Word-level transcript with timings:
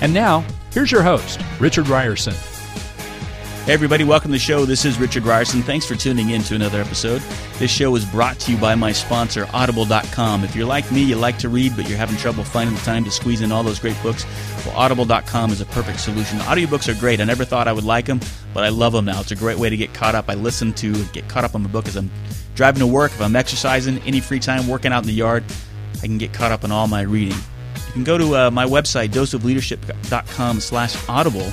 And 0.00 0.12
now, 0.12 0.44
here's 0.72 0.92
your 0.92 1.02
host, 1.02 1.40
Richard 1.58 1.86
Rierson. 1.86 2.34
Hey, 3.64 3.72
everybody, 3.72 4.04
welcome 4.04 4.28
to 4.28 4.34
the 4.34 4.38
show. 4.38 4.64
This 4.64 4.84
is 4.84 4.96
Richard 4.96 5.24
Rierson. 5.24 5.62
Thanks 5.62 5.84
for 5.84 5.96
tuning 5.96 6.30
in 6.30 6.42
to 6.44 6.54
another 6.54 6.80
episode. 6.80 7.20
This 7.58 7.70
show 7.70 7.96
is 7.96 8.04
brought 8.04 8.38
to 8.40 8.52
you 8.52 8.58
by 8.58 8.76
my 8.76 8.92
sponsor, 8.92 9.48
Audible.com. 9.52 10.44
If 10.44 10.54
you're 10.54 10.66
like 10.66 10.92
me, 10.92 11.02
you 11.02 11.16
like 11.16 11.36
to 11.38 11.48
read, 11.48 11.74
but 11.74 11.88
you're 11.88 11.98
having 11.98 12.16
trouble 12.16 12.44
finding 12.44 12.76
the 12.76 12.82
time 12.82 13.02
to 13.04 13.10
squeeze 13.10 13.40
in 13.40 13.50
all 13.50 13.64
those 13.64 13.80
great 13.80 14.00
books, 14.04 14.24
well, 14.64 14.76
Audible.com 14.76 15.50
is 15.50 15.60
a 15.60 15.66
perfect 15.66 15.98
solution. 15.98 16.38
Audiobooks 16.40 16.88
are 16.88 17.00
great. 17.00 17.20
I 17.20 17.24
never 17.24 17.44
thought 17.44 17.66
I 17.66 17.72
would 17.72 17.82
like 17.82 18.04
them, 18.04 18.20
but 18.54 18.62
I 18.62 18.68
love 18.68 18.92
them 18.92 19.06
now. 19.06 19.20
It's 19.20 19.32
a 19.32 19.36
great 19.36 19.58
way 19.58 19.68
to 19.68 19.76
get 19.76 19.92
caught 19.94 20.14
up. 20.14 20.26
I 20.28 20.34
listen 20.34 20.72
to 20.74 21.04
get 21.06 21.26
caught 21.28 21.42
up 21.42 21.56
on 21.56 21.64
the 21.64 21.68
book 21.68 21.88
as 21.88 21.96
I'm 21.96 22.10
driving 22.54 22.80
to 22.80 22.86
work, 22.86 23.10
if 23.10 23.20
I'm 23.20 23.34
exercising, 23.34 23.98
any 24.02 24.20
free 24.20 24.38
time, 24.38 24.68
working 24.68 24.92
out 24.92 25.02
in 25.02 25.08
the 25.08 25.14
yard, 25.14 25.42
I 25.96 26.06
can 26.06 26.18
get 26.18 26.32
caught 26.32 26.52
up 26.52 26.62
on 26.62 26.70
all 26.70 26.86
my 26.86 27.00
reading. 27.00 27.38
You 27.96 28.04
can 28.04 28.12
go 28.12 28.18
to 28.18 28.36
uh, 28.36 28.50
my 28.50 28.66
website, 28.66 29.08
doseofleadership.com 29.08 30.60
slash 30.60 31.08
audible 31.08 31.50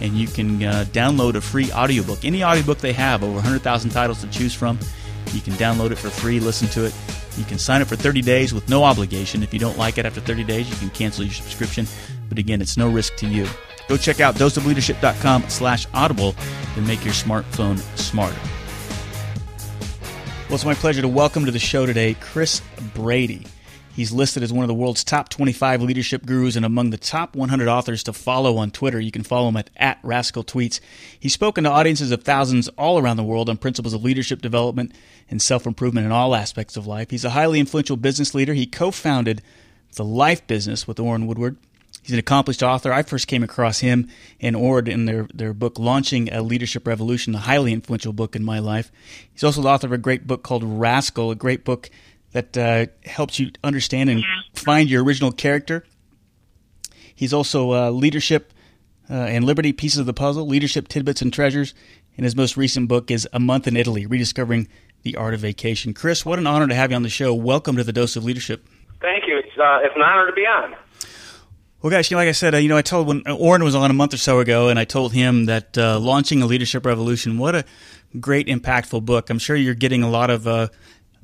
and 0.00 0.14
you 0.14 0.26
can 0.26 0.62
uh, 0.62 0.86
download 0.90 1.34
a 1.34 1.42
free 1.42 1.70
audiobook. 1.70 2.24
Any 2.24 2.42
audiobook 2.42 2.78
they 2.78 2.94
have, 2.94 3.22
over 3.22 3.34
100,000 3.34 3.90
titles 3.90 4.22
to 4.22 4.30
choose 4.30 4.54
from. 4.54 4.78
You 5.34 5.42
can 5.42 5.52
download 5.52 5.90
it 5.90 5.96
for 5.96 6.08
free, 6.08 6.40
listen 6.40 6.66
to 6.68 6.86
it. 6.86 6.94
You 7.36 7.44
can 7.44 7.58
sign 7.58 7.82
up 7.82 7.88
for 7.88 7.96
30 7.96 8.22
days 8.22 8.54
with 8.54 8.70
no 8.70 8.84
obligation. 8.84 9.42
If 9.42 9.52
you 9.52 9.60
don't 9.60 9.76
like 9.76 9.98
it 9.98 10.06
after 10.06 10.22
30 10.22 10.44
days, 10.44 10.70
you 10.70 10.76
can 10.76 10.88
cancel 10.88 11.24
your 11.24 11.34
subscription. 11.34 11.86
But 12.30 12.38
again, 12.38 12.62
it's 12.62 12.78
no 12.78 12.88
risk 12.88 13.16
to 13.16 13.26
you. 13.26 13.46
Go 13.86 13.98
check 13.98 14.18
out 14.18 14.36
doseofleadership.com 14.36 15.50
slash 15.50 15.86
audible 15.92 16.34
and 16.74 16.86
make 16.86 17.04
your 17.04 17.12
smartphone 17.12 17.78
smarter. 17.98 18.40
Well, 20.48 20.54
it's 20.54 20.64
my 20.64 20.72
pleasure 20.72 21.02
to 21.02 21.08
welcome 21.08 21.44
to 21.44 21.50
the 21.50 21.58
show 21.58 21.84
today 21.84 22.14
Chris 22.18 22.62
Brady. 22.94 23.44
He's 23.94 24.10
listed 24.10 24.42
as 24.42 24.52
one 24.52 24.64
of 24.64 24.68
the 24.68 24.74
world's 24.74 25.04
top 25.04 25.28
25 25.28 25.82
leadership 25.82 26.24
gurus 26.24 26.56
and 26.56 26.64
among 26.64 26.90
the 26.90 26.96
top 26.96 27.36
100 27.36 27.68
authors 27.68 28.02
to 28.04 28.12
follow 28.12 28.56
on 28.56 28.70
Twitter. 28.70 28.98
You 28.98 29.10
can 29.10 29.22
follow 29.22 29.48
him 29.48 29.56
at, 29.56 29.68
at 29.76 29.98
Rascal 30.02 30.44
Tweets. 30.44 30.80
He's 31.18 31.34
spoken 31.34 31.64
to 31.64 31.70
audiences 31.70 32.10
of 32.10 32.24
thousands 32.24 32.68
all 32.78 32.98
around 32.98 33.18
the 33.18 33.24
world 33.24 33.50
on 33.50 33.58
principles 33.58 33.92
of 33.92 34.02
leadership 34.02 34.40
development 34.40 34.94
and 35.28 35.42
self 35.42 35.66
improvement 35.66 36.06
in 36.06 36.12
all 36.12 36.34
aspects 36.34 36.76
of 36.76 36.86
life. 36.86 37.10
He's 37.10 37.24
a 37.24 37.30
highly 37.30 37.60
influential 37.60 37.98
business 37.98 38.34
leader. 38.34 38.54
He 38.54 38.66
co 38.66 38.90
founded 38.90 39.42
the 39.96 40.04
Life 40.04 40.46
Business 40.46 40.88
with 40.88 40.98
Orrin 40.98 41.26
Woodward. 41.26 41.58
He's 42.02 42.14
an 42.14 42.18
accomplished 42.18 42.62
author. 42.62 42.92
I 42.92 43.02
first 43.02 43.28
came 43.28 43.44
across 43.44 43.78
him 43.78 44.08
and 44.40 44.56
Orrin 44.56 44.88
in 44.88 45.04
their, 45.04 45.28
their 45.32 45.52
book, 45.52 45.78
Launching 45.78 46.32
a 46.32 46.42
Leadership 46.42 46.86
Revolution, 46.86 47.34
a 47.34 47.38
highly 47.38 47.72
influential 47.72 48.12
book 48.12 48.34
in 48.34 48.42
my 48.42 48.58
life. 48.58 48.90
He's 49.32 49.44
also 49.44 49.62
the 49.62 49.68
author 49.68 49.86
of 49.86 49.92
a 49.92 49.98
great 49.98 50.26
book 50.26 50.42
called 50.42 50.64
Rascal, 50.64 51.30
a 51.30 51.36
great 51.36 51.64
book 51.64 51.90
that 52.32 52.56
uh, 52.56 52.86
helps 53.04 53.38
you 53.38 53.50
understand 53.62 54.10
and 54.10 54.24
find 54.54 54.90
your 54.90 55.04
original 55.04 55.32
character. 55.32 55.84
He's 57.14 57.32
also 57.32 57.72
uh, 57.72 57.90
leadership 57.90 58.52
uh, 59.08 59.14
and 59.14 59.44
liberty 59.44 59.72
pieces 59.72 59.98
of 59.98 60.06
the 60.06 60.14
puzzle, 60.14 60.46
leadership 60.46 60.88
tidbits 60.88 61.22
and 61.22 61.32
treasures. 61.32 61.74
And 62.16 62.24
his 62.24 62.36
most 62.36 62.56
recent 62.56 62.88
book 62.88 63.10
is 63.10 63.28
A 63.32 63.40
Month 63.40 63.66
in 63.66 63.76
Italy: 63.76 64.06
Rediscovering 64.06 64.68
the 65.02 65.16
Art 65.16 65.34
of 65.34 65.40
Vacation. 65.40 65.94
Chris, 65.94 66.26
what 66.26 66.38
an 66.38 66.46
honor 66.46 66.68
to 66.68 66.74
have 66.74 66.90
you 66.90 66.96
on 66.96 67.02
the 67.02 67.08
show. 67.08 67.32
Welcome 67.34 67.76
to 67.76 67.84
the 67.84 67.92
Dose 67.92 68.16
of 68.16 68.24
Leadership. 68.24 68.66
Thank 69.00 69.26
you. 69.26 69.38
It's 69.38 69.58
uh, 69.58 69.80
it's 69.82 69.96
an 69.96 70.02
honor 70.02 70.26
to 70.26 70.32
be 70.32 70.42
on. 70.42 70.76
Well, 71.80 71.90
guys, 71.90 72.10
you 72.10 72.14
know, 72.14 72.20
like 72.20 72.28
I 72.28 72.32
said, 72.32 72.54
uh, 72.54 72.58
you 72.58 72.68
know, 72.68 72.76
I 72.76 72.82
told 72.82 73.08
when 73.08 73.22
Orrin 73.26 73.64
was 73.64 73.74
on 73.74 73.90
a 73.90 73.94
month 73.94 74.14
or 74.14 74.18
so 74.18 74.38
ago, 74.38 74.68
and 74.68 74.78
I 74.78 74.84
told 74.84 75.12
him 75.12 75.46
that 75.46 75.76
uh, 75.76 75.98
launching 75.98 76.40
a 76.40 76.46
leadership 76.46 76.86
revolution, 76.86 77.38
what 77.38 77.56
a 77.56 77.64
great, 78.20 78.46
impactful 78.46 79.04
book. 79.04 79.30
I'm 79.30 79.40
sure 79.40 79.56
you're 79.56 79.74
getting 79.74 80.02
a 80.02 80.10
lot 80.10 80.30
of 80.30 80.46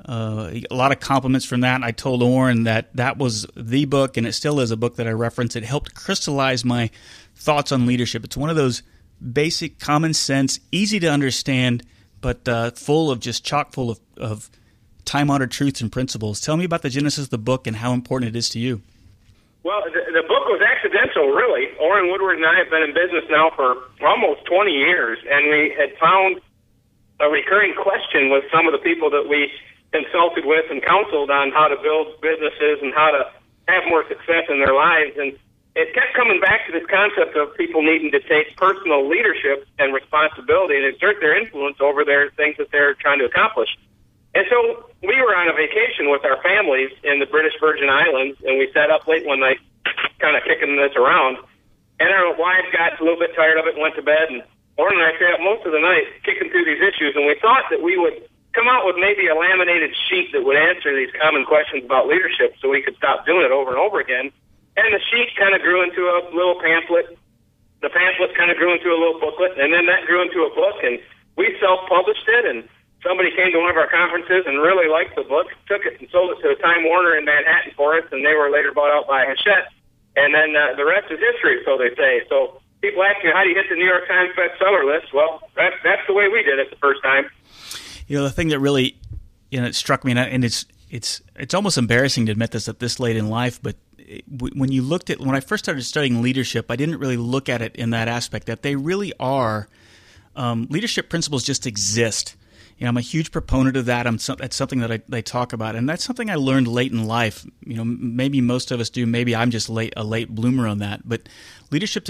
uh, 0.06 0.50
a 0.70 0.74
lot 0.74 0.92
of 0.92 1.00
compliments 1.00 1.46
from 1.46 1.60
that. 1.62 1.82
I 1.82 1.90
told 1.90 2.22
Orrin 2.22 2.64
that 2.64 2.94
that 2.96 3.18
was 3.18 3.46
the 3.56 3.84
book, 3.84 4.16
and 4.16 4.26
it 4.26 4.32
still 4.32 4.60
is 4.60 4.70
a 4.70 4.76
book 4.76 4.96
that 4.96 5.06
I 5.06 5.10
reference. 5.10 5.56
It 5.56 5.64
helped 5.64 5.94
crystallize 5.94 6.64
my 6.64 6.90
thoughts 7.34 7.72
on 7.72 7.86
leadership. 7.86 8.24
It's 8.24 8.36
one 8.36 8.50
of 8.50 8.56
those 8.56 8.82
basic, 9.32 9.78
common 9.78 10.14
sense, 10.14 10.60
easy 10.70 11.00
to 11.00 11.08
understand, 11.08 11.82
but 12.20 12.46
uh, 12.48 12.70
full 12.72 13.10
of 13.10 13.20
just 13.20 13.44
chock 13.44 13.72
full 13.72 13.90
of, 13.90 14.00
of 14.16 14.50
time 15.04 15.30
honored 15.30 15.50
truths 15.50 15.80
and 15.80 15.90
principles. 15.90 16.40
Tell 16.40 16.56
me 16.56 16.64
about 16.64 16.82
the 16.82 16.90
genesis 16.90 17.24
of 17.24 17.30
the 17.30 17.38
book 17.38 17.66
and 17.66 17.76
how 17.76 17.92
important 17.92 18.34
it 18.34 18.38
is 18.38 18.48
to 18.50 18.58
you. 18.58 18.82
Well, 19.64 19.82
the, 19.84 20.00
the 20.12 20.22
book 20.22 20.46
was 20.46 20.62
accidental, 20.62 21.28
really. 21.30 21.68
Orrin 21.80 22.10
Woodward 22.10 22.36
and 22.36 22.46
I 22.46 22.56
have 22.58 22.70
been 22.70 22.82
in 22.82 22.94
business 22.94 23.24
now 23.28 23.50
for 23.56 23.76
almost 24.00 24.44
20 24.46 24.70
years, 24.70 25.18
and 25.28 25.50
we 25.50 25.74
had 25.76 25.96
found 25.98 26.40
a 27.20 27.28
recurring 27.28 27.74
question 27.74 28.30
with 28.30 28.44
some 28.52 28.66
of 28.66 28.72
the 28.72 28.78
people 28.78 29.10
that 29.10 29.28
we 29.28 29.50
consulted 29.92 30.44
with 30.44 30.66
and 30.70 30.82
counseled 30.82 31.30
on 31.30 31.50
how 31.50 31.68
to 31.68 31.76
build 31.80 32.20
businesses 32.20 32.78
and 32.82 32.92
how 32.94 33.10
to 33.10 33.30
have 33.68 33.84
more 33.88 34.06
success 34.08 34.44
in 34.48 34.58
their 34.58 34.74
lives. 34.74 35.16
And 35.16 35.36
it 35.76 35.94
kept 35.94 36.14
coming 36.14 36.40
back 36.40 36.66
to 36.66 36.72
this 36.72 36.84
concept 36.90 37.36
of 37.36 37.54
people 37.56 37.82
needing 37.82 38.10
to 38.10 38.20
take 38.20 38.56
personal 38.56 39.08
leadership 39.08 39.66
and 39.78 39.94
responsibility 39.94 40.76
and 40.76 40.86
exert 40.86 41.20
their 41.20 41.38
influence 41.38 41.76
over 41.80 42.04
their 42.04 42.30
things 42.32 42.56
that 42.58 42.70
they're 42.72 42.94
trying 42.94 43.20
to 43.20 43.26
accomplish. 43.26 43.68
And 44.34 44.44
so 44.50 44.90
we 45.02 45.16
were 45.22 45.34
on 45.36 45.48
a 45.48 45.52
vacation 45.52 46.10
with 46.10 46.24
our 46.24 46.42
families 46.42 46.90
in 47.04 47.18
the 47.18 47.26
British 47.26 47.54
Virgin 47.60 47.88
Islands, 47.88 48.38
and 48.44 48.58
we 48.58 48.70
sat 48.74 48.90
up 48.90 49.06
late 49.06 49.24
one 49.26 49.40
night, 49.40 49.58
kind 50.18 50.36
of 50.36 50.42
kicking 50.44 50.76
this 50.76 50.94
around. 50.96 51.38
And 52.00 52.10
our 52.10 52.36
wives 52.36 52.68
got 52.72 53.00
a 53.00 53.02
little 53.02 53.18
bit 53.18 53.34
tired 53.34 53.58
of 53.58 53.66
it 53.66 53.74
and 53.74 53.82
went 53.82 53.96
to 53.96 54.02
bed. 54.02 54.28
And 54.30 54.42
Orrin 54.76 55.00
and 55.00 55.02
I 55.02 55.18
sat 55.18 55.40
most 55.40 55.66
of 55.66 55.72
the 55.72 55.80
night 55.80 56.06
kicking 56.24 56.50
through 56.50 56.64
these 56.64 56.82
issues, 56.82 57.16
and 57.16 57.26
we 57.26 57.36
thought 57.40 57.64
that 57.70 57.82
we 57.82 57.98
would 57.98 58.28
come 58.58 58.66
out 58.66 58.82
with 58.82 58.98
maybe 58.98 59.30
a 59.30 59.38
laminated 59.38 59.94
sheet 60.10 60.34
that 60.34 60.42
would 60.42 60.58
answer 60.58 60.90
these 60.90 61.14
common 61.22 61.46
questions 61.46 61.86
about 61.86 62.10
leadership 62.10 62.58
so 62.58 62.66
we 62.66 62.82
could 62.82 62.98
stop 62.98 63.22
doing 63.22 63.46
it 63.46 63.54
over 63.54 63.70
and 63.70 63.78
over 63.78 64.02
again. 64.02 64.34
And 64.74 64.90
the 64.90 64.98
sheet 64.98 65.30
kind 65.38 65.54
of 65.54 65.62
grew 65.62 65.86
into 65.86 66.02
a 66.10 66.26
little 66.34 66.58
pamphlet. 66.58 67.14
The 67.82 67.90
pamphlet 67.90 68.34
kind 68.34 68.50
of 68.50 68.58
grew 68.58 68.74
into 68.74 68.90
a 68.90 68.98
little 68.98 69.22
booklet, 69.22 69.54
and 69.62 69.70
then 69.70 69.86
that 69.86 70.10
grew 70.10 70.26
into 70.26 70.42
a 70.42 70.50
book, 70.50 70.82
and 70.82 70.98
we 71.38 71.54
self-published 71.62 72.26
it, 72.26 72.44
and 72.50 72.66
somebody 73.06 73.30
came 73.30 73.54
to 73.54 73.62
one 73.62 73.70
of 73.70 73.78
our 73.78 73.86
conferences 73.86 74.42
and 74.42 74.58
really 74.58 74.90
liked 74.90 75.14
the 75.14 75.22
book, 75.22 75.46
took 75.70 75.86
it 75.86 75.94
and 76.02 76.10
sold 76.10 76.34
it 76.34 76.42
to 76.42 76.58
Time 76.58 76.82
Warner 76.82 77.14
in 77.14 77.24
Manhattan 77.24 77.70
for 77.78 77.94
us, 77.94 78.06
and 78.10 78.26
they 78.26 78.34
were 78.34 78.50
later 78.50 78.74
bought 78.74 78.90
out 78.90 79.06
by 79.06 79.22
Hachette. 79.22 79.70
And 80.18 80.34
then 80.34 80.58
uh, 80.58 80.74
the 80.74 80.82
rest 80.82 81.06
is 81.14 81.22
history, 81.22 81.62
so 81.62 81.78
they 81.78 81.94
say. 81.94 82.26
So 82.26 82.58
people 82.82 83.06
ask 83.06 83.22
me, 83.22 83.30
how 83.30 83.46
do 83.46 83.50
you 83.50 83.54
hit 83.54 83.70
the 83.70 83.78
New 83.78 83.86
York 83.86 84.08
Times 84.10 84.34
bestseller 84.34 84.82
list? 84.82 85.14
Well, 85.14 85.46
that's, 85.54 85.78
that's 85.84 86.02
the 86.10 86.14
way 86.14 86.26
we 86.26 86.42
did 86.42 86.58
it 86.58 86.70
the 86.70 86.82
first 86.82 87.02
time. 87.06 87.30
You 88.08 88.18
know, 88.18 88.24
the 88.24 88.30
thing 88.30 88.48
that 88.48 88.58
really, 88.58 88.98
you 89.50 89.60
know, 89.60 89.66
it 89.66 89.74
struck 89.74 90.04
me, 90.04 90.12
and 90.12 90.44
it's 90.44 90.66
it's 90.90 91.22
it's 91.36 91.54
almost 91.54 91.78
embarrassing 91.78 92.26
to 92.26 92.32
admit 92.32 92.50
this 92.50 92.68
at 92.68 92.80
this 92.80 92.98
late 92.98 93.16
in 93.16 93.28
life, 93.28 93.60
but 93.62 93.76
when 94.30 94.72
you 94.72 94.82
looked 94.82 95.10
at 95.10 95.20
when 95.20 95.34
I 95.34 95.40
first 95.40 95.64
started 95.64 95.82
studying 95.82 96.22
leadership, 96.22 96.70
I 96.70 96.76
didn't 96.76 96.98
really 96.98 97.16
look 97.16 97.48
at 97.48 97.60
it 97.60 97.76
in 97.76 97.90
that 97.90 98.08
aspect 98.08 98.46
that 98.46 98.62
they 98.62 98.74
really 98.74 99.12
are 99.20 99.68
um, 100.34 100.66
leadership 100.70 101.10
principles 101.10 101.44
just 101.44 101.66
exist. 101.66 102.36
You 102.78 102.84
know, 102.84 102.90
I'm 102.90 102.96
a 102.96 103.02
huge 103.02 103.32
proponent 103.32 103.76
of 103.76 103.86
that. 103.86 104.06
I'm 104.06 104.18
that's 104.38 104.56
something 104.56 104.78
that 104.78 104.92
I, 104.92 105.00
I, 105.12 105.20
talk 105.20 105.52
about, 105.52 105.74
and 105.74 105.88
that's 105.88 106.04
something 106.04 106.30
I 106.30 106.36
learned 106.36 106.68
late 106.68 106.92
in 106.92 107.06
life. 107.06 107.44
You 107.66 107.76
know, 107.76 107.84
maybe 107.84 108.40
most 108.40 108.70
of 108.70 108.80
us 108.80 108.88
do. 108.88 109.04
Maybe 109.04 109.34
I'm 109.34 109.50
just 109.50 109.68
late 109.68 109.92
a 109.96 110.04
late 110.04 110.30
bloomer 110.30 110.66
on 110.66 110.78
that. 110.78 111.06
But 111.06 111.28
leadership 111.70 112.04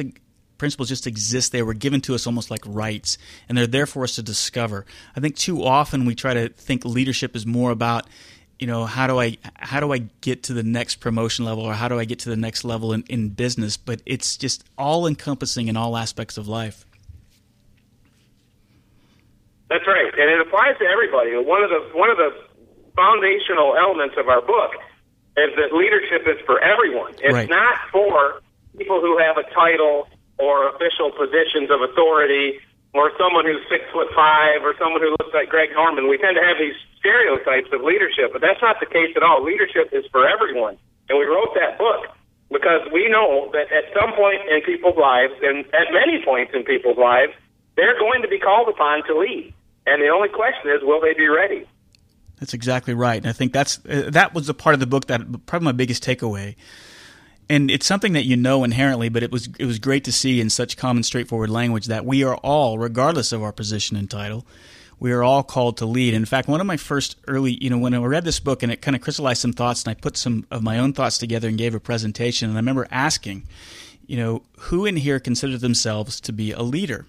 principles 0.59 0.89
just 0.89 1.07
exist. 1.07 1.53
They 1.53 1.63
were 1.63 1.75
given 1.75 2.01
to 2.03 2.15
us 2.15 2.27
almost 2.27 2.51
like 2.51 2.63
rights, 2.67 3.17
and 3.49 3.57
they're 3.57 3.67
there 3.67 3.87
for 3.87 4.05
us 4.05 4.17
to 4.17 4.23
discover. 4.23 4.85
I 5.17 5.21
think 5.21 5.37
too 5.37 5.65
often 5.65 6.05
we 6.05 6.15
try 6.15 6.35
to 6.35 6.49
think 6.49 6.85
leadership 6.85 7.35
is 7.35 7.47
more 7.47 7.71
about 7.71 8.07
you 8.59 8.67
know 8.67 8.87
how 8.87 9.07
do 9.07 9.21
i 9.21 9.37
how 9.55 9.81
do 9.81 9.93
i 9.93 9.99
get 10.21 10.43
to 10.43 10.53
the 10.53 10.63
next 10.63 10.97
promotion 10.97 11.45
level 11.45 11.65
or 11.65 11.75
how 11.75 11.89
do 11.89 11.99
i 11.99 12.05
get 12.05 12.19
to 12.21 12.29
the 12.29 12.37
next 12.37 12.65
level 12.65 12.93
in, 12.93 13.05
in 13.09 13.29
business 13.29 13.77
but 13.77 14.03
it's 14.05 14.37
just 14.37 14.65
all 14.77 15.07
encompassing 15.07 15.69
in 15.69 15.77
all 15.77 15.97
aspects 15.97 16.37
of 16.37 16.49
life 16.49 16.85
that's 19.69 19.87
right 19.87 20.13
and 20.19 20.31
it 20.31 20.41
applies 20.41 20.77
to 20.79 20.85
everybody 20.85 21.37
one 21.37 21.63
of 21.63 21.71
the 21.71 21.97
one 21.97 22.11
of 22.11 22.17
the 22.17 22.31
foundational 22.97 23.77
elements 23.77 24.17
of 24.19 24.29
our 24.29 24.41
book 24.43 24.73
is 25.37 25.55
that 25.57 25.73
leadership 25.73 26.27
is 26.27 26.45
for 26.45 26.61
everyone 26.61 27.13
it's 27.23 27.33
right. 27.33 27.49
not 27.49 27.79
for 27.93 28.43
people 28.77 29.01
who 29.01 29.19
have 29.19 29.37
a 29.37 29.45
title 29.55 30.09
or 30.39 30.69
official 30.75 31.11
positions 31.11 31.71
of 31.71 31.83
authority 31.83 32.61
or 32.95 33.13
someone 33.19 33.45
who's 33.45 33.61
six 33.69 33.85
foot 33.93 34.09
five 34.15 34.63
or 34.63 34.75
someone 34.79 35.03
who 35.03 35.11
looks 35.21 35.35
like 35.35 35.49
Greg 35.49 35.71
Norman. 35.75 36.09
We 36.09 36.19
tend 36.19 36.37
to 36.37 36.45
have 36.45 36.57
these 36.59 36.77
stereotypes 36.99 37.69
of 37.73 37.83
leadership, 37.83 38.33
but 38.33 38.41
that's 38.41 38.63
not 38.63 38.81
the 38.81 38.87
case 38.87 39.15
at 39.17 39.23
all. 39.23 39.45
Leadership 39.45 39.91
is 39.93 40.05
for 40.11 40.27
everyone. 40.29 40.79
And 41.09 41.19
we 41.19 41.25
wrote 41.25 41.55
that 41.55 41.79
book 41.79 42.07
because 42.51 42.89
we 42.93 43.09
know 43.09 43.51
that 43.53 43.71
at 43.73 43.85
some 43.93 44.13
point 44.15 44.41
in 44.49 44.63
people's 44.63 44.97
lives, 44.97 45.35
and 45.43 45.65
at 45.75 45.93
many 45.93 46.25
points 46.25 46.53
in 46.55 46.65
people's 46.65 46.99
lives, 46.99 47.33
they're 47.77 47.99
going 47.99 48.23
to 48.23 48.29
be 48.29 48.39
called 48.39 48.69
upon 48.69 49.05
to 49.07 49.19
lead. 49.19 49.53
And 49.87 50.03
the 50.03 50.09
only 50.09 50.29
question 50.29 50.71
is, 50.71 50.83
will 50.83 51.01
they 51.01 51.15
be 51.15 51.29
ready? 51.29 51.67
That's 52.41 52.55
exactly 52.55 52.95
right. 52.95 53.19
And 53.19 53.27
I 53.27 53.33
think 53.33 53.53
that's 53.53 53.79
uh, 53.89 54.11
that 54.11 54.35
was 54.35 54.47
the 54.47 54.55
part 54.55 54.75
of 54.75 54.81
the 54.81 54.87
book 54.87 55.07
that 55.07 55.21
probably 55.47 55.65
my 55.65 55.73
biggest 55.73 56.05
takeaway. 56.05 56.57
And 57.51 57.71
it's 57.71 57.87
something 57.87 58.13
that 58.13 58.25
you 58.25 58.37
know 58.37 58.63
inherently, 58.63 59.09
but 59.09 59.23
it 59.23 59.33
was 59.33 59.49
it 59.59 59.65
was 59.65 59.79
great 59.79 60.05
to 60.05 60.13
see 60.13 60.41
in 60.41 60.51
such 60.51 60.77
common, 60.77 61.03
straightforward 61.03 61.49
language 61.51 61.87
that 61.87 62.05
we 62.05 62.23
are 62.23 62.37
all, 62.37 62.79
regardless 62.79 63.33
of 63.33 63.43
our 63.43 63.53
position 63.53 63.97
and 63.97 64.11
title, 64.11 64.45
we 65.01 65.13
are 65.13 65.23
all 65.23 65.43
called 65.43 65.77
to 65.79 65.87
lead. 65.87 66.13
In 66.13 66.25
fact, 66.25 66.49
one 66.49 66.61
of 66.61 66.67
my 66.67 66.77
first 66.77 67.17
early, 67.27 67.57
you 67.63 67.71
know, 67.71 67.79
when 67.79 67.95
I 67.95 67.99
read 67.99 68.25
this 68.25 68.41
book 68.41 68.63
and 68.63 68.71
it 68.71 68.83
kind 68.83 68.95
of 68.95 69.01
crystallized 69.01 69.41
some 69.41 69.53
thoughts, 69.53 69.85
and 69.85 69.91
I 69.91 69.95
put 69.95 70.17
some 70.17 70.47
of 70.51 70.63
my 70.63 70.79
own 70.79 70.93
thoughts 70.93 71.17
together 71.17 71.49
and 71.49 71.57
gave 71.57 71.75
a 71.75 71.81
presentation, 71.81 72.49
and 72.49 72.59
I 72.59 72.61
remember 72.61 72.87
asking, 72.91 73.45
you 74.07 74.17
know, 74.17 74.43
who 74.59 74.85
in 74.85 74.97
here 74.97 75.19
considered 75.19 75.61
themselves 75.61 76.21
to 76.23 76.33
be 76.33 76.53
a 76.53 76.63
leader? 76.63 77.07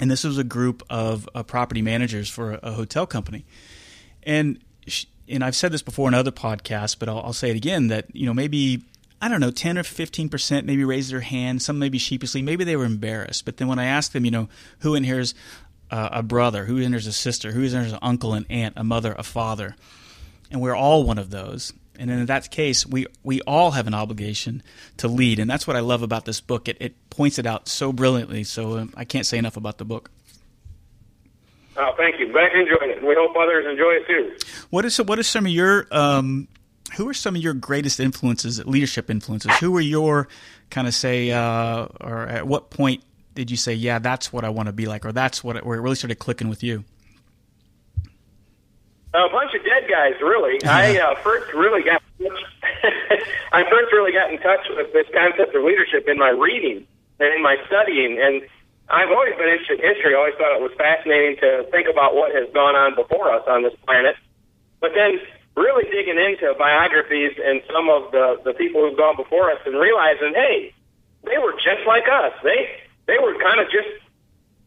And 0.00 0.10
this 0.10 0.24
was 0.24 0.38
a 0.38 0.44
group 0.44 0.82
of 0.88 1.28
uh, 1.34 1.42
property 1.42 1.82
managers 1.82 2.28
for 2.28 2.52
a, 2.52 2.60
a 2.62 2.72
hotel 2.72 3.06
company, 3.06 3.44
and 4.22 4.58
and 5.28 5.42
I've 5.42 5.56
said 5.56 5.72
this 5.72 5.82
before 5.82 6.06
in 6.06 6.14
other 6.14 6.30
podcasts, 6.30 6.96
but 6.96 7.08
I'll, 7.08 7.18
I'll 7.18 7.32
say 7.32 7.50
it 7.50 7.56
again 7.56 7.88
that 7.88 8.14
you 8.14 8.26
know 8.26 8.34
maybe 8.34 8.84
I 9.20 9.28
don't 9.28 9.40
know, 9.40 9.50
10 9.50 9.78
or 9.78 9.82
15% 9.82 10.64
maybe 10.64 10.84
raised 10.84 11.10
their 11.10 11.20
hand, 11.20 11.62
some 11.62 11.78
maybe 11.78 11.98
sheepishly, 11.98 12.42
maybe 12.42 12.64
they 12.64 12.76
were 12.76 12.84
embarrassed. 12.84 13.44
But 13.44 13.56
then 13.56 13.66
when 13.66 13.78
I 13.78 13.86
asked 13.86 14.12
them, 14.12 14.24
you 14.24 14.30
know, 14.30 14.48
who 14.80 14.94
in 14.94 15.04
here 15.04 15.20
is 15.20 15.34
uh, 15.90 16.10
a 16.12 16.22
brother, 16.22 16.66
who 16.66 16.76
in 16.78 16.92
here's 16.92 17.06
a 17.06 17.12
sister, 17.12 17.52
who 17.52 17.62
in 17.62 17.70
here's 17.70 17.92
an 17.92 17.98
uncle, 18.02 18.34
an 18.34 18.46
aunt, 18.50 18.74
a 18.76 18.84
mother, 18.84 19.14
a 19.18 19.22
father, 19.22 19.76
and 20.50 20.60
we're 20.60 20.76
all 20.76 21.04
one 21.04 21.18
of 21.18 21.30
those. 21.30 21.72
And 21.98 22.10
in 22.10 22.26
that 22.26 22.50
case, 22.50 22.84
we 22.84 23.06
we 23.22 23.40
all 23.42 23.70
have 23.70 23.86
an 23.86 23.94
obligation 23.94 24.62
to 24.98 25.08
lead, 25.08 25.38
and 25.38 25.48
that's 25.48 25.66
what 25.66 25.76
I 25.76 25.80
love 25.80 26.02
about 26.02 26.26
this 26.26 26.42
book. 26.42 26.68
It 26.68 26.76
it 26.78 26.94
points 27.08 27.38
it 27.38 27.46
out 27.46 27.68
so 27.68 27.90
brilliantly. 27.90 28.44
So 28.44 28.78
um, 28.78 28.92
I 28.96 29.06
can't 29.06 29.24
say 29.24 29.38
enough 29.38 29.56
about 29.56 29.78
the 29.78 29.86
book. 29.86 30.10
Oh, 31.78 31.92
thank 31.96 32.18
you. 32.18 32.32
Back 32.32 32.52
enjoying 32.54 32.90
it. 32.90 33.02
We 33.02 33.14
hope 33.16 33.34
others 33.36 33.66
enjoy 33.66 33.92
it 33.92 34.06
too. 34.06 34.46
What 34.68 34.84
is 34.84 34.98
what 34.98 35.18
is 35.18 35.26
some 35.26 35.46
of 35.46 35.52
your 35.52 35.86
um, 35.90 36.48
who 36.96 37.08
are 37.08 37.14
some 37.14 37.36
of 37.36 37.42
your 37.42 37.54
greatest 37.54 38.00
influences, 38.00 38.64
leadership 38.64 39.10
influences? 39.10 39.52
Who 39.58 39.76
are 39.76 39.82
your 39.82 40.28
kind 40.70 40.86
of 40.86 40.94
say, 40.94 41.30
uh, 41.30 41.86
or 42.00 42.26
at 42.26 42.46
what 42.46 42.70
point 42.70 43.02
did 43.34 43.50
you 43.50 43.56
say, 43.56 43.74
yeah, 43.74 43.98
that's 43.98 44.32
what 44.32 44.44
I 44.44 44.48
want 44.48 44.66
to 44.66 44.72
be 44.72 44.86
like, 44.86 45.04
or 45.04 45.12
that's 45.12 45.44
what 45.44 45.56
it, 45.56 45.66
where 45.66 45.78
it 45.78 45.82
really 45.82 45.96
started 45.96 46.18
clicking 46.18 46.48
with 46.48 46.62
you? 46.62 46.84
A 49.14 49.28
bunch 49.30 49.54
of 49.54 49.64
dead 49.64 49.88
guys, 49.88 50.14
really. 50.20 50.62
I 50.64 50.98
uh, 50.98 51.14
first 51.16 51.52
really 51.54 51.82
got 51.82 52.02
I 53.52 53.62
first 53.70 53.92
really 53.92 54.12
got 54.12 54.32
in 54.32 54.38
touch 54.38 54.66
with 54.70 54.92
this 54.92 55.06
concept 55.12 55.54
of 55.54 55.64
leadership 55.64 56.08
in 56.08 56.18
my 56.18 56.30
reading 56.30 56.86
and 57.20 57.34
in 57.34 57.42
my 57.42 57.56
studying, 57.66 58.18
and 58.20 58.42
I've 58.88 59.10
always 59.10 59.34
been 59.36 59.48
interested 59.48 59.80
in 59.80 59.94
history. 59.94 60.14
I 60.14 60.18
always 60.18 60.34
thought 60.34 60.56
it 60.56 60.62
was 60.62 60.72
fascinating 60.76 61.36
to 61.40 61.66
think 61.70 61.88
about 61.88 62.14
what 62.14 62.34
has 62.34 62.48
gone 62.54 62.76
on 62.76 62.94
before 62.94 63.32
us 63.32 63.42
on 63.46 63.62
this 63.62 63.74
planet. 63.84 64.16
But 64.80 64.92
then 64.94 65.18
really 65.56 65.84
digging 65.90 66.18
into 66.18 66.54
biographies 66.58 67.32
and 67.42 67.62
some 67.72 67.88
of 67.88 68.12
the 68.12 68.40
the 68.44 68.54
people 68.54 68.82
who've 68.82 68.96
gone 68.96 69.16
before 69.16 69.50
us 69.50 69.58
and 69.64 69.74
realizing, 69.74 70.32
hey, 70.34 70.72
they 71.24 71.38
were 71.38 71.54
just 71.54 71.82
like 71.86 72.04
us. 72.08 72.32
They 72.44 72.68
they 73.06 73.18
were 73.18 73.34
kind 73.40 73.60
of 73.60 73.66
just 73.72 73.88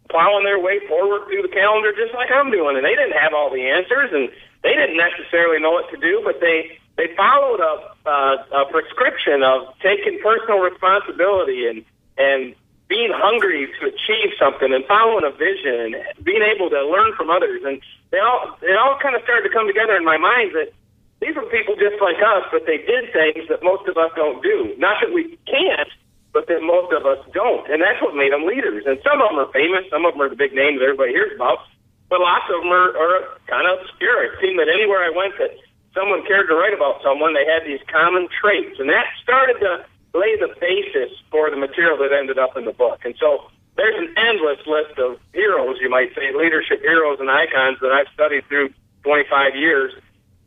plowing 0.10 0.44
their 0.44 0.60
way 0.60 0.80
forward 0.88 1.28
through 1.28 1.44
the 1.44 1.54
calendar 1.54 1.94
just 1.94 2.14
like 2.14 2.32
I'm 2.32 2.52
doing, 2.52 2.76
and 2.76 2.84
they 2.84 2.96
didn't 2.96 3.18
have 3.18 3.34
all 3.34 3.54
the 3.54 3.70
answers, 3.70 4.10
and 4.12 4.30
they 4.64 4.74
didn't 4.74 4.98
necessarily 4.98 5.62
know 5.62 5.72
what 5.72 5.90
to 5.92 5.98
do, 5.98 6.22
but 6.26 6.42
they 6.42 6.78
they 6.98 7.16
followed 7.16 7.62
a, 7.62 8.10
uh, 8.10 8.66
a 8.66 8.66
prescription 8.72 9.42
of 9.44 9.72
taking 9.80 10.20
personal 10.20 10.60
responsibility 10.60 11.68
and 11.68 11.86
and 12.18 12.56
being 12.90 13.14
hungry 13.14 13.70
to 13.80 13.86
achieve 13.86 14.34
something 14.40 14.74
and 14.74 14.84
following 14.86 15.24
a 15.24 15.30
vision 15.30 15.94
and 15.94 16.26
being 16.26 16.42
able 16.42 16.72
to 16.72 16.82
learn 16.90 17.14
from 17.16 17.30
others 17.30 17.62
and 17.64 17.80
they 18.12 18.18
all 18.18 18.58
it 18.62 18.76
all 18.76 18.98
kind 18.98 19.16
of 19.16 19.22
started 19.22 19.48
to 19.48 19.54
come 19.54 19.68
together 19.68 19.96
in 19.96 20.04
my 20.04 20.18
mind 20.18 20.52
that 20.56 20.74
these 21.22 21.36
were 21.36 21.48
people 21.52 21.76
just 21.76 22.02
like 22.02 22.18
us 22.18 22.46
but 22.52 22.66
they 22.66 22.78
did 22.78 23.12
things 23.12 23.48
that 23.50 23.64
most 23.64 23.88
of 23.88 23.98
us 23.98 24.12
don't 24.16 24.42
do 24.44 24.76
not 24.78 24.98
that 25.02 25.14
we 25.14 25.38
can't 25.48 25.90
but 26.34 26.48
that 26.48 26.62
most 26.62 26.94
of 26.94 27.06
us 27.06 27.20
don't. 27.34 27.66
And 27.70 27.82
that's 27.82 28.02
what 28.02 28.14
made 28.14 28.32
them 28.32 28.46
leaders. 28.46 28.86
And 28.86 29.02
some 29.02 29.22
of 29.22 29.34
them 29.34 29.40
are 29.40 29.52
famous, 29.52 29.86
some 29.90 30.06
of 30.06 30.14
them 30.14 30.22
are 30.22 30.30
the 30.30 30.38
big 30.38 30.54
names 30.54 30.82
everybody 30.82 31.12
hears 31.12 31.34
about, 31.34 31.66
but 32.10 32.22
lots 32.22 32.46
of 32.54 32.62
them 32.62 32.72
are, 32.72 32.94
are 32.94 33.38
kind 33.48 33.66
of 33.66 33.82
obscure. 33.82 34.26
It 34.26 34.38
seemed 34.42 34.60
that 34.60 34.70
anywhere 34.70 35.02
I 35.02 35.10
went 35.10 35.38
that 35.42 35.58
someone 35.94 36.26
cared 36.26 36.48
to 36.50 36.56
write 36.56 36.74
about 36.74 37.02
someone, 37.02 37.34
they 37.34 37.46
had 37.46 37.66
these 37.66 37.82
common 37.90 38.30
traits. 38.30 38.78
And 38.80 38.90
that 38.90 39.06
started 39.22 39.58
to 39.62 39.86
lay 40.14 40.38
the 40.38 40.54
basis 40.62 41.14
for 41.30 41.50
the 41.50 41.58
material 41.58 41.98
that 41.98 42.14
ended 42.14 42.38
up 42.38 42.58
in 42.58 42.66
the 42.66 42.74
book. 42.74 43.02
And 43.06 43.16
so 43.20 43.50
there's 43.78 43.98
an 43.98 44.14
endless 44.18 44.62
list 44.66 44.98
of 45.00 45.18
heroes, 45.34 45.78
you 45.82 45.90
might 45.90 46.14
say, 46.14 46.34
leadership 46.34 46.82
heroes 46.82 47.20
and 47.20 47.30
icons 47.30 47.78
that 47.82 47.92
I've 47.92 48.10
studied 48.14 48.46
through 48.48 48.74
25 49.04 49.56
years 49.56 49.94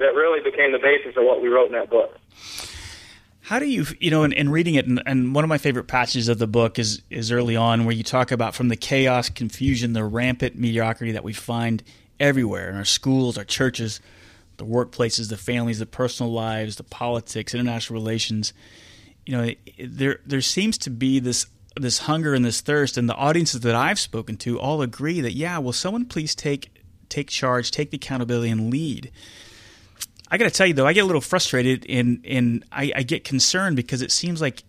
that 0.02 0.14
really 0.14 0.43
became 0.43 0.72
the 0.72 0.78
basis 0.78 1.16
of 1.16 1.25
what 1.25 1.40
we 1.40 1.49
wrote 1.49 1.66
in 1.66 1.72
that 1.72 1.90
book. 1.90 2.19
How 3.40 3.58
do 3.58 3.66
you, 3.66 3.87
you 3.99 4.10
know, 4.10 4.22
in, 4.22 4.32
in 4.32 4.50
reading 4.50 4.76
it, 4.76 4.87
and, 4.87 5.02
and, 5.04 5.34
one 5.34 5.44
of 5.44 5.49
my 5.49 5.58
favorite 5.58 5.88
passages 5.88 6.28
of 6.28 6.38
the 6.38 6.46
book 6.46 6.78
is 6.78 7.02
is 7.10 7.32
early 7.32 7.56
on 7.56 7.84
where 7.84 7.94
you 7.94 8.04
talk 8.04 8.31
about 8.31 8.54
from 8.54 8.69
the 8.69 8.76
chaos, 8.76 9.28
confusion, 9.28 9.94
the 9.94 10.04
rampant 10.04 10.56
mediocrity 10.56 11.12
that 11.12 11.25
we 11.25 11.32
find 11.32 11.82
everywhere 12.20 12.70
in 12.70 12.76
our 12.76 12.84
schools, 12.84 13.37
our 13.37 13.44
churches, 13.44 14.00
the 14.58 14.64
workplaces, 14.64 15.28
the 15.28 15.37
families, 15.37 15.81
the 15.81 15.87
personal 15.87 16.32
lives, 16.32 16.76
the 16.76 16.84
politics, 16.84 17.52
international 17.52 17.98
relations. 17.98 18.52
You 19.26 19.37
know, 19.37 19.50
there 19.78 20.20
there 20.25 20.40
seems 20.40 20.78
to 20.78 20.90
be 20.90 21.19
this 21.19 21.46
this 21.76 21.98
hunger 21.98 22.34
and 22.34 22.44
this 22.44 22.60
thirst, 22.60 22.96
and 22.96 23.08
the 23.08 23.16
audiences 23.16 23.60
that 23.62 23.75
I've 23.75 23.98
spoken 23.98 24.37
to 24.38 24.60
all 24.60 24.82
agree 24.82 25.20
that 25.20 25.32
yeah, 25.32 25.58
will 25.58 25.72
someone 25.72 26.06
please 26.06 26.34
take 26.34 26.70
take 27.08 27.28
charge, 27.28 27.70
take 27.70 27.90
the 27.90 27.96
accountability, 27.96 28.50
and 28.50 28.70
lead. 28.70 29.10
I 30.32 30.38
got 30.38 30.44
to 30.44 30.50
tell 30.50 30.67
you 30.67 30.73
though, 30.73 30.87
I 30.87 30.94
get 30.94 31.05
a 31.05 31.06
little 31.06 31.20
frustrated 31.20 31.84
and 31.90 32.25
and 32.26 32.64
I, 32.73 32.90
I, 32.96 33.02
get 33.02 33.23
concerned 33.23 33.76
because 33.76 34.00
it 34.00 34.11
seems 34.11 34.40
like 34.40 34.64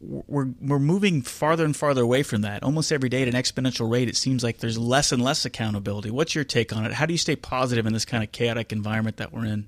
we're 0.00 0.46
we're 0.60 0.78
moving 0.78 1.22
farther 1.22 1.64
and 1.64 1.76
farther 1.76 2.02
away 2.02 2.22
from 2.22 2.42
that. 2.42 2.62
Almost 2.62 2.92
every 2.92 3.08
day 3.08 3.22
at 3.22 3.28
an 3.28 3.34
exponential 3.34 3.90
rate, 3.90 4.08
it 4.08 4.16
seems 4.16 4.44
like 4.44 4.58
there's 4.58 4.78
less 4.78 5.10
and 5.10 5.20
less 5.20 5.44
accountability. 5.44 6.12
What's 6.12 6.36
your 6.36 6.44
take 6.44 6.72
on 6.72 6.86
it? 6.86 6.92
How 6.92 7.04
do 7.04 7.12
you 7.12 7.18
stay 7.18 7.34
positive 7.34 7.84
in 7.84 7.92
this 7.92 8.04
kind 8.04 8.22
of 8.22 8.30
chaotic 8.30 8.70
environment 8.70 9.16
that 9.16 9.32
we're 9.32 9.44
in? 9.44 9.66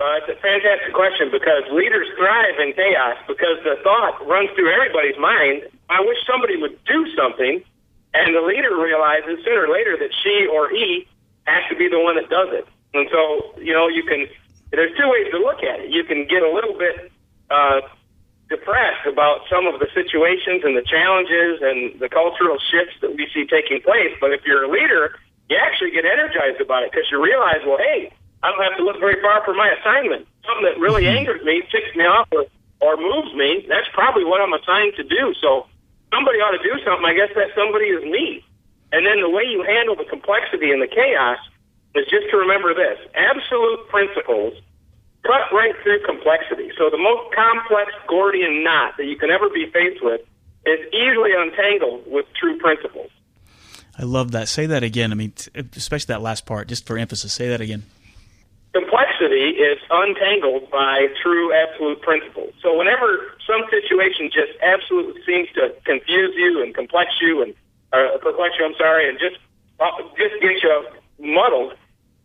Uh, 0.00 0.18
it's 0.18 0.36
a 0.36 0.42
fantastic 0.42 0.92
question 0.92 1.30
because 1.30 1.62
leaders 1.70 2.08
thrive 2.18 2.58
in 2.58 2.72
chaos 2.72 3.18
because 3.28 3.62
the 3.62 3.76
thought 3.84 4.26
runs 4.26 4.50
through 4.56 4.74
everybody's 4.74 5.18
mind. 5.20 5.62
I 5.88 6.00
wish 6.00 6.18
somebody 6.26 6.56
would 6.56 6.76
do 6.86 7.06
something, 7.14 7.62
and 8.14 8.34
the 8.34 8.42
leader 8.42 8.76
realizes 8.82 9.44
sooner 9.44 9.66
or 9.66 9.72
later 9.72 9.96
that 9.96 10.10
she 10.24 10.48
or 10.50 10.68
he 10.70 11.06
has 11.44 11.62
to 11.70 11.76
be 11.76 11.88
the 11.88 12.00
one 12.00 12.16
that 12.16 12.28
does 12.28 12.48
it. 12.50 12.66
And 12.94 13.08
so, 13.10 13.54
you 13.58 13.72
know, 13.72 13.88
you 13.88 14.02
can, 14.04 14.26
there's 14.70 14.96
two 14.96 15.08
ways 15.08 15.26
to 15.32 15.38
look 15.38 15.62
at 15.62 15.80
it. 15.80 15.90
You 15.90 16.04
can 16.04 16.26
get 16.26 16.42
a 16.42 16.50
little 16.50 16.76
bit 16.76 17.10
uh, 17.50 17.80
depressed 18.48 19.06
about 19.06 19.48
some 19.48 19.66
of 19.66 19.80
the 19.80 19.88
situations 19.94 20.62
and 20.64 20.76
the 20.76 20.84
challenges 20.84 21.60
and 21.62 21.98
the 22.00 22.08
cultural 22.08 22.58
shifts 22.70 22.96
that 23.00 23.16
we 23.16 23.28
see 23.32 23.46
taking 23.46 23.80
place. 23.80 24.12
But 24.20 24.32
if 24.32 24.44
you're 24.44 24.64
a 24.64 24.70
leader, 24.70 25.16
you 25.48 25.56
actually 25.56 25.90
get 25.90 26.04
energized 26.04 26.60
about 26.60 26.84
it 26.84 26.92
because 26.92 27.08
you 27.10 27.22
realize, 27.22 27.64
well, 27.66 27.78
hey, 27.78 28.12
I 28.42 28.50
don't 28.50 28.62
have 28.62 28.76
to 28.76 28.84
look 28.84 29.00
very 29.00 29.20
far 29.22 29.44
for 29.44 29.54
my 29.54 29.72
assignment. 29.80 30.26
Something 30.44 30.64
that 30.64 30.78
really 30.78 31.04
mm-hmm. 31.04 31.16
angers 31.16 31.42
me, 31.44 31.62
ticks 31.70 31.94
me 31.96 32.04
off, 32.04 32.28
or, 32.32 32.44
or 32.80 32.96
moves 32.96 33.32
me, 33.34 33.64
that's 33.68 33.88
probably 33.92 34.24
what 34.24 34.40
I'm 34.40 34.52
assigned 34.52 34.94
to 34.96 35.04
do. 35.04 35.32
So 35.40 35.66
somebody 36.12 36.38
ought 36.38 36.52
to 36.52 36.62
do 36.62 36.76
something. 36.84 37.06
I 37.06 37.14
guess 37.14 37.30
that 37.34 37.54
somebody 37.56 37.86
is 37.86 38.04
me. 38.04 38.44
And 38.92 39.06
then 39.06 39.20
the 39.20 39.30
way 39.30 39.44
you 39.48 39.62
handle 39.62 39.96
the 39.96 40.04
complexity 40.04 40.70
and 40.70 40.82
the 40.82 40.90
chaos 40.90 41.38
is 41.94 42.06
just 42.08 42.30
to 42.30 42.36
remember 42.36 42.74
this 42.74 42.98
absolute 43.14 43.88
principles 43.88 44.54
cut 45.22 45.52
right 45.52 45.74
through 45.82 46.00
complexity. 46.04 46.70
So 46.76 46.90
the 46.90 46.98
most 46.98 47.34
complex 47.34 47.92
Gordian 48.08 48.64
knot 48.64 48.96
that 48.96 49.06
you 49.06 49.16
can 49.16 49.30
ever 49.30 49.48
be 49.48 49.70
faced 49.70 50.02
with 50.02 50.20
is 50.66 50.80
easily 50.92 51.30
untangled 51.36 52.04
with 52.06 52.26
true 52.38 52.58
principles. 52.58 53.10
I 53.98 54.04
love 54.04 54.32
that. 54.32 54.48
Say 54.48 54.66
that 54.66 54.82
again. 54.82 55.12
I 55.12 55.14
mean, 55.14 55.32
especially 55.76 56.12
that 56.12 56.22
last 56.22 56.46
part, 56.46 56.68
just 56.68 56.86
for 56.86 56.96
emphasis. 56.96 57.32
Say 57.32 57.48
that 57.48 57.60
again. 57.60 57.84
Complexity 58.72 59.60
is 59.60 59.78
untangled 59.90 60.70
by 60.70 61.08
true 61.22 61.52
absolute 61.52 62.00
principles. 62.00 62.54
So 62.62 62.76
whenever 62.76 63.36
some 63.46 63.62
situation 63.70 64.30
just 64.32 64.52
absolutely 64.62 65.20
seems 65.26 65.48
to 65.54 65.74
confuse 65.84 66.34
you 66.36 66.62
and 66.62 66.74
complex 66.74 67.10
you 67.20 67.42
and 67.42 67.54
uh, 67.92 68.16
perplex 68.22 68.54
you, 68.58 68.64
I'm 68.64 68.74
sorry, 68.78 69.10
and 69.10 69.18
just 69.18 69.36
uh, 69.78 69.90
just 70.16 70.40
get 70.40 70.62
you 70.62 70.86
muddled, 71.20 71.74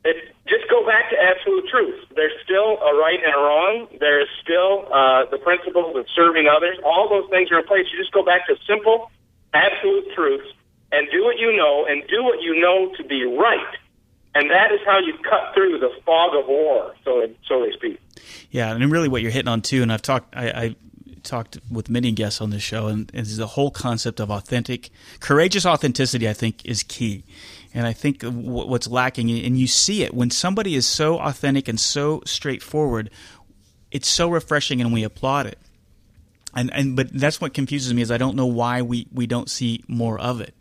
it, 0.05 0.35
just 0.47 0.69
go 0.69 0.85
back 0.85 1.09
to 1.09 1.15
absolute 1.19 1.67
truth. 1.69 2.05
There's 2.15 2.33
still 2.43 2.79
a 2.79 2.95
right 2.97 3.19
and 3.23 3.33
a 3.33 3.37
wrong. 3.37 3.87
There's 3.99 4.29
still 4.41 4.87
uh, 4.91 5.25
the 5.29 5.37
principles 5.37 5.95
of 5.95 6.05
serving 6.15 6.47
others. 6.47 6.77
All 6.85 7.09
those 7.09 7.29
things 7.29 7.51
are 7.51 7.59
in 7.59 7.65
place. 7.65 7.85
You 7.91 7.99
just 7.99 8.13
go 8.13 8.23
back 8.23 8.47
to 8.47 8.55
simple, 8.67 9.11
absolute 9.53 10.05
truths 10.15 10.47
and 10.91 11.07
do 11.11 11.23
what 11.23 11.37
you 11.37 11.55
know 11.55 11.85
and 11.85 12.03
do 12.07 12.23
what 12.23 12.41
you 12.41 12.59
know 12.59 12.93
to 12.95 13.03
be 13.03 13.25
right. 13.25 13.75
And 14.35 14.51
that 14.51 14.71
is 14.71 14.79
how 14.85 14.99
you 14.99 15.13
cut 15.23 15.53
through 15.53 15.79
the 15.79 15.89
fog 16.05 16.35
of 16.35 16.47
war, 16.47 16.93
so 17.03 17.27
so 17.47 17.65
to 17.65 17.73
speak. 17.73 17.99
Yeah, 18.51 18.73
and 18.73 18.91
really 18.91 19.09
what 19.09 19.21
you're 19.21 19.31
hitting 19.31 19.47
on 19.47 19.61
too, 19.61 19.81
and 19.81 19.91
I've 19.91 20.01
talked, 20.01 20.35
I, 20.35 20.49
I 20.49 20.75
talked 21.23 21.57
with 21.71 21.89
many 21.89 22.11
guests 22.11 22.39
on 22.39 22.51
this 22.51 22.61
show, 22.61 22.87
and 22.87 23.09
is 23.13 23.37
the 23.37 23.47
whole 23.47 23.71
concept 23.71 24.19
of 24.19 24.29
authentic, 24.29 24.89
courageous 25.19 25.65
authenticity. 25.65 26.29
I 26.29 26.33
think 26.33 26.63
is 26.65 26.83
key, 26.83 27.23
and 27.77 27.85
I 27.85 27.93
think 27.93 28.23
what's 28.23 28.87
lacking, 28.87 29.29
and 29.29 29.59
you 29.59 29.67
see 29.67 30.01
it 30.01 30.11
when 30.11 30.31
somebody 30.31 30.73
is 30.73 30.87
so 30.87 31.19
authentic 31.19 31.67
and 31.67 31.79
so 31.79 32.23
straightforward, 32.25 33.11
it's 33.91 34.07
so 34.07 34.29
refreshing, 34.29 34.81
and 34.81 34.91
we 34.91 35.03
applaud 35.03 35.45
it. 35.45 35.59
And 36.55 36.73
and 36.73 36.95
but 36.95 37.13
that's 37.13 37.39
what 37.39 37.53
confuses 37.53 37.93
me 37.93 38.01
is 38.01 38.09
I 38.09 38.17
don't 38.17 38.35
know 38.35 38.47
why 38.47 38.81
we 38.81 39.05
we 39.13 39.27
don't 39.27 39.47
see 39.47 39.83
more 39.87 40.19
of 40.19 40.41
it. 40.41 40.59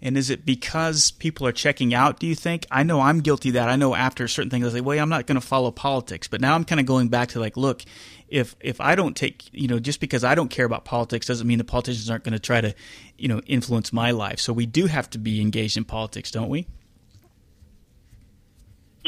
And 0.00 0.16
is 0.16 0.30
it 0.30 0.46
because 0.46 1.10
people 1.10 1.46
are 1.46 1.52
checking 1.52 1.92
out, 1.92 2.20
do 2.20 2.26
you 2.26 2.36
think? 2.36 2.66
I 2.70 2.84
know 2.84 3.00
I'm 3.00 3.20
guilty 3.20 3.50
that. 3.52 3.68
I 3.68 3.76
know 3.76 3.96
after 3.96 4.28
certain 4.28 4.50
things, 4.50 4.66
I 4.66 4.70
say, 4.70 4.80
well, 4.80 4.98
I'm 4.98 5.08
not 5.08 5.26
going 5.26 5.40
to 5.40 5.46
follow 5.46 5.72
politics. 5.72 6.28
But 6.28 6.40
now 6.40 6.54
I'm 6.54 6.64
kind 6.64 6.80
of 6.80 6.86
going 6.86 7.08
back 7.08 7.30
to 7.30 7.40
like, 7.40 7.56
look, 7.56 7.82
if 8.28 8.54
if 8.60 8.80
I 8.80 8.94
don't 8.94 9.16
take, 9.16 9.52
you 9.52 9.66
know, 9.66 9.80
just 9.80 9.98
because 10.00 10.22
I 10.22 10.34
don't 10.34 10.50
care 10.50 10.66
about 10.66 10.84
politics 10.84 11.26
doesn't 11.26 11.46
mean 11.46 11.58
the 11.58 11.64
politicians 11.64 12.08
aren't 12.10 12.24
going 12.24 12.32
to 12.32 12.38
try 12.38 12.60
to, 12.60 12.74
you 13.16 13.26
know, 13.26 13.40
influence 13.46 13.92
my 13.92 14.12
life. 14.12 14.38
So 14.38 14.52
we 14.52 14.66
do 14.66 14.86
have 14.86 15.10
to 15.10 15.18
be 15.18 15.40
engaged 15.40 15.76
in 15.76 15.84
politics, 15.84 16.30
don't 16.30 16.48
we? 16.48 16.68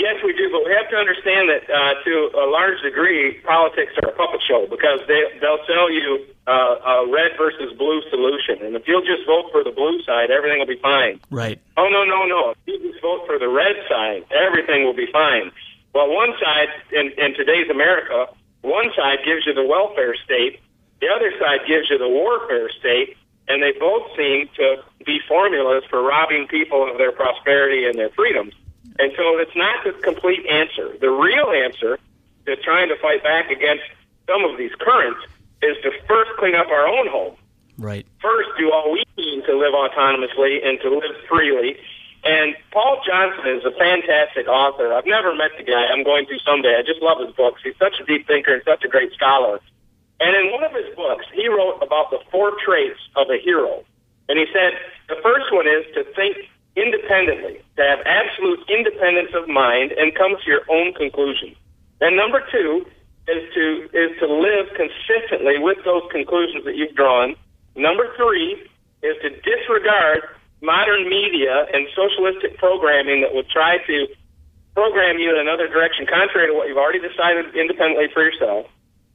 Yes, 0.01 0.17
we 0.25 0.33
do, 0.33 0.49
but 0.49 0.65
we 0.65 0.73
have 0.73 0.89
to 0.89 0.97
understand 0.97 1.53
that 1.53 1.69
uh, 1.69 1.93
to 2.09 2.33
a 2.33 2.49
large 2.49 2.81
degree, 2.81 3.37
politics 3.45 3.93
are 4.01 4.09
a 4.09 4.17
puppet 4.17 4.41
show 4.49 4.65
because 4.65 5.05
they 5.05 5.29
they'll 5.45 5.61
sell 5.69 5.93
you 5.93 6.25
uh, 6.49 7.05
a 7.05 7.13
red 7.13 7.37
versus 7.37 7.77
blue 7.77 8.01
solution, 8.09 8.65
and 8.65 8.75
if 8.77 8.89
you'll 8.89 9.05
just 9.05 9.29
vote 9.29 9.53
for 9.53 9.63
the 9.63 9.71
blue 9.71 10.01
side, 10.09 10.31
everything 10.31 10.59
will 10.59 10.73
be 10.73 10.81
fine. 10.81 11.21
Right. 11.29 11.61
Oh 11.77 11.93
no, 11.93 12.09
no, 12.09 12.25
no! 12.25 12.57
If 12.57 12.65
you 12.65 12.91
just 12.91 13.03
vote 13.03 13.27
for 13.27 13.39
the 13.39 13.53
red 13.53 13.77
side, 13.93 14.25
everything 14.33 14.89
will 14.89 14.97
be 14.97 15.09
fine. 15.13 15.53
Well, 15.93 16.09
one 16.09 16.33
side 16.41 16.73
in, 16.93 17.13
in 17.21 17.35
today's 17.35 17.69
America, 17.69 18.33
one 18.63 18.89
side 18.97 19.19
gives 19.23 19.45
you 19.45 19.53
the 19.53 19.67
welfare 19.67 20.17
state, 20.25 20.61
the 21.05 21.09
other 21.09 21.31
side 21.39 21.69
gives 21.69 21.91
you 21.91 21.99
the 21.99 22.09
warfare 22.09 22.71
state, 22.73 23.19
and 23.49 23.63
they 23.63 23.73
both 23.79 24.09
seem 24.17 24.49
to 24.57 24.77
be 25.05 25.21
formulas 25.29 25.85
for 25.91 26.01
robbing 26.01 26.47
people 26.49 26.91
of 26.91 26.97
their 26.97 27.13
prosperity 27.13 27.85
and 27.85 27.99
their 27.99 28.11
freedoms. 28.17 28.55
And 28.99 29.13
so 29.17 29.39
it's 29.39 29.55
not 29.57 29.85
the 29.85 29.93
complete 30.03 30.47
answer. 30.47 30.97
The 31.01 31.11
real 31.11 31.51
answer 31.51 31.99
to 32.47 32.57
trying 32.57 32.89
to 32.89 32.97
fight 32.97 33.23
back 33.23 33.51
against 33.51 33.85
some 34.27 34.45
of 34.45 34.59
these 34.59 34.73
currents 34.79 35.21
is 35.63 35.77
to 35.83 35.91
first 36.07 36.31
clean 36.39 36.55
up 36.55 36.69
our 36.69 36.87
own 36.87 37.09
home. 37.09 37.37
Right. 37.79 38.07
First, 38.21 38.49
do 38.59 38.71
all 38.73 38.93
we 38.93 39.05
can 39.17 39.45
to 39.47 39.57
live 39.57 39.73
autonomously 39.73 40.67
and 40.67 40.79
to 40.81 40.91
live 40.91 41.17
freely. 41.29 41.79
And 42.25 42.55
Paul 42.73 43.01
Johnson 43.07 43.49
is 43.49 43.65
a 43.65 43.73
fantastic 43.79 44.47
author. 44.47 44.93
I've 44.93 45.07
never 45.07 45.35
met 45.35 45.53
the 45.57 45.65
guy. 45.65 45.87
I'm 45.87 46.05
going 46.05 46.27
to 46.27 46.39
someday. 46.45 46.77
I 46.77 46.83
just 46.83 47.01
love 47.01 47.19
his 47.25 47.35
books. 47.35 47.63
He's 47.65 47.77
such 47.79 47.95
a 48.01 48.05
deep 48.05 48.27
thinker 48.27 48.53
and 48.53 48.63
such 48.65 48.85
a 48.85 48.89
great 48.89 49.13
scholar. 49.13 49.61
And 50.21 50.37
in 50.37 50.53
one 50.53 50.63
of 50.65 50.73
his 50.73 50.95
books, 50.95 51.25
he 51.33 51.49
wrote 51.49 51.81
about 51.81 52.11
the 52.11 52.21
four 52.31 52.53
traits 52.63 53.01
of 53.17 53.31
a 53.31 53.39
hero. 53.39 53.85
And 54.29 54.39
he 54.39 54.45
said 54.53 54.77
the 55.09 55.17
first 55.23 55.51
one 55.51 55.67
is 55.67 55.85
to 55.95 56.05
think 56.13 56.37
independently, 56.77 57.61
to 57.77 57.83
have 57.83 58.01
absolute 58.07 58.61
independence 58.69 59.31
of 59.35 59.49
mind 59.49 59.93
and 59.93 60.15
come 60.15 60.37
to 60.37 60.47
your 60.47 60.63
own 60.69 60.93
conclusions. 60.95 61.57
And 62.01 62.17
number 62.17 62.43
two 62.51 62.87
is 63.29 63.43
to 63.55 63.89
is 63.93 64.19
to 64.19 64.27
live 64.27 64.67
consistently 64.75 65.59
with 65.59 65.79
those 65.85 66.03
conclusions 66.11 66.65
that 66.65 66.77
you've 66.77 66.95
drawn. 66.95 67.35
Number 67.77 68.09
three 68.17 68.57
is 69.03 69.17
to 69.23 69.31
disregard 69.41 70.23
modern 70.63 71.09
media 71.09 71.67
and 71.73 71.87
socialistic 71.95 72.59
programming 72.59 73.23
that 73.23 73.35
would 73.35 73.49
try 73.49 73.79
to 73.87 74.07
program 74.75 75.19
you 75.19 75.35
in 75.35 75.41
another 75.41 75.69
direction 75.69 76.07
contrary 76.07 76.49
to 76.49 76.55
what 76.55 76.69
you've 76.69 76.79
already 76.79 77.01
decided 77.01 77.55
independently 77.55 78.09
for 78.13 78.23
yourself. 78.23 78.67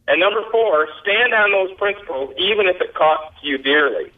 And 0.07 0.19
number 0.19 0.43
four, 0.51 0.87
stand 1.01 1.33
on 1.33 1.51
those 1.51 1.75
principles 1.77 2.33
even 2.37 2.67
if 2.67 2.79
it 2.81 2.93
costs 2.93 3.37
you 3.41 3.57
dearly. 3.57 4.11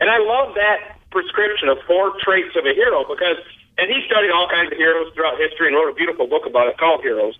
And 0.00 0.10
I 0.10 0.18
love 0.18 0.54
that 0.54 0.98
prescription 1.12 1.68
of 1.68 1.78
four 1.86 2.16
traits 2.24 2.56
of 2.56 2.64
a 2.64 2.74
hero 2.74 3.04
because, 3.04 3.36
and 3.78 3.86
he 3.86 4.02
studied 4.08 4.32
all 4.32 4.48
kinds 4.48 4.72
of 4.72 4.78
heroes 4.78 5.12
throughout 5.14 5.38
history 5.38 5.68
and 5.68 5.76
wrote 5.76 5.92
a 5.92 5.94
beautiful 5.94 6.26
book 6.26 6.46
about 6.48 6.68
it 6.68 6.78
called 6.78 7.02
Heroes. 7.04 7.38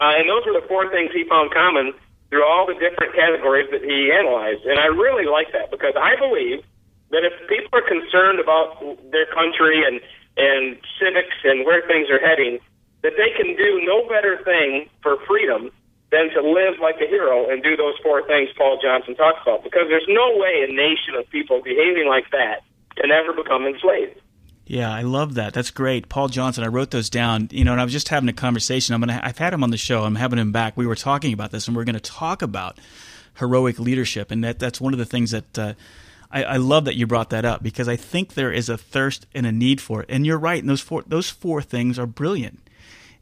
Uh, 0.00 0.12
and 0.20 0.28
those 0.28 0.44
were 0.44 0.52
the 0.52 0.66
four 0.68 0.90
things 0.92 1.10
he 1.12 1.24
found 1.24 1.50
common 1.50 1.92
through 2.28 2.44
all 2.44 2.66
the 2.66 2.74
different 2.74 3.14
categories 3.14 3.68
that 3.72 3.82
he 3.82 4.12
analyzed. 4.12 4.64
And 4.66 4.78
I 4.78 4.86
really 4.86 5.26
like 5.26 5.52
that 5.52 5.70
because 5.70 5.94
I 5.96 6.16
believe 6.16 6.62
that 7.10 7.24
if 7.24 7.32
people 7.48 7.72
are 7.72 7.86
concerned 7.86 8.40
about 8.40 8.76
their 9.10 9.26
country 9.26 9.82
and, 9.86 10.00
and 10.36 10.76
civics 11.00 11.36
and 11.44 11.64
where 11.64 11.86
things 11.86 12.10
are 12.10 12.18
heading, 12.18 12.58
that 13.02 13.14
they 13.16 13.30
can 13.32 13.56
do 13.56 13.80
no 13.84 14.06
better 14.08 14.42
thing 14.44 14.90
for 15.02 15.16
freedom 15.26 15.70
than 16.10 16.30
to 16.30 16.42
live 16.42 16.78
like 16.80 16.96
a 17.00 17.06
hero 17.06 17.48
and 17.48 17.62
do 17.62 17.76
those 17.76 17.94
four 18.02 18.26
things 18.26 18.50
Paul 18.56 18.78
Johnson 18.82 19.14
talks 19.14 19.38
about. 19.42 19.62
Because 19.62 19.86
there's 19.88 20.06
no 20.08 20.36
way 20.36 20.66
a 20.68 20.72
nation 20.72 21.14
of 21.14 21.28
people 21.30 21.62
behaving 21.62 22.08
like 22.08 22.30
that 22.32 22.62
and 23.02 23.10
never 23.10 23.32
become 23.32 23.66
enslaved. 23.66 24.20
Yeah, 24.66 24.92
I 24.92 25.02
love 25.02 25.34
that. 25.34 25.54
That's 25.54 25.70
great. 25.70 26.08
Paul 26.08 26.28
Johnson, 26.28 26.64
I 26.64 26.68
wrote 26.68 26.90
those 26.90 27.08
down. 27.08 27.48
You 27.52 27.64
know, 27.64 27.72
and 27.72 27.80
I 27.80 27.84
was 27.84 27.92
just 27.92 28.08
having 28.08 28.28
a 28.28 28.32
conversation. 28.32 28.94
I'm 28.94 29.00
gonna 29.00 29.20
I've 29.22 29.38
had 29.38 29.52
him 29.52 29.62
on 29.62 29.70
the 29.70 29.76
show. 29.76 30.02
I'm 30.02 30.16
having 30.16 30.38
him 30.38 30.50
back. 30.50 30.76
We 30.76 30.86
were 30.86 30.96
talking 30.96 31.32
about 31.32 31.52
this 31.52 31.68
and 31.68 31.76
we're 31.76 31.84
gonna 31.84 32.00
talk 32.00 32.42
about 32.42 32.78
heroic 33.38 33.78
leadership. 33.78 34.30
And 34.30 34.42
that 34.44 34.58
that's 34.58 34.80
one 34.80 34.92
of 34.92 34.98
the 34.98 35.04
things 35.04 35.30
that 35.30 35.58
uh, 35.58 35.74
I, 36.30 36.44
I, 36.44 36.56
love 36.56 36.84
that 36.86 36.96
you 36.96 37.06
brought 37.06 37.30
that 37.30 37.44
up 37.44 37.62
because 37.62 37.88
I 37.88 37.96
think 37.96 38.34
there 38.34 38.52
is 38.52 38.68
a 38.68 38.76
thirst 38.76 39.26
and 39.34 39.46
a 39.46 39.52
need 39.52 39.80
for 39.80 40.02
it. 40.02 40.06
And 40.08 40.26
you're 40.26 40.38
right, 40.38 40.60
and 40.60 40.68
those 40.68 40.80
four 40.80 41.02
those 41.06 41.30
four 41.30 41.62
things 41.62 41.98
are 41.98 42.06
brilliant. 42.06 42.60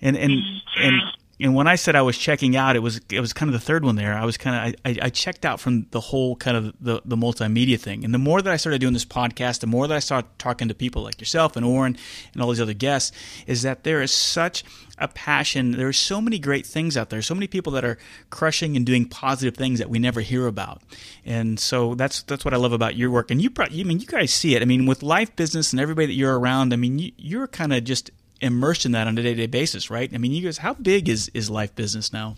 And 0.01 0.17
and 0.17 0.33
and 0.79 1.01
and 1.45 1.55
when 1.55 1.67
I 1.67 1.75
said 1.75 1.95
I 1.95 2.01
was 2.01 2.17
checking 2.17 2.57
out, 2.57 2.75
it 2.75 2.79
was 2.79 3.03
it 3.11 3.21
was 3.21 3.35
kind 3.35 3.51
of 3.51 3.53
the 3.53 3.65
third 3.65 3.85
one 3.85 3.97
there. 3.97 4.15
I 4.15 4.25
was 4.25 4.39
kind 4.39 4.75
of 4.75 4.81
I, 4.87 4.97
I 5.03 5.11
checked 5.11 5.45
out 5.45 5.61
from 5.61 5.87
the 5.91 6.01
whole 6.01 6.37
kind 6.37 6.57
of 6.57 6.75
the 6.81 7.03
the 7.05 7.17
multimedia 7.17 7.79
thing. 7.79 8.03
And 8.03 8.15
the 8.15 8.19
more 8.19 8.41
that 8.41 8.51
I 8.51 8.57
started 8.57 8.81
doing 8.81 8.95
this 8.95 9.05
podcast, 9.05 9.61
the 9.61 9.67
more 9.67 9.87
that 9.87 9.95
I 9.95 9.99
started 9.99 10.27
talking 10.39 10.69
to 10.69 10.75
people 10.75 11.03
like 11.03 11.21
yourself 11.21 11.55
and 11.55 11.67
Orrin 11.67 11.99
and 12.33 12.43
all 12.43 12.49
these 12.49 12.63
other 12.63 12.73
guests, 12.73 13.13
is 13.47 13.61
that 13.61 13.85
there 13.85 14.01
is 14.01 14.11
such 14.11 14.65
a 14.97 15.07
passion. 15.07 15.73
There 15.73 15.87
are 15.87 15.93
so 15.93 16.19
many 16.19 16.39
great 16.39 16.65
things 16.65 16.97
out 16.97 17.11
there. 17.11 17.21
So 17.21 17.35
many 17.35 17.47
people 17.47 17.73
that 17.73 17.85
are 17.85 17.99
crushing 18.31 18.75
and 18.75 18.87
doing 18.87 19.07
positive 19.07 19.55
things 19.55 19.79
that 19.81 19.91
we 19.91 19.99
never 19.99 20.23
hear 20.23 20.47
about. 20.47 20.81
And 21.27 21.61
so 21.61 21.95
that's 21.95 22.23
that's 22.23 22.47
what 22.47 22.55
I 22.55 22.57
love 22.57 22.73
about 22.73 22.97
your 22.97 23.11
work. 23.11 23.31
And 23.31 23.43
you, 23.43 23.51
I 23.59 23.69
mean, 23.69 24.01
you 24.01 24.07
guys 24.07 24.33
see 24.33 24.55
it. 24.57 24.63
I 24.63 24.65
mean, 24.65 24.87
with 24.87 25.03
life 25.03 25.37
business 25.37 25.75
and 25.75 25.81
everybody 25.81 26.07
that 26.07 26.15
you're 26.15 26.39
around. 26.39 26.73
I 26.73 26.77
mean, 26.77 26.99
you, 26.99 27.13
you're 27.19 27.49
kind 27.49 27.75
of 27.75 27.85
just 27.85 28.11
immersed 28.45 28.85
in 28.85 28.93
that 28.93 29.07
on 29.07 29.17
a 29.17 29.23
day 29.23 29.35
to 29.35 29.35
day 29.35 29.47
basis, 29.47 29.91
right? 29.91 30.13
I 30.13 30.19
mean, 30.19 30.33
you 30.33 30.43
guys, 30.43 30.59
how 30.59 30.75
big 30.75 31.09
is 31.09 31.31
is 31.35 31.51
life 31.51 31.75
business 31.75 32.13
now? 32.13 32.37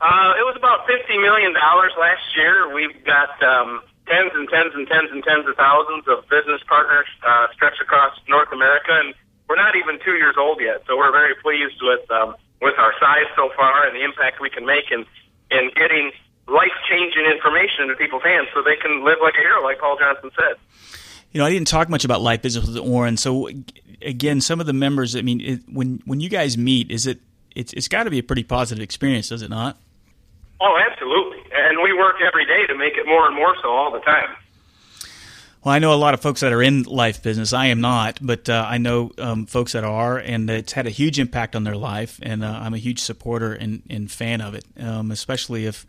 Uh, 0.00 0.34
it 0.34 0.42
was 0.42 0.56
about 0.56 0.86
fifty 0.86 1.16
million 1.16 1.54
dollars 1.54 1.92
last 1.98 2.36
year. 2.36 2.74
We've 2.74 3.04
got 3.04 3.30
um, 3.42 3.80
tens 4.06 4.32
and 4.34 4.48
tens 4.50 4.74
and 4.74 4.86
tens 4.88 5.10
and 5.12 5.22
tens 5.22 5.46
of 5.46 5.54
thousands 5.56 6.04
of 6.08 6.28
business 6.28 6.60
partners 6.66 7.06
uh, 7.24 7.46
stretched 7.54 7.80
across 7.80 8.18
North 8.28 8.52
America, 8.52 8.90
and 8.90 9.14
we're 9.48 9.56
not 9.56 9.76
even 9.76 9.98
two 10.04 10.18
years 10.18 10.34
old 10.36 10.60
yet. 10.60 10.82
So 10.86 10.98
we're 10.98 11.12
very 11.12 11.34
pleased 11.36 11.78
with 11.80 12.02
um, 12.10 12.34
with 12.60 12.74
our 12.78 12.92
size 12.98 13.30
so 13.36 13.50
far 13.56 13.86
and 13.86 13.94
the 13.94 14.02
impact 14.02 14.40
we 14.40 14.50
can 14.50 14.66
make 14.66 14.90
in 14.90 15.06
in 15.50 15.70
getting 15.76 16.10
life 16.48 16.74
changing 16.90 17.24
information 17.26 17.84
into 17.86 17.94
people's 17.94 18.22
hands 18.22 18.48
so 18.52 18.62
they 18.62 18.76
can 18.76 19.04
live 19.04 19.18
like 19.22 19.34
a 19.34 19.42
hero, 19.42 19.62
like 19.62 19.78
Paul 19.78 19.96
Johnson 19.98 20.30
said. 20.34 20.58
You 21.32 21.38
know, 21.40 21.46
I 21.46 21.50
didn't 21.50 21.68
talk 21.68 21.88
much 21.88 22.04
about 22.04 22.20
life 22.20 22.42
business 22.42 22.66
with 22.66 22.76
Orrin. 22.76 23.16
So 23.16 23.48
again, 24.02 24.40
some 24.40 24.60
of 24.60 24.66
the 24.66 24.72
members. 24.72 25.16
I 25.16 25.22
mean, 25.22 25.40
it, 25.40 25.60
when 25.66 26.02
when 26.04 26.20
you 26.20 26.28
guys 26.28 26.58
meet, 26.58 26.90
is 26.90 27.06
it 27.06 27.20
it's 27.56 27.72
it's 27.72 27.88
got 27.88 28.04
to 28.04 28.10
be 28.10 28.18
a 28.18 28.22
pretty 28.22 28.44
positive 28.44 28.82
experience, 28.82 29.30
does 29.30 29.42
it 29.42 29.50
not? 29.50 29.78
Oh, 30.60 30.78
absolutely. 30.90 31.38
And 31.54 31.78
we 31.82 31.92
work 31.92 32.16
every 32.24 32.46
day 32.46 32.66
to 32.68 32.76
make 32.76 32.94
it 32.96 33.06
more 33.06 33.26
and 33.26 33.34
more 33.34 33.56
so 33.62 33.68
all 33.70 33.90
the 33.90 34.00
time. 34.00 34.36
Well, 35.64 35.74
I 35.74 35.78
know 35.78 35.92
a 35.92 35.96
lot 35.96 36.12
of 36.12 36.20
folks 36.20 36.40
that 36.40 36.52
are 36.52 36.62
in 36.62 36.82
life 36.82 37.22
business. 37.22 37.52
I 37.52 37.66
am 37.66 37.80
not, 37.80 38.18
but 38.20 38.48
uh, 38.48 38.66
I 38.68 38.78
know 38.78 39.12
um, 39.18 39.46
folks 39.46 39.72
that 39.72 39.84
are, 39.84 40.18
and 40.18 40.50
it's 40.50 40.72
had 40.72 40.88
a 40.88 40.90
huge 40.90 41.20
impact 41.20 41.54
on 41.54 41.62
their 41.62 41.76
life. 41.76 42.18
And 42.20 42.44
uh, 42.44 42.48
I'm 42.48 42.74
a 42.74 42.78
huge 42.78 42.98
supporter 42.98 43.52
and, 43.52 43.82
and 43.88 44.10
fan 44.10 44.40
of 44.40 44.54
it, 44.54 44.64
um, 44.80 45.12
especially 45.12 45.66
if 45.66 45.86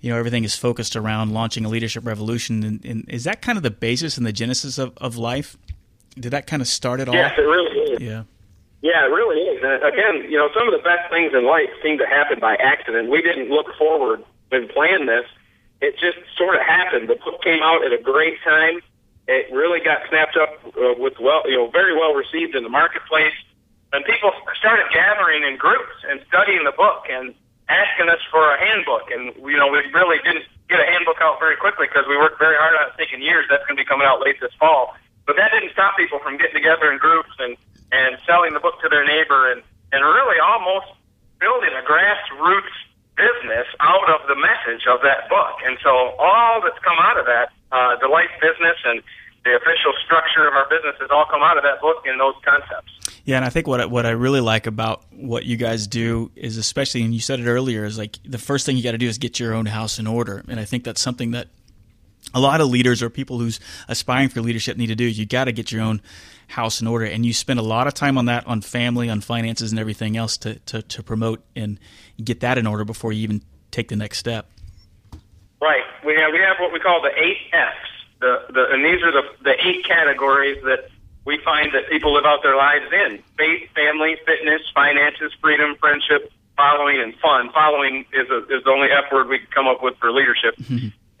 you 0.00 0.10
know 0.10 0.18
everything 0.18 0.44
is 0.44 0.54
focused 0.54 0.96
around 0.96 1.32
launching 1.32 1.64
a 1.64 1.68
leadership 1.68 2.06
revolution. 2.06 2.62
And, 2.62 2.84
and, 2.84 3.04
is 3.08 3.24
that 3.24 3.42
kind 3.42 3.58
of 3.58 3.62
the 3.62 3.70
basis 3.70 4.16
and 4.16 4.26
the 4.26 4.32
genesis 4.32 4.78
of, 4.78 4.96
of 4.98 5.16
life? 5.16 5.56
Did 6.14 6.30
that 6.30 6.46
kind 6.46 6.62
of 6.62 6.68
start 6.68 7.00
it 7.00 7.08
all? 7.08 7.14
Yes, 7.14 7.34
it 7.38 7.42
really 7.42 7.92
is. 7.92 8.00
Yeah. 8.00 8.24
Yeah, 8.80 9.06
it 9.06 9.10
really 9.10 9.40
is. 9.40 9.62
And 9.62 9.82
again, 9.82 10.30
you 10.30 10.38
know, 10.38 10.48
some 10.54 10.68
of 10.68 10.72
the 10.72 10.82
best 10.84 11.10
things 11.10 11.34
in 11.34 11.44
life 11.44 11.68
seem 11.82 11.98
to 11.98 12.06
happen 12.06 12.38
by 12.38 12.54
accident. 12.56 13.10
We 13.10 13.22
didn't 13.22 13.50
look 13.50 13.66
forward 13.76 14.22
and 14.52 14.68
plan 14.68 15.06
this. 15.06 15.26
It 15.80 15.94
just 15.98 16.18
sort 16.36 16.54
of 16.54 16.62
happened. 16.62 17.08
The 17.08 17.16
book 17.16 17.42
came 17.42 17.62
out 17.62 17.84
at 17.84 17.92
a 17.92 18.00
great 18.00 18.38
time. 18.44 18.80
It 19.26 19.52
really 19.52 19.80
got 19.80 20.02
snapped 20.08 20.36
up 20.36 20.58
uh, 20.64 20.94
with 20.96 21.14
well, 21.20 21.42
you 21.46 21.56
know, 21.56 21.70
very 21.70 21.94
well 21.94 22.14
received 22.14 22.54
in 22.54 22.62
the 22.62 22.68
marketplace. 22.68 23.34
And 23.92 24.04
people 24.04 24.30
started 24.58 24.86
gathering 24.92 25.42
in 25.42 25.56
groups 25.56 25.94
and 26.08 26.20
studying 26.28 26.64
the 26.64 26.72
book 26.72 27.06
and 27.10 27.34
asking 27.68 28.08
us 28.08 28.20
for 28.32 28.42
a 28.52 28.56
handbook. 28.58 29.12
And, 29.12 29.32
you 29.44 29.56
know, 29.56 29.68
we 29.68 29.84
really 29.92 30.18
didn't 30.24 30.48
get 30.68 30.80
a 30.80 30.88
handbook 30.88 31.20
out 31.20 31.38
very 31.38 31.56
quickly 31.56 31.86
because 31.86 32.08
we 32.08 32.16
worked 32.16 32.38
very 32.40 32.56
hard 32.56 32.76
on 32.80 32.88
it, 32.88 32.96
taking 32.96 33.22
years. 33.22 33.46
That's 33.48 33.64
going 33.68 33.76
to 33.76 33.82
be 33.84 33.88
coming 33.88 34.06
out 34.06 34.20
late 34.20 34.40
this 34.40 34.52
fall. 34.58 34.96
But 35.26 35.36
that 35.36 35.52
didn't 35.52 35.72
stop 35.72 35.96
people 35.96 36.18
from 36.20 36.36
getting 36.36 36.56
together 36.56 36.90
in 36.90 36.98
groups 36.98 37.32
and, 37.38 37.56
and 37.92 38.16
selling 38.24 38.56
the 38.56 38.60
book 38.60 38.80
to 38.80 38.88
their 38.88 39.04
neighbor 39.04 39.52
and, 39.52 39.60
and 39.92 40.00
really 40.00 40.40
almost 40.40 40.88
building 41.38 41.70
a 41.76 41.84
grassroots 41.84 42.72
business 43.16 43.66
out 43.80 44.08
of 44.08 44.24
the 44.28 44.38
message 44.38 44.86
of 44.88 45.02
that 45.02 45.28
book. 45.28 45.60
And 45.66 45.76
so 45.82 46.16
all 46.16 46.62
that's 46.62 46.78
come 46.80 46.96
out 47.02 47.18
of 47.18 47.26
that, 47.26 47.52
uh, 47.72 47.96
the 48.00 48.08
life 48.08 48.30
business 48.40 48.78
and 48.84 49.02
the 49.48 49.56
official 49.56 49.92
structure 50.04 50.46
of 50.46 50.54
our 50.54 50.68
business 50.68 50.96
has 51.00 51.10
all 51.10 51.24
come 51.24 51.42
out 51.42 51.56
of 51.56 51.64
that 51.64 51.80
book 51.80 52.04
and 52.06 52.20
those 52.20 52.34
concepts. 52.44 52.92
Yeah, 53.24 53.36
and 53.36 53.44
I 53.44 53.48
think 53.48 53.66
what 53.66 53.80
I, 53.80 53.86
what 53.86 54.04
I 54.06 54.10
really 54.10 54.40
like 54.40 54.66
about 54.66 55.04
what 55.10 55.44
you 55.44 55.56
guys 55.56 55.86
do 55.86 56.30
is, 56.36 56.56
especially, 56.56 57.02
and 57.02 57.14
you 57.14 57.20
said 57.20 57.40
it 57.40 57.46
earlier, 57.46 57.84
is 57.84 57.98
like 57.98 58.18
the 58.24 58.38
first 58.38 58.66
thing 58.66 58.76
you 58.76 58.82
got 58.82 58.92
to 58.92 58.98
do 58.98 59.08
is 59.08 59.18
get 59.18 59.40
your 59.40 59.54
own 59.54 59.66
house 59.66 59.98
in 59.98 60.06
order, 60.06 60.44
and 60.48 60.60
I 60.60 60.64
think 60.64 60.84
that's 60.84 61.00
something 61.00 61.30
that 61.32 61.48
a 62.34 62.40
lot 62.40 62.60
of 62.60 62.68
leaders 62.68 63.02
or 63.02 63.08
people 63.08 63.38
who's 63.38 63.58
aspiring 63.88 64.28
for 64.28 64.42
leadership 64.42 64.76
need 64.76 64.88
to 64.88 64.94
do. 64.94 65.04
You 65.04 65.24
got 65.24 65.44
to 65.44 65.52
get 65.52 65.72
your 65.72 65.82
own 65.82 66.02
house 66.48 66.80
in 66.80 66.86
order, 66.86 67.06
and 67.06 67.24
you 67.24 67.32
spend 67.32 67.58
a 67.58 67.62
lot 67.62 67.86
of 67.86 67.94
time 67.94 68.18
on 68.18 68.26
that, 68.26 68.46
on 68.46 68.60
family, 68.60 69.08
on 69.08 69.20
finances, 69.20 69.72
and 69.72 69.78
everything 69.78 70.16
else 70.16 70.36
to 70.38 70.58
to, 70.60 70.82
to 70.82 71.02
promote 71.02 71.42
and 71.56 71.78
get 72.22 72.40
that 72.40 72.58
in 72.58 72.66
order 72.66 72.84
before 72.84 73.12
you 73.12 73.22
even 73.22 73.42
take 73.70 73.88
the 73.88 73.96
next 73.96 74.18
step. 74.18 74.50
Right. 75.60 75.84
We 76.04 76.14
have 76.14 76.32
we 76.32 76.38
have 76.38 76.56
what 76.60 76.72
we 76.72 76.80
call 76.80 77.00
the 77.02 77.10
eight 77.16 77.38
F's. 77.52 77.87
The 78.20 78.44
the 78.52 78.70
and 78.72 78.84
these 78.84 79.02
are 79.02 79.12
the 79.12 79.22
the 79.42 79.54
eight 79.66 79.84
categories 79.84 80.62
that 80.64 80.90
we 81.24 81.38
find 81.44 81.72
that 81.74 81.88
people 81.88 82.12
live 82.14 82.24
out 82.24 82.42
their 82.42 82.56
lives 82.56 82.86
in: 82.92 83.22
faith, 83.36 83.70
family, 83.74 84.16
fitness, 84.26 84.62
finances, 84.74 85.32
freedom, 85.40 85.76
friendship, 85.78 86.32
following, 86.56 87.00
and 87.00 87.14
fun. 87.16 87.50
Following 87.52 88.04
is 88.12 88.28
a, 88.30 88.38
is 88.54 88.64
the 88.64 88.70
only 88.70 88.88
F 88.90 89.12
word 89.12 89.28
we 89.28 89.38
can 89.38 89.48
come 89.54 89.66
up 89.68 89.82
with 89.82 89.96
for 89.98 90.10
leadership. 90.10 90.54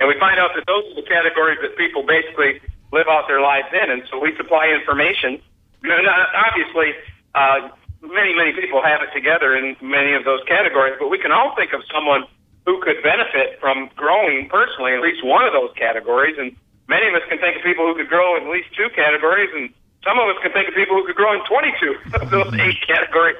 and 0.00 0.08
we 0.08 0.18
find 0.18 0.38
out 0.38 0.50
that 0.54 0.66
those 0.66 0.84
are 0.92 0.94
the 1.00 1.08
categories 1.08 1.58
that 1.62 1.76
people 1.76 2.02
basically 2.02 2.60
live 2.92 3.06
out 3.08 3.28
their 3.28 3.40
lives 3.40 3.68
in. 3.72 3.90
And 3.90 4.02
so 4.10 4.18
we 4.18 4.36
supply 4.36 4.68
information. 4.68 5.40
And 5.82 6.08
obviously, 6.34 6.94
uh, 7.34 7.68
many, 8.02 8.34
many 8.34 8.52
people 8.52 8.82
have 8.82 9.02
it 9.02 9.10
together 9.14 9.56
in 9.56 9.76
many 9.80 10.14
of 10.14 10.24
those 10.24 10.40
categories, 10.46 10.94
but 10.98 11.08
we 11.08 11.18
can 11.18 11.32
all 11.32 11.54
think 11.54 11.72
of 11.72 11.82
someone 11.92 12.24
who 12.66 12.80
could 12.82 13.02
benefit 13.02 13.58
from 13.60 13.88
growing 13.96 14.48
personally 14.48 14.92
in 14.92 14.98
at 14.98 15.02
least 15.02 15.24
one 15.24 15.44
of 15.44 15.52
those 15.52 15.70
categories. 15.76 16.36
And 16.38 16.56
many 16.88 17.06
of 17.06 17.14
us 17.14 17.22
can 17.28 17.38
think 17.38 17.56
of 17.56 17.62
people 17.62 17.86
who 17.86 17.94
could 17.94 18.08
grow 18.08 18.36
in 18.36 18.44
at 18.44 18.50
least 18.50 18.74
two 18.74 18.88
categories, 18.96 19.50
and 19.54 19.70
some 20.02 20.18
of 20.18 20.28
us 20.28 20.36
can 20.42 20.52
think 20.52 20.68
of 20.68 20.74
people 20.74 20.96
who 20.96 21.06
could 21.06 21.16
grow 21.16 21.32
in 21.32 21.44
22 21.44 21.94
of 22.20 22.30
those 22.30 22.48
eight 22.54 22.76
mm-hmm. 22.76 22.92
categories. 22.92 23.36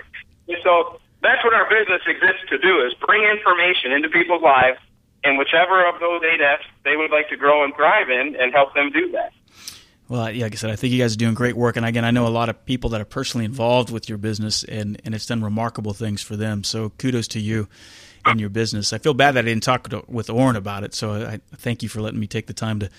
And 0.49 0.59
so 0.63 1.01
that's 1.23 1.43
what 1.45 1.55
our 1.55 1.69
business 1.69 2.03
exists 2.07 2.47
to 2.51 2.59
do 2.59 2.85
is 2.87 2.95
bring 3.05 3.25
information 3.25 3.93
into 3.93 4.09
people's 4.09 4.43
lives 4.43 4.79
in 5.25 5.37
whichever 5.37 5.85
of 5.85 5.99
those 6.01 6.23
eight 6.23 6.41
F's 6.41 6.65
they 6.85 6.97
would 6.97 7.11
like 7.11 7.29
to 7.29 7.37
grow 7.37 7.65
and 7.65 7.75
thrive 7.75 8.09
in 8.09 8.37
and 8.37 8.53
help 8.53 8.75
them 8.75 8.91
do 8.91 9.11
that. 9.13 9.33
Well, 10.09 10.31
yeah, 10.31 10.45
like 10.45 10.55
I 10.55 10.57
said, 10.57 10.71
I 10.71 10.77
think 10.77 10.95
you 10.95 11.03
guys 11.03 11.15
are 11.15 11.19
doing 11.19 11.35
great 11.35 11.55
work. 11.55 11.77
And 11.77 11.85
again, 11.85 12.05
I 12.05 12.11
know 12.11 12.27
a 12.27 12.29
lot 12.29 12.49
of 12.49 12.65
people 12.65 12.91
that 12.91 13.01
are 13.01 13.05
personally 13.05 13.45
involved 13.45 13.91
with 13.91 14.09
your 14.09 14.17
business, 14.17 14.65
and, 14.65 14.99
and 15.05 15.15
it's 15.15 15.27
done 15.27 15.43
remarkable 15.45 15.93
things 15.93 16.23
for 16.23 16.35
them. 16.35 16.65
So 16.65 16.91
kudos 16.97 17.29
to 17.29 17.41
you 17.41 17.69
and 18.25 18.41
your 18.41 18.49
business. 18.49 18.95
I 18.95 18.99
feel 18.99 19.13
bad 19.13 19.33
that 19.33 19.41
I 19.41 19.49
didn't 19.49 19.65
talk 19.65 19.89
to, 19.91 20.03
with 20.09 20.31
Orrin 20.31 20.57
about 20.57 20.83
it. 20.83 20.95
So 20.95 21.13
I 21.13 21.41
thank 21.57 21.83
you 21.83 21.91
for 21.91 22.01
letting 22.01 22.21
me 22.21 22.27
take 22.27 22.47
the 22.47 22.55
time 22.55 22.81
to 22.81 22.91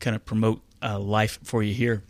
kind 0.00 0.16
of 0.16 0.24
promote 0.24 0.62
uh, 0.82 0.98
life 0.98 1.38
for 1.44 1.62
you 1.62 1.74
here. 1.74 2.02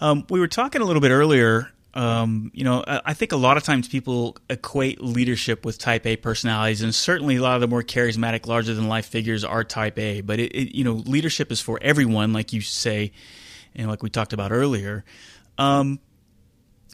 Um, 0.00 0.26
we 0.28 0.40
were 0.40 0.48
talking 0.48 0.82
a 0.82 0.84
little 0.84 1.00
bit 1.00 1.10
earlier 1.10 1.70
um, 1.96 2.50
you 2.52 2.62
know, 2.62 2.84
I 2.86 3.14
think 3.14 3.32
a 3.32 3.38
lot 3.38 3.56
of 3.56 3.62
times 3.62 3.88
people 3.88 4.36
equate 4.50 5.00
leadership 5.00 5.64
with 5.64 5.78
type 5.78 6.04
A 6.04 6.16
personalities, 6.16 6.82
and 6.82 6.94
certainly 6.94 7.36
a 7.36 7.42
lot 7.42 7.54
of 7.54 7.62
the 7.62 7.68
more 7.68 7.82
charismatic, 7.82 8.46
larger 8.46 8.74
than 8.74 8.86
life 8.86 9.06
figures 9.06 9.44
are 9.44 9.64
type 9.64 9.98
A. 9.98 10.20
But 10.20 10.38
it, 10.38 10.52
it, 10.52 10.76
you 10.76 10.84
know, 10.84 10.92
leadership 10.92 11.50
is 11.50 11.62
for 11.62 11.78
everyone, 11.80 12.34
like 12.34 12.52
you 12.52 12.60
say, 12.60 13.12
and 13.74 13.88
like 13.88 14.02
we 14.02 14.10
talked 14.10 14.34
about 14.34 14.52
earlier. 14.52 15.06
Um, 15.56 15.98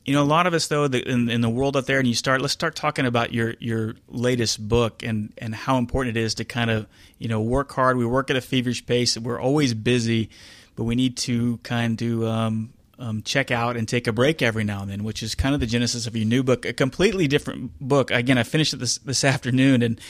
you 0.04 0.14
know, 0.14 0.22
a 0.22 0.24
lot 0.24 0.46
of 0.46 0.54
us 0.54 0.66
though, 0.66 0.88
the, 0.88 1.08
in, 1.08 1.28
in 1.28 1.40
the 1.40 1.48
world 1.48 1.76
out 1.76 1.86
there, 1.86 1.98
and 1.98 2.08
you 2.08 2.14
start. 2.14 2.40
Let's 2.40 2.52
start 2.52 2.74
talking 2.74 3.06
about 3.06 3.32
your 3.32 3.54
your 3.60 3.94
latest 4.08 4.66
book 4.66 5.02
and 5.02 5.32
and 5.38 5.54
how 5.54 5.78
important 5.78 6.16
it 6.16 6.20
is 6.20 6.34
to 6.36 6.44
kind 6.44 6.70
of 6.70 6.86
you 7.18 7.28
know 7.28 7.40
work 7.40 7.72
hard. 7.72 7.96
We 7.96 8.06
work 8.06 8.28
at 8.30 8.36
a 8.36 8.40
feverish 8.40 8.84
pace. 8.84 9.16
We're 9.16 9.40
always 9.40 9.74
busy, 9.74 10.30
but 10.74 10.84
we 10.84 10.96
need 10.96 11.16
to 11.18 11.58
kind 11.58 12.00
of 12.02 12.24
um, 12.24 12.72
um, 12.98 13.22
check 13.22 13.50
out 13.50 13.76
and 13.76 13.88
take 13.88 14.06
a 14.06 14.12
break 14.12 14.42
every 14.42 14.64
now 14.64 14.82
and 14.82 14.90
then, 14.90 15.04
which 15.04 15.22
is 15.22 15.34
kind 15.34 15.54
of 15.54 15.60
the 15.60 15.66
genesis 15.66 16.06
of 16.06 16.16
your 16.16 16.26
new 16.26 16.42
book, 16.42 16.64
a 16.64 16.72
completely 16.72 17.28
different 17.28 17.78
book. 17.80 18.10
Again, 18.10 18.38
I 18.38 18.42
finished 18.42 18.74
it 18.74 18.78
this 18.78 18.98
this 18.98 19.22
afternoon, 19.24 19.82
and 19.82 20.00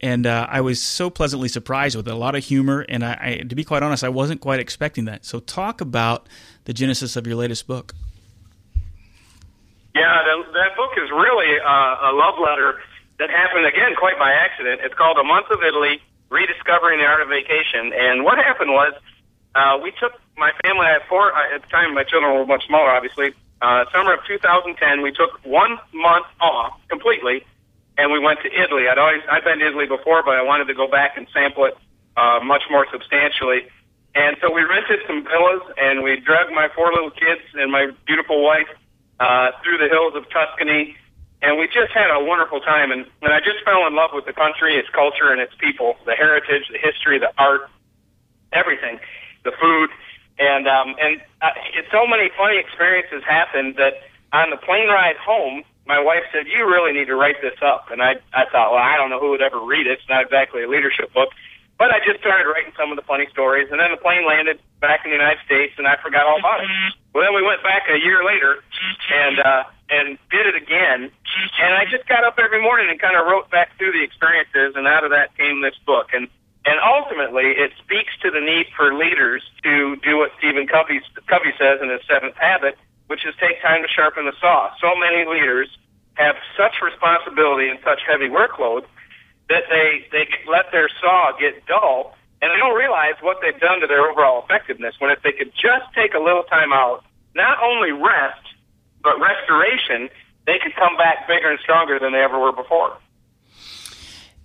and 0.00 0.26
uh, 0.26 0.46
I 0.50 0.60
was 0.62 0.82
so 0.82 1.10
pleasantly 1.10 1.48
surprised 1.48 1.94
with 1.94 2.08
it. 2.08 2.10
A 2.10 2.16
lot 2.16 2.34
of 2.34 2.42
humor, 2.42 2.84
and 2.88 3.04
I, 3.04 3.18
I, 3.20 3.44
to 3.48 3.54
be 3.54 3.64
quite 3.64 3.82
honest, 3.82 4.02
I 4.02 4.08
wasn't 4.08 4.40
quite 4.40 4.60
expecting 4.60 5.04
that. 5.04 5.24
So, 5.24 5.40
talk 5.40 5.80
about 5.80 6.28
the 6.64 6.72
genesis 6.72 7.16
of 7.16 7.26
your 7.26 7.36
latest 7.36 7.66
book. 7.66 7.94
Yeah, 9.94 10.22
the, 10.24 10.52
that 10.52 10.76
book 10.76 10.92
is 10.96 11.10
really 11.10 11.60
uh, 11.60 12.10
a 12.10 12.12
love 12.16 12.40
letter 12.40 12.80
that 13.18 13.28
happened 13.28 13.66
again 13.66 13.94
quite 13.96 14.18
by 14.18 14.32
accident. 14.32 14.80
It's 14.82 14.94
called 14.94 15.18
A 15.18 15.24
Month 15.24 15.50
of 15.50 15.62
Italy: 15.62 16.00
Rediscovering 16.30 16.98
the 16.98 17.04
Art 17.04 17.20
of 17.20 17.28
Vacation. 17.28 17.92
And 17.92 18.24
what 18.24 18.38
happened 18.38 18.72
was 18.72 18.94
uh, 19.54 19.78
we 19.82 19.92
took 20.00 20.12
my 20.36 20.52
family. 20.64 20.86
I 20.86 20.96
had 20.96 21.02
four 21.08 21.36
at 21.36 21.60
the 21.60 21.68
time. 21.68 21.94
My 21.94 22.04
children 22.04 22.32
were 22.34 22.46
much 22.46 22.66
smaller, 22.66 22.88
obviously. 22.88 23.34
Uh, 23.60 23.84
summer 23.92 24.14
of 24.14 24.24
2010, 24.26 25.02
we 25.02 25.12
took 25.12 25.38
one 25.44 25.78
month 25.92 26.26
off 26.40 26.80
completely, 26.88 27.44
and 27.98 28.10
we 28.10 28.18
went 28.18 28.40
to 28.42 28.50
Italy. 28.50 28.88
I'd 28.88 28.98
always 28.98 29.22
I'd 29.30 29.44
been 29.44 29.60
to 29.60 29.68
Italy 29.68 29.86
before, 29.86 30.24
but 30.24 30.34
I 30.34 30.42
wanted 30.42 30.66
to 30.68 30.74
go 30.74 30.88
back 30.88 31.16
and 31.16 31.28
sample 31.32 31.66
it 31.66 31.76
uh, 32.16 32.40
much 32.42 32.62
more 32.70 32.86
substantially. 32.90 33.68
And 34.14 34.36
so 34.40 34.52
we 34.52 34.62
rented 34.62 35.00
some 35.06 35.24
villas, 35.24 35.62
and 35.76 36.02
we 36.02 36.18
dragged 36.20 36.50
my 36.52 36.68
four 36.74 36.92
little 36.92 37.10
kids 37.10 37.42
and 37.54 37.70
my 37.70 37.92
beautiful 38.06 38.42
wife 38.42 38.68
uh, 39.22 39.54
through 39.62 39.78
the 39.78 39.86
hills 39.86 40.14
of 40.18 40.26
Tuscany, 40.34 40.96
and 41.42 41.58
we 41.58 41.66
just 41.66 41.94
had 41.94 42.10
a 42.10 42.18
wonderful 42.18 42.60
time. 42.60 42.90
And, 42.90 43.06
and 43.22 43.32
I 43.32 43.38
just 43.38 43.62
fell 43.64 43.86
in 43.86 43.94
love 43.94 44.10
with 44.12 44.26
the 44.26 44.32
country, 44.32 44.74
its 44.74 44.88
culture, 44.90 45.30
and 45.30 45.40
its 45.40 45.54
people, 45.62 45.94
the 46.06 46.18
heritage, 46.18 46.66
the 46.74 46.78
history, 46.78 47.18
the 47.18 47.30
art, 47.38 47.70
everything 48.52 48.98
the 49.44 49.52
food, 49.60 49.90
and 50.38 50.66
um, 50.68 50.94
and 51.00 51.20
uh, 51.40 51.50
so 51.90 52.06
many 52.06 52.30
funny 52.36 52.58
experiences 52.58 53.22
happened 53.26 53.76
that 53.76 53.94
on 54.32 54.50
the 54.50 54.56
plane 54.56 54.88
ride 54.88 55.16
home, 55.16 55.62
my 55.86 56.00
wife 56.00 56.22
said, 56.32 56.46
"You 56.46 56.66
really 56.66 56.92
need 56.92 57.06
to 57.06 57.16
write 57.16 57.42
this 57.42 57.58
up." 57.62 57.90
And 57.90 58.02
I 58.02 58.16
I 58.32 58.44
thought, 58.50 58.72
well, 58.72 58.82
I 58.82 58.96
don't 58.96 59.10
know 59.10 59.20
who 59.20 59.30
would 59.30 59.42
ever 59.42 59.60
read 59.60 59.86
it. 59.86 59.98
It's 59.98 60.08
not 60.08 60.22
exactly 60.22 60.62
a 60.62 60.68
leadership 60.68 61.12
book. 61.12 61.30
But 61.82 61.90
I 61.90 61.98
just 62.06 62.22
started 62.22 62.46
writing 62.46 62.70
some 62.78 62.94
of 62.94 62.96
the 62.96 63.02
funny 63.02 63.26
stories, 63.34 63.66
and 63.74 63.82
then 63.82 63.90
the 63.90 63.98
plane 63.98 64.22
landed 64.22 64.62
back 64.78 65.02
in 65.02 65.10
the 65.10 65.18
United 65.18 65.42
States, 65.42 65.74
and 65.82 65.82
I 65.82 65.98
forgot 65.98 66.30
all 66.30 66.38
about 66.38 66.62
it. 66.62 66.70
Well, 67.10 67.26
then 67.26 67.34
we 67.34 67.42
went 67.42 67.58
back 67.66 67.90
a 67.90 67.98
year 67.98 68.22
later, 68.22 68.62
and 69.10 69.42
uh, 69.42 69.64
and 69.90 70.14
did 70.30 70.46
it 70.46 70.54
again. 70.54 71.10
And 71.58 71.74
I 71.74 71.82
just 71.90 72.06
got 72.06 72.22
up 72.22 72.38
every 72.38 72.62
morning 72.62 72.86
and 72.86 73.02
kind 73.02 73.18
of 73.18 73.26
wrote 73.26 73.50
back 73.50 73.74
through 73.82 73.98
the 73.98 74.04
experiences, 74.06 74.78
and 74.78 74.86
out 74.86 75.02
of 75.02 75.10
that 75.10 75.34
came 75.34 75.58
this 75.58 75.74
book. 75.82 76.14
And 76.14 76.30
and 76.62 76.78
ultimately, 76.78 77.50
it 77.58 77.74
speaks 77.82 78.14
to 78.22 78.30
the 78.30 78.38
need 78.38 78.70
for 78.78 78.94
leaders 78.94 79.42
to 79.66 79.98
do 80.06 80.22
what 80.22 80.30
Stephen 80.38 80.70
Covey, 80.70 81.02
Covey 81.26 81.50
says 81.58 81.82
in 81.82 81.90
his 81.90 82.06
seventh 82.06 82.38
habit, 82.38 82.78
which 83.10 83.26
is 83.26 83.34
take 83.42 83.58
time 83.58 83.82
to 83.82 83.90
sharpen 83.90 84.30
the 84.30 84.38
saw. 84.38 84.70
So 84.78 84.94
many 84.94 85.26
leaders 85.26 85.66
have 86.14 86.36
such 86.54 86.78
responsibility 86.78 87.66
and 87.66 87.82
such 87.82 88.06
heavy 88.06 88.30
workload 88.30 88.86
that 89.48 89.64
they, 89.68 90.06
they 90.12 90.28
let 90.50 90.72
their 90.72 90.88
saw 91.00 91.32
get 91.38 91.66
dull 91.66 92.16
and 92.40 92.50
they 92.50 92.56
don't 92.56 92.76
realize 92.76 93.14
what 93.20 93.38
they've 93.40 93.58
done 93.60 93.80
to 93.80 93.86
their 93.86 94.08
overall 94.10 94.42
effectiveness 94.42 94.94
when 94.98 95.10
if 95.10 95.22
they 95.22 95.32
could 95.32 95.52
just 95.54 95.84
take 95.94 96.14
a 96.14 96.18
little 96.18 96.42
time 96.42 96.72
out, 96.72 97.04
not 97.34 97.62
only 97.62 97.92
rest, 97.92 98.40
but 99.02 99.18
restoration, 99.20 100.08
they 100.46 100.58
could 100.58 100.74
come 100.74 100.96
back 100.96 101.28
bigger 101.28 101.50
and 101.50 101.60
stronger 101.60 101.98
than 101.98 102.12
they 102.12 102.22
ever 102.22 102.38
were 102.38 102.52
before. 102.52 102.96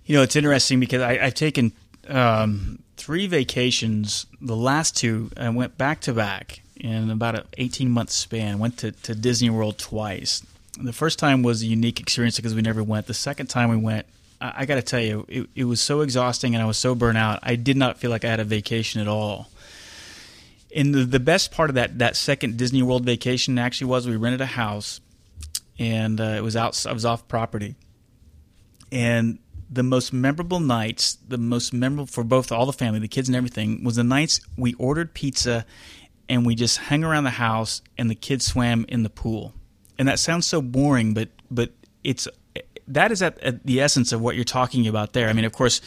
You 0.06 0.16
know, 0.16 0.22
it's 0.22 0.36
interesting 0.36 0.80
because 0.80 1.02
I, 1.02 1.18
I've 1.18 1.34
taken 1.34 1.72
um, 2.08 2.78
three 2.96 3.26
vacations. 3.26 4.26
The 4.40 4.56
last 4.56 4.96
two, 4.96 5.30
I 5.36 5.48
went 5.50 5.76
back 5.76 6.00
to 6.02 6.14
back 6.14 6.60
in 6.76 7.10
about 7.10 7.34
an 7.34 7.44
18 7.58 7.90
month 7.90 8.10
span. 8.10 8.58
Went 8.58 8.78
to, 8.78 8.92
to 8.92 9.14
Disney 9.14 9.50
World 9.50 9.76
twice. 9.76 10.44
The 10.80 10.92
first 10.92 11.18
time 11.18 11.42
was 11.42 11.62
a 11.62 11.66
unique 11.66 11.98
experience 12.00 12.36
because 12.36 12.54
we 12.54 12.62
never 12.62 12.82
went. 12.82 13.06
The 13.06 13.14
second 13.14 13.48
time 13.48 13.70
we 13.70 13.76
went, 13.76 14.06
I, 14.40 14.66
got 14.66 14.76
to 14.76 14.82
tell 14.82 15.00
you, 15.00 15.26
it, 15.28 15.48
it 15.54 15.64
was 15.64 15.80
so 15.80 16.00
exhausting 16.00 16.54
and 16.54 16.62
I 16.62 16.66
was 16.66 16.78
so 16.78 16.94
burnt 16.94 17.18
out. 17.18 17.40
I 17.42 17.56
did 17.56 17.76
not 17.76 17.98
feel 17.98 18.10
like 18.10 18.24
I 18.24 18.28
had 18.28 18.40
a 18.40 18.44
vacation 18.44 19.00
at 19.00 19.08
all. 19.08 19.48
And 20.74 20.94
the, 20.94 21.04
the 21.04 21.20
best 21.20 21.50
part 21.50 21.70
of 21.70 21.74
that 21.74 21.98
that 21.98 22.14
second 22.14 22.56
Disney 22.56 22.82
World 22.82 23.04
vacation 23.04 23.58
actually 23.58 23.88
was 23.88 24.06
we 24.06 24.16
rented 24.16 24.42
a 24.42 24.46
house, 24.46 25.00
and 25.78 26.20
uh, 26.20 26.24
it 26.24 26.42
was 26.42 26.56
out. 26.56 26.86
I 26.86 26.92
was 26.92 27.06
off 27.06 27.26
property, 27.26 27.74
and 28.92 29.38
the 29.70 29.82
most 29.82 30.12
memorable 30.12 30.60
nights, 30.60 31.16
the 31.26 31.38
most 31.38 31.72
memorable 31.72 32.06
for 32.06 32.24
both 32.24 32.52
all 32.52 32.66
the 32.66 32.72
family, 32.72 32.98
the 33.00 33.08
kids 33.08 33.28
and 33.28 33.36
everything, 33.36 33.84
was 33.84 33.96
the 33.96 34.04
nights 34.04 34.40
we 34.56 34.74
ordered 34.74 35.14
pizza 35.14 35.66
and 36.28 36.44
we 36.46 36.54
just 36.54 36.78
hung 36.78 37.04
around 37.04 37.24
the 37.24 37.30
house 37.30 37.82
and 37.96 38.10
the 38.10 38.14
kids 38.14 38.46
swam 38.46 38.84
in 38.88 39.02
the 39.02 39.10
pool. 39.10 39.54
And 39.98 40.08
that 40.08 40.18
sounds 40.18 40.46
so 40.46 40.62
boring, 40.62 41.14
but 41.14 41.28
but 41.50 41.72
it's 42.04 42.28
that 42.88 43.12
is 43.12 43.22
at, 43.22 43.38
at 43.40 43.64
the 43.64 43.80
essence 43.80 44.12
of 44.12 44.20
what 44.20 44.34
you're 44.34 44.44
talking 44.44 44.86
about 44.86 45.12
there. 45.12 45.28
I 45.28 45.32
mean, 45.32 45.44
of 45.44 45.52
course, 45.52 45.80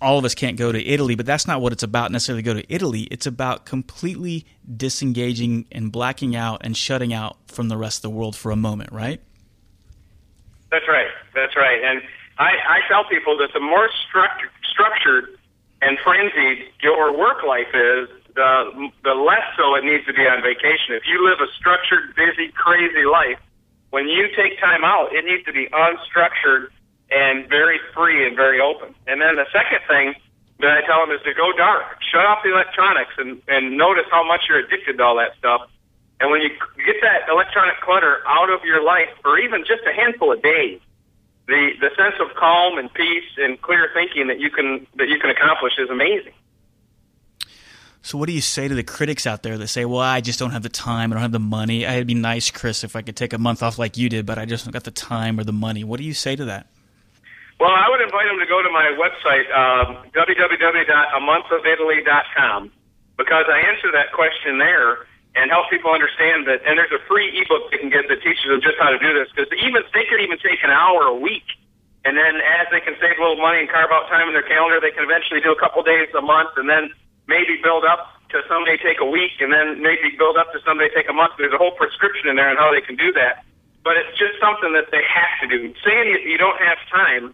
all 0.00 0.18
of 0.18 0.24
us 0.24 0.34
can't 0.34 0.56
go 0.56 0.70
to 0.70 0.86
Italy, 0.86 1.14
but 1.14 1.26
that's 1.26 1.46
not 1.46 1.60
what 1.60 1.72
it's 1.72 1.82
about 1.82 2.12
necessarily 2.12 2.42
go 2.42 2.54
to 2.54 2.72
Italy. 2.72 3.02
It's 3.10 3.26
about 3.26 3.66
completely 3.66 4.46
disengaging 4.76 5.66
and 5.72 5.90
blacking 5.90 6.36
out 6.36 6.60
and 6.62 6.76
shutting 6.76 7.12
out 7.12 7.36
from 7.48 7.68
the 7.68 7.76
rest 7.76 7.98
of 7.98 8.02
the 8.02 8.10
world 8.10 8.36
for 8.36 8.50
a 8.50 8.56
moment, 8.56 8.92
right? 8.92 9.20
That's 10.70 10.86
right. 10.86 11.08
That's 11.34 11.56
right. 11.56 11.82
And 11.82 12.02
I, 12.38 12.52
I 12.68 12.80
tell 12.88 13.04
people 13.04 13.36
that 13.38 13.50
the 13.52 13.60
more 13.60 13.88
struct- 13.88 14.52
structured 14.70 15.38
and 15.82 15.98
frenzied 16.04 16.66
your 16.80 17.16
work 17.16 17.42
life 17.44 17.74
is, 17.74 18.08
the 18.34 18.90
the 19.02 19.14
less 19.14 19.42
so 19.56 19.74
it 19.74 19.84
needs 19.84 20.06
to 20.06 20.12
be 20.12 20.22
on 20.22 20.40
vacation. 20.42 20.94
If 20.94 21.02
you 21.06 21.24
live 21.28 21.40
a 21.40 21.50
structured, 21.58 22.14
busy, 22.14 22.52
crazy 22.54 23.04
life, 23.04 23.38
when 23.90 24.08
you 24.08 24.28
take 24.36 24.60
time 24.60 24.84
out, 24.84 25.14
it 25.14 25.24
needs 25.24 25.44
to 25.44 25.52
be 25.52 25.68
unstructured 25.72 26.68
and 27.10 27.48
very 27.48 27.78
free 27.94 28.26
and 28.26 28.36
very 28.36 28.60
open. 28.60 28.94
And 29.06 29.20
then 29.20 29.36
the 29.36 29.46
second 29.52 29.80
thing 29.88 30.14
that 30.60 30.70
I 30.70 30.82
tell 30.86 31.00
them 31.06 31.14
is 31.14 31.22
to 31.22 31.32
go 31.34 31.52
dark, 31.56 32.02
shut 32.12 32.26
off 32.26 32.42
the 32.42 32.52
electronics, 32.52 33.12
and 33.16 33.40
and 33.48 33.76
notice 33.76 34.04
how 34.10 34.26
much 34.26 34.42
you're 34.48 34.58
addicted 34.58 34.98
to 34.98 35.02
all 35.04 35.16
that 35.16 35.36
stuff. 35.38 35.62
And 36.20 36.30
when 36.30 36.42
you 36.42 36.50
get 36.84 36.96
that 37.02 37.28
electronic 37.30 37.80
clutter 37.80 38.20
out 38.26 38.50
of 38.50 38.64
your 38.64 38.82
life 38.82 39.08
for 39.22 39.38
even 39.38 39.64
just 39.64 39.82
a 39.86 39.94
handful 39.94 40.32
of 40.32 40.42
days, 40.42 40.80
the 41.46 41.70
the 41.80 41.90
sense 41.96 42.16
of 42.20 42.34
calm 42.36 42.76
and 42.76 42.92
peace 42.92 43.30
and 43.38 43.60
clear 43.62 43.88
thinking 43.94 44.26
that 44.26 44.40
you 44.40 44.50
can 44.50 44.86
that 44.96 45.08
you 45.08 45.18
can 45.18 45.30
accomplish 45.30 45.74
is 45.78 45.88
amazing. 45.88 46.34
So, 48.02 48.16
what 48.16 48.26
do 48.26 48.32
you 48.32 48.40
say 48.40 48.68
to 48.68 48.74
the 48.74 48.84
critics 48.84 49.26
out 49.26 49.42
there 49.42 49.58
that 49.58 49.68
say, 49.68 49.84
"Well, 49.84 50.00
I 50.00 50.20
just 50.20 50.38
don't 50.38 50.52
have 50.52 50.62
the 50.62 50.68
time, 50.68 51.12
I 51.12 51.16
don't 51.16 51.22
have 51.22 51.32
the 51.32 51.38
money. 51.38 51.84
It'd 51.84 52.06
be 52.06 52.14
nice, 52.14 52.50
Chris, 52.50 52.84
if 52.84 52.96
I 52.96 53.02
could 53.02 53.16
take 53.16 53.32
a 53.32 53.38
month 53.38 53.62
off 53.62 53.78
like 53.78 53.96
you 53.96 54.08
did, 54.08 54.24
but 54.24 54.38
I 54.38 54.46
just 54.46 54.64
don't 54.64 54.72
got 54.72 54.84
the 54.84 54.90
time 54.90 55.38
or 55.38 55.44
the 55.44 55.52
money." 55.52 55.84
What 55.84 55.98
do 55.98 56.04
you 56.04 56.14
say 56.14 56.36
to 56.36 56.44
that? 56.46 56.66
Well, 57.58 57.74
I 57.74 57.90
would 57.90 58.00
invite 58.00 58.30
them 58.30 58.38
to 58.38 58.46
go 58.46 58.62
to 58.62 58.70
my 58.70 58.94
website, 58.94 59.50
um, 59.50 59.98
www.amonthofitaly.com, 60.14 62.70
because 63.16 63.46
I 63.50 63.58
answer 63.66 63.90
that 63.90 64.12
question 64.12 64.58
there 64.58 65.08
and 65.34 65.50
help 65.50 65.68
people 65.68 65.90
understand 65.90 66.46
that. 66.46 66.62
And 66.64 66.78
there's 66.78 66.92
a 66.92 67.00
free 67.10 67.26
ebook 67.34 67.72
they 67.72 67.78
can 67.78 67.90
get 67.90 68.06
that 68.08 68.22
teaches 68.22 68.46
them 68.46 68.60
just 68.62 68.78
how 68.78 68.90
to 68.90 68.98
do 68.98 69.12
this. 69.12 69.28
Because 69.34 69.52
even 69.58 69.82
they 69.92 70.04
could 70.06 70.20
even 70.20 70.38
take 70.38 70.62
an 70.62 70.70
hour 70.70 71.02
a 71.10 71.14
week, 71.14 71.42
and 72.04 72.16
then 72.16 72.36
as 72.36 72.68
they 72.70 72.78
can 72.78 72.94
save 73.02 73.18
a 73.18 73.20
little 73.20 73.42
money 73.42 73.58
and 73.58 73.68
carve 73.68 73.90
out 73.90 74.08
time 74.08 74.28
in 74.28 74.34
their 74.34 74.46
calendar, 74.46 74.78
they 74.80 74.92
can 74.94 75.02
eventually 75.02 75.40
do 75.40 75.50
a 75.50 75.58
couple 75.58 75.82
days 75.82 76.06
a 76.16 76.22
month, 76.22 76.50
and 76.56 76.70
then 76.70 76.94
maybe 77.28 77.60
build 77.62 77.84
up 77.84 78.08
to 78.30 78.42
someday 78.48 78.76
take 78.76 79.00
a 79.00 79.06
week, 79.08 79.40
and 79.40 79.52
then 79.52 79.80
maybe 79.80 80.16
build 80.16 80.36
up 80.36 80.52
to 80.52 80.58
someday 80.64 80.88
take 80.90 81.08
a 81.08 81.12
month. 81.12 81.32
There's 81.38 81.52
a 81.52 81.60
whole 81.60 81.72
prescription 81.72 82.28
in 82.28 82.36
there 82.36 82.48
on 82.48 82.56
how 82.56 82.72
they 82.72 82.80
can 82.80 82.96
do 82.96 83.12
that. 83.12 83.44
But 83.84 83.96
it's 83.96 84.18
just 84.18 84.36
something 84.40 84.72
that 84.74 84.90
they 84.90 85.00
have 85.00 85.32
to 85.40 85.46
do. 85.48 85.72
Saying 85.84 86.08
you, 86.08 86.18
you 86.24 86.36
don't 86.36 86.60
have 86.60 86.76
time 86.92 87.32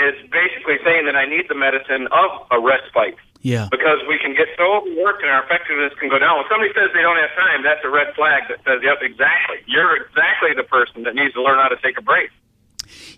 is 0.00 0.16
basically 0.32 0.80
saying 0.84 1.04
that 1.04 1.16
I 1.16 1.26
need 1.26 1.48
the 1.48 1.54
medicine 1.54 2.08
of 2.08 2.30
a 2.50 2.60
respite. 2.60 3.20
Yeah. 3.42 3.68
Because 3.70 4.00
we 4.08 4.18
can 4.18 4.32
get 4.36 4.48
so 4.56 4.80
overworked 4.80 5.20
and 5.20 5.30
our 5.30 5.44
effectiveness 5.44 5.92
can 6.00 6.08
go 6.08 6.18
down. 6.18 6.40
When 6.40 6.48
somebody 6.48 6.72
says 6.72 6.92
they 6.92 7.04
don't 7.04 7.16
have 7.16 7.32
time, 7.36 7.64
that's 7.64 7.84
a 7.84 7.88
red 7.88 8.14
flag 8.14 8.48
that 8.48 8.60
says, 8.64 8.80
yep, 8.84 9.00
exactly. 9.00 9.60
You're 9.66 9.96
exactly 9.96 10.52
the 10.56 10.64
person 10.64 11.04
that 11.04 11.14
needs 11.14 11.34
to 11.34 11.42
learn 11.42 11.56
how 11.56 11.68
to 11.68 11.80
take 11.80 11.96
a 11.96 12.04
break. 12.04 12.30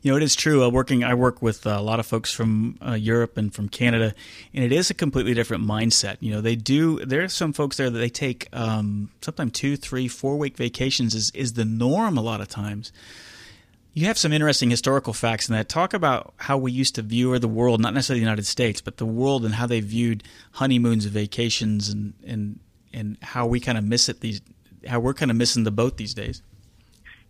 You 0.03 0.11
know, 0.11 0.17
it 0.17 0.23
is 0.23 0.35
true. 0.35 0.65
Uh, 0.65 0.69
working, 0.69 1.05
I 1.05 1.15
work 1.15 1.43
with 1.43 1.67
uh, 1.67 1.71
a 1.71 1.83
lot 1.83 2.01
of 2.01 2.07
folks 2.07 2.33
from 2.33 2.79
uh, 2.87 2.93
Europe 2.93 3.37
and 3.37 3.53
from 3.55 3.69
Canada, 3.69 4.15
and 4.55 4.65
it 4.65 4.73
is 4.73 4.91
a 4.91 4.95
completely 4.95 5.35
different 5.35 5.65
mindset. 5.65 6.17
You 6.21 6.33
know, 6.33 6.41
they 6.41 6.57
do. 6.57 7.05
There 7.05 7.23
are 7.23 7.29
some 7.29 7.53
folks 7.53 7.77
there 7.77 7.91
that 7.91 7.99
they 7.99 8.09
take 8.09 8.49
um, 8.53 9.11
sometimes 9.21 9.53
two, 9.53 9.77
three, 9.77 10.09
four 10.09 10.37
week 10.37 10.57
vacations 10.57 11.15
is 11.15 11.31
is 11.31 11.55
the 11.55 11.65
norm 11.65 12.17
a 12.19 12.23
lot 12.23 12.41
of 12.41 12.49
times. 12.49 12.93
You 13.95 14.07
have 14.07 14.17
some 14.17 14.33
interesting 14.33 14.71
historical 14.71 15.13
facts 15.13 15.51
in 15.51 15.55
that. 15.55 15.69
Talk 15.69 15.93
about 15.93 16.33
how 16.39 16.57
we 16.57 16.73
used 16.73 16.95
to 16.95 17.03
view 17.03 17.39
the 17.39 17.47
world, 17.47 17.79
not 17.79 17.93
necessarily 17.93 18.21
the 18.21 18.25
United 18.25 18.47
States, 18.47 18.81
but 18.81 18.97
the 18.97 19.05
world 19.05 19.45
and 19.45 19.55
how 19.55 19.67
they 19.67 19.81
viewed 19.81 20.23
honeymoons 20.53 21.05
and 21.05 21.13
vacations, 21.13 21.91
and 21.91 22.15
and 22.27 22.59
and 22.93 23.19
how 23.23 23.47
we 23.47 23.61
kind 23.61 23.77
of 23.77 23.85
miss 23.85 24.09
it 24.09 24.21
these, 24.21 24.41
how 24.87 25.01
we're 25.01 25.15
kind 25.15 25.31
of 25.31 25.37
missing 25.37 25.65
the 25.65 25.71
boat 25.71 25.97
these 25.99 26.15
days. 26.15 26.43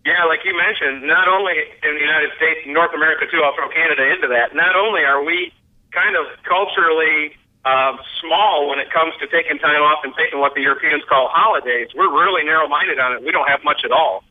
Yeah, 0.05 0.27
like 0.27 0.43
you 0.43 0.51
mentioned, 0.51 1.07
not 1.07 1.27
only 1.31 1.55
in 1.55 1.95
the 1.95 2.03
United 2.03 2.31
States, 2.35 2.67
North 2.67 2.91
America 2.93 3.23
too, 3.31 3.39
I'll 3.39 3.55
throw 3.55 3.69
Canada 3.71 4.03
into 4.11 4.27
that. 4.27 4.53
Not 4.53 4.75
only 4.75 5.03
are 5.07 5.23
we 5.23 5.53
kind 5.91 6.19
of 6.19 6.27
culturally 6.43 7.31
uh, 7.63 7.95
small 8.19 8.67
when 8.67 8.79
it 8.79 8.91
comes 8.91 9.15
to 9.23 9.27
taking 9.31 9.59
time 9.59 9.79
off 9.79 10.03
and 10.03 10.11
taking 10.19 10.43
what 10.43 10.55
the 10.55 10.61
Europeans 10.61 11.03
call 11.07 11.31
holidays, 11.31 11.87
we're 11.95 12.11
really 12.11 12.43
narrow 12.43 12.67
minded 12.67 12.99
on 12.99 13.15
it. 13.15 13.23
We 13.23 13.31
don't 13.31 13.47
have 13.47 13.63
much 13.63 13.85
at 13.85 13.91
all. 13.91 14.23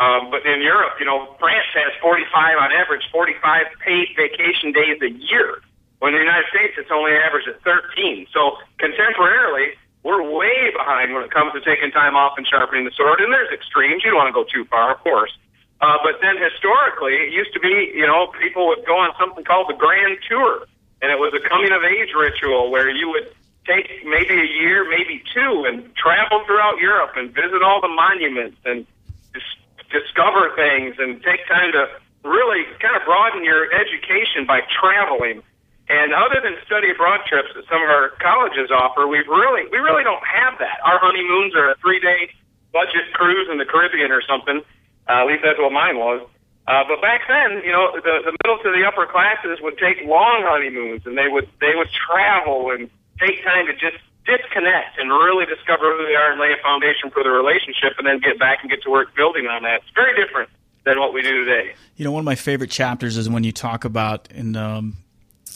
Um, 0.00 0.30
but 0.30 0.44
in 0.44 0.60
Europe, 0.60 1.00
you 1.00 1.06
know, 1.06 1.32
France 1.40 1.72
has 1.72 1.92
45 2.02 2.58
on 2.60 2.72
average, 2.72 3.08
45 3.10 3.64
paid 3.80 4.08
vacation 4.16 4.72
days 4.72 5.00
a 5.00 5.08
year. 5.08 5.62
When 6.00 6.12
the 6.12 6.18
United 6.18 6.44
States, 6.50 6.74
it's 6.76 6.90
only 6.92 7.12
average 7.12 7.48
at 7.48 7.62
13. 7.62 8.26
So 8.34 8.58
contemporarily, 8.76 9.72
we're 10.04 10.22
way 10.22 10.70
behind 10.76 11.14
when 11.14 11.24
it 11.24 11.32
comes 11.32 11.52
to 11.54 11.60
taking 11.60 11.90
time 11.90 12.14
off 12.14 12.36
and 12.36 12.46
sharpening 12.46 12.84
the 12.84 12.92
sword. 12.92 13.20
And 13.20 13.32
there's 13.32 13.50
extremes. 13.50 14.04
You 14.04 14.10
don't 14.10 14.20
want 14.20 14.28
to 14.28 14.36
go 14.36 14.44
too 14.44 14.64
far, 14.68 14.92
of 14.92 15.00
course. 15.00 15.32
Uh, 15.80 15.98
but 16.04 16.20
then 16.20 16.36
historically, 16.36 17.14
it 17.16 17.32
used 17.32 17.52
to 17.54 17.60
be, 17.60 17.92
you 17.94 18.06
know, 18.06 18.28
people 18.40 18.68
would 18.68 18.84
go 18.86 18.96
on 18.96 19.10
something 19.18 19.44
called 19.44 19.68
the 19.68 19.74
Grand 19.74 20.18
Tour, 20.28 20.66
and 21.02 21.10
it 21.10 21.18
was 21.18 21.32
a 21.34 21.48
coming 21.48 21.72
of 21.72 21.82
age 21.82 22.12
ritual 22.14 22.70
where 22.70 22.88
you 22.88 23.08
would 23.08 23.32
take 23.66 24.04
maybe 24.04 24.38
a 24.38 24.46
year, 24.60 24.88
maybe 24.88 25.22
two, 25.32 25.64
and 25.66 25.94
travel 25.96 26.44
throughout 26.46 26.78
Europe 26.78 27.16
and 27.16 27.34
visit 27.34 27.62
all 27.62 27.80
the 27.80 27.88
monuments 27.88 28.58
and 28.64 28.86
dis- 29.32 29.58
discover 29.90 30.52
things 30.54 30.96
and 30.98 31.22
take 31.22 31.46
time 31.48 31.72
to 31.72 31.88
really 32.24 32.64
kind 32.78 32.94
of 32.96 33.04
broaden 33.04 33.44
your 33.44 33.72
education 33.72 34.46
by 34.46 34.60
traveling 34.68 35.42
and 35.88 36.14
other 36.14 36.40
than 36.40 36.56
study 36.64 36.90
abroad 36.90 37.20
trips 37.28 37.48
that 37.54 37.64
some 37.68 37.82
of 37.82 37.90
our 37.90 38.16
colleges 38.16 38.70
offer, 38.72 39.06
we've 39.06 39.28
really 39.28 39.68
we 39.70 39.78
really 39.78 40.04
don't 40.04 40.24
have 40.24 40.58
that. 40.58 40.80
Our 40.84 40.98
honeymoons 40.98 41.54
are 41.54 41.70
a 41.72 41.76
three 41.76 42.00
day 42.00 42.32
budget 42.72 43.12
cruise 43.12 43.48
in 43.50 43.58
the 43.58 43.64
Caribbean 43.64 44.10
or 44.10 44.22
something. 44.22 44.62
Uh, 45.08 45.12
at 45.20 45.26
least 45.26 45.44
that's 45.44 45.58
what 45.58 45.72
mine 45.72 45.98
was. 45.98 46.26
Uh, 46.66 46.82
but 46.88 47.02
back 47.02 47.20
then, 47.28 47.60
you 47.60 47.70
know, 47.70 47.92
the, 47.92 48.24
the 48.24 48.32
middle 48.40 48.56
to 48.64 48.72
the 48.72 48.88
upper 48.88 49.04
classes 49.04 49.60
would 49.60 49.76
take 49.76 50.00
long 50.08 50.40
honeymoons, 50.48 51.04
and 51.04 51.18
they 51.18 51.28
would 51.28 51.48
they 51.60 51.76
would 51.76 51.88
travel 51.92 52.70
and 52.72 52.88
take 53.20 53.44
time 53.44 53.66
to 53.66 53.74
just 53.76 54.00
disconnect 54.24 54.96
and 54.96 55.10
really 55.10 55.44
discover 55.44 55.92
who 55.92 56.06
they 56.08 56.16
are 56.16 56.32
and 56.32 56.40
lay 56.40 56.52
a 56.52 56.62
foundation 56.64 57.10
for 57.12 57.22
the 57.22 57.28
relationship, 57.28 57.92
and 57.98 58.06
then 58.06 58.18
get 58.20 58.38
back 58.38 58.60
and 58.62 58.70
get 58.70 58.80
to 58.82 58.90
work 58.90 59.14
building 59.14 59.46
on 59.46 59.62
that. 59.64 59.84
It's 59.84 59.92
very 59.94 60.16
different 60.16 60.48
than 60.84 60.98
what 60.98 61.12
we 61.12 61.20
do 61.20 61.44
today. 61.44 61.74
You 61.96 62.06
know, 62.06 62.12
one 62.12 62.20
of 62.20 62.24
my 62.24 62.34
favorite 62.34 62.70
chapters 62.70 63.18
is 63.18 63.28
when 63.28 63.44
you 63.44 63.52
talk 63.52 63.84
about 63.84 64.32
in 64.32 64.56
um, 64.56 64.96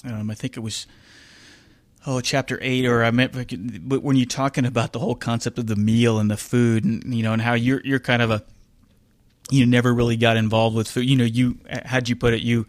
um, 0.05 0.31
I 0.31 0.35
think 0.35 0.57
it 0.57 0.61
was 0.61 0.87
oh 2.07 2.21
chapter 2.21 2.59
eight 2.63 2.87
or 2.87 3.05
I 3.05 3.11
meant 3.11 3.33
but 3.89 4.03
when 4.03 4.17
you're 4.17 4.27
talking 4.27 4.65
about 4.65 4.93
the 4.93 4.99
whole 4.99 5.15
concept 5.15 5.59
of 5.59 5.67
the 5.67 5.77
meal 5.77 6.19
and 6.19 6.31
the 6.31 6.37
food 6.37 6.85
and 6.85 7.15
you 7.15 7.23
know 7.23 7.33
and 7.33 7.43
how 7.43 7.55
you're 7.55 7.81
you're 7.85 7.99
kind 7.99 8.23
of 8.23 8.31
a 8.31 8.43
you 9.51 9.67
never 9.67 9.93
really 9.93 10.17
got 10.17 10.37
involved 10.37 10.77
with 10.77 10.89
food. 10.89 11.05
You 11.05 11.17
know 11.17 11.25
you 11.25 11.59
how'd 11.85 12.09
you 12.09 12.17
put 12.17 12.35
it? 12.35 12.43
You 12.43 12.67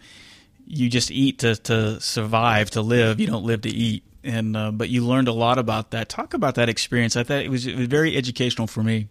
you 0.66 0.90
just 0.90 1.12
eat 1.12 1.40
to 1.40 1.56
to 1.56 2.00
survive 2.00 2.72
to 2.72 2.82
live. 2.82 3.20
You 3.20 3.28
don't 3.28 3.44
live 3.44 3.62
to 3.62 3.70
eat. 3.70 4.04
And 4.24 4.56
uh, 4.56 4.72
but 4.72 4.90
you 4.90 5.06
learned 5.06 5.28
a 5.28 5.34
lot 5.34 5.58
about 5.58 5.92
that. 5.92 6.10
Talk 6.10 6.34
about 6.34 6.56
that 6.56 6.70
experience. 6.70 7.16
I 7.16 7.24
thought 7.24 7.42
it 7.42 7.50
was, 7.50 7.66
it 7.66 7.78
was 7.78 7.88
very 7.88 8.16
educational 8.16 8.68
for 8.68 8.84
me 8.84 9.08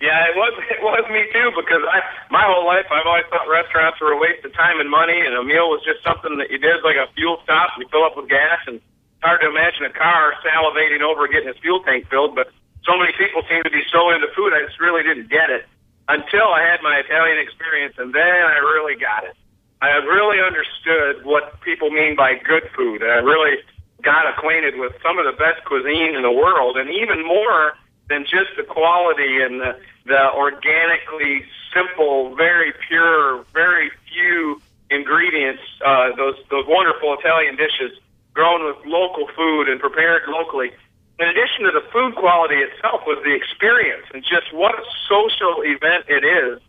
yeah, 0.00 0.30
it 0.30 0.36
was 0.38 0.54
it 0.74 0.82
was 0.82 1.04
me 1.10 1.26
too 1.34 1.50
because 1.58 1.82
I 1.86 2.02
my 2.30 2.42
whole 2.46 2.66
life 2.66 2.86
I've 2.90 3.06
always 3.06 3.26
thought 3.30 3.50
restaurants 3.50 4.00
were 4.00 4.14
a 4.14 4.20
waste 4.20 4.44
of 4.44 4.54
time 4.54 4.80
and 4.80 4.90
money, 4.90 5.18
and 5.18 5.34
a 5.34 5.42
meal 5.42 5.68
was 5.68 5.82
just 5.84 6.02
something 6.06 6.38
that 6.38 6.50
you 6.50 6.58
did 6.58 6.82
like 6.84 6.96
a 6.96 7.10
fuel 7.14 7.38
stop. 7.42 7.74
You 7.78 7.86
fill 7.90 8.04
up 8.04 8.16
with 8.16 8.28
gas, 8.28 8.62
and 8.66 8.78
it's 8.78 9.22
hard 9.22 9.42
to 9.42 9.50
imagine 9.50 9.84
a 9.84 9.94
car 9.94 10.34
salivating 10.46 11.02
over 11.02 11.26
getting 11.26 11.48
his 11.48 11.58
fuel 11.58 11.82
tank 11.82 12.06
filled. 12.08 12.34
But 12.34 12.50
so 12.86 12.96
many 12.96 13.12
people 13.18 13.42
seem 13.50 13.62
to 13.62 13.70
be 13.70 13.82
so 13.90 14.10
into 14.10 14.28
food, 14.34 14.54
I 14.54 14.64
just 14.64 14.78
really 14.78 15.02
didn't 15.02 15.28
get 15.28 15.50
it 15.50 15.66
until 16.08 16.48
I 16.48 16.62
had 16.64 16.80
my 16.80 16.96
Italian 17.04 17.38
experience, 17.38 17.94
and 17.98 18.14
then 18.14 18.42
I 18.48 18.58
really 18.64 18.96
got 18.96 19.24
it. 19.24 19.36
I 19.82 19.90
really 20.02 20.40
understood 20.40 21.24
what 21.24 21.60
people 21.60 21.90
mean 21.90 22.16
by 22.16 22.34
good 22.34 22.64
food, 22.74 23.02
I 23.02 23.20
really 23.22 23.58
got 24.02 24.26
acquainted 24.30 24.78
with 24.78 24.92
some 25.02 25.18
of 25.18 25.26
the 25.26 25.36
best 25.36 25.64
cuisine 25.66 26.14
in 26.14 26.22
the 26.22 26.32
world, 26.32 26.76
and 26.76 26.88
even 26.88 27.26
more 27.26 27.74
than 28.08 28.24
just 28.24 28.56
the 28.56 28.64
quality 28.64 29.42
and 29.42 29.60
the, 29.60 29.76
the 30.06 30.32
organically 30.32 31.44
simple, 31.72 32.34
very 32.34 32.72
pure, 32.88 33.44
very 33.52 33.90
few 34.12 34.60
ingredients. 34.90 35.62
Uh, 35.84 36.16
those 36.16 36.36
those 36.50 36.64
wonderful 36.66 37.14
Italian 37.18 37.56
dishes 37.56 37.92
grown 38.32 38.64
with 38.64 38.76
local 38.86 39.28
food 39.36 39.68
and 39.68 39.80
prepared 39.80 40.22
locally. 40.28 40.70
In 41.18 41.28
addition 41.28 41.64
to 41.64 41.72
the 41.72 41.82
food 41.92 42.14
quality 42.14 42.54
itself, 42.56 43.02
was 43.04 43.18
the 43.24 43.34
experience 43.34 44.06
and 44.14 44.22
just 44.22 44.52
what 44.52 44.78
a 44.78 44.84
social 45.08 45.62
event 45.66 46.04
it 46.08 46.24
is 46.24 46.62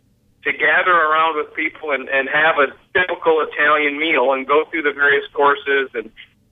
to 0.44 0.52
gather 0.52 0.92
around 0.92 1.38
with 1.38 1.54
people 1.54 1.92
and, 1.92 2.10
and 2.10 2.28
have 2.30 2.58
a 2.58 2.68
typical 2.98 3.46
Italian 3.46 4.00
meal 4.00 4.34
and 4.34 4.48
go 4.48 4.66
through 4.66 4.82
the 4.82 4.94
various 4.94 5.26
courses 5.34 5.90
and 5.94 6.10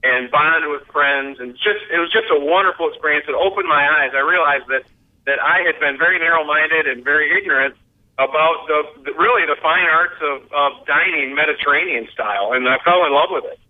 and 0.08 0.30
bond 0.30 0.68
with 0.70 0.82
friends 0.88 1.38
and 1.40 1.54
just 1.54 1.80
it 1.92 1.98
was 1.98 2.10
just 2.10 2.26
a 2.30 2.40
wonderful 2.40 2.88
experience. 2.88 3.26
It 3.28 3.34
opened 3.34 3.68
my 3.68 3.84
eyes. 3.88 4.12
I 4.14 4.20
realized 4.20 4.66
that 4.68 4.82
that 5.26 5.38
I 5.40 5.60
had 5.60 5.78
been 5.78 5.98
very 5.98 6.18
narrow 6.18 6.44
minded 6.44 6.86
and 6.86 7.04
very 7.04 7.36
ignorant 7.36 7.74
about 8.18 8.66
the, 8.66 9.02
the 9.04 9.12
really 9.12 9.46
the 9.46 9.56
fine 9.62 9.84
arts 9.84 10.16
of, 10.20 10.52
of 10.52 10.86
dining 10.86 11.34
Mediterranean 11.34 12.08
style, 12.12 12.52
and 12.52 12.68
I 12.68 12.78
fell 12.84 13.04
in 13.04 13.12
love 13.12 13.28
with 13.30 13.44
it. 13.44 13.60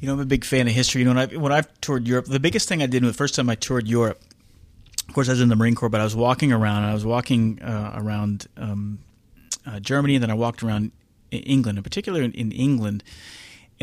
You 0.00 0.08
know, 0.08 0.14
I'm 0.14 0.20
a 0.20 0.26
big 0.26 0.44
fan 0.44 0.68
of 0.68 0.74
history. 0.74 1.00
You 1.00 1.06
know, 1.06 1.14
when, 1.14 1.30
I, 1.30 1.36
when 1.36 1.52
I've 1.52 1.80
toured 1.80 2.06
Europe, 2.06 2.26
the 2.26 2.38
biggest 2.38 2.68
thing 2.68 2.82
I 2.82 2.86
did 2.86 3.02
the 3.02 3.12
first 3.12 3.34
time 3.34 3.48
I 3.48 3.54
toured 3.54 3.88
Europe, 3.88 4.20
of 5.08 5.14
course, 5.14 5.28
I 5.28 5.32
was 5.32 5.40
in 5.40 5.48
the 5.48 5.56
Marine 5.56 5.74
Corps, 5.74 5.88
but 5.88 6.00
I 6.00 6.04
was 6.04 6.14
walking 6.14 6.52
around. 6.52 6.84
I 6.84 6.94
was 6.94 7.04
walking 7.04 7.60
uh, 7.62 7.92
around 7.96 8.46
um, 8.56 8.98
uh, 9.66 9.80
Germany, 9.80 10.16
and 10.16 10.22
then 10.22 10.30
I 10.30 10.34
walked 10.34 10.62
around 10.62 10.92
England, 11.30 11.78
in 11.78 11.84
particular 11.84 12.22
in, 12.22 12.32
in 12.32 12.52
England. 12.52 13.02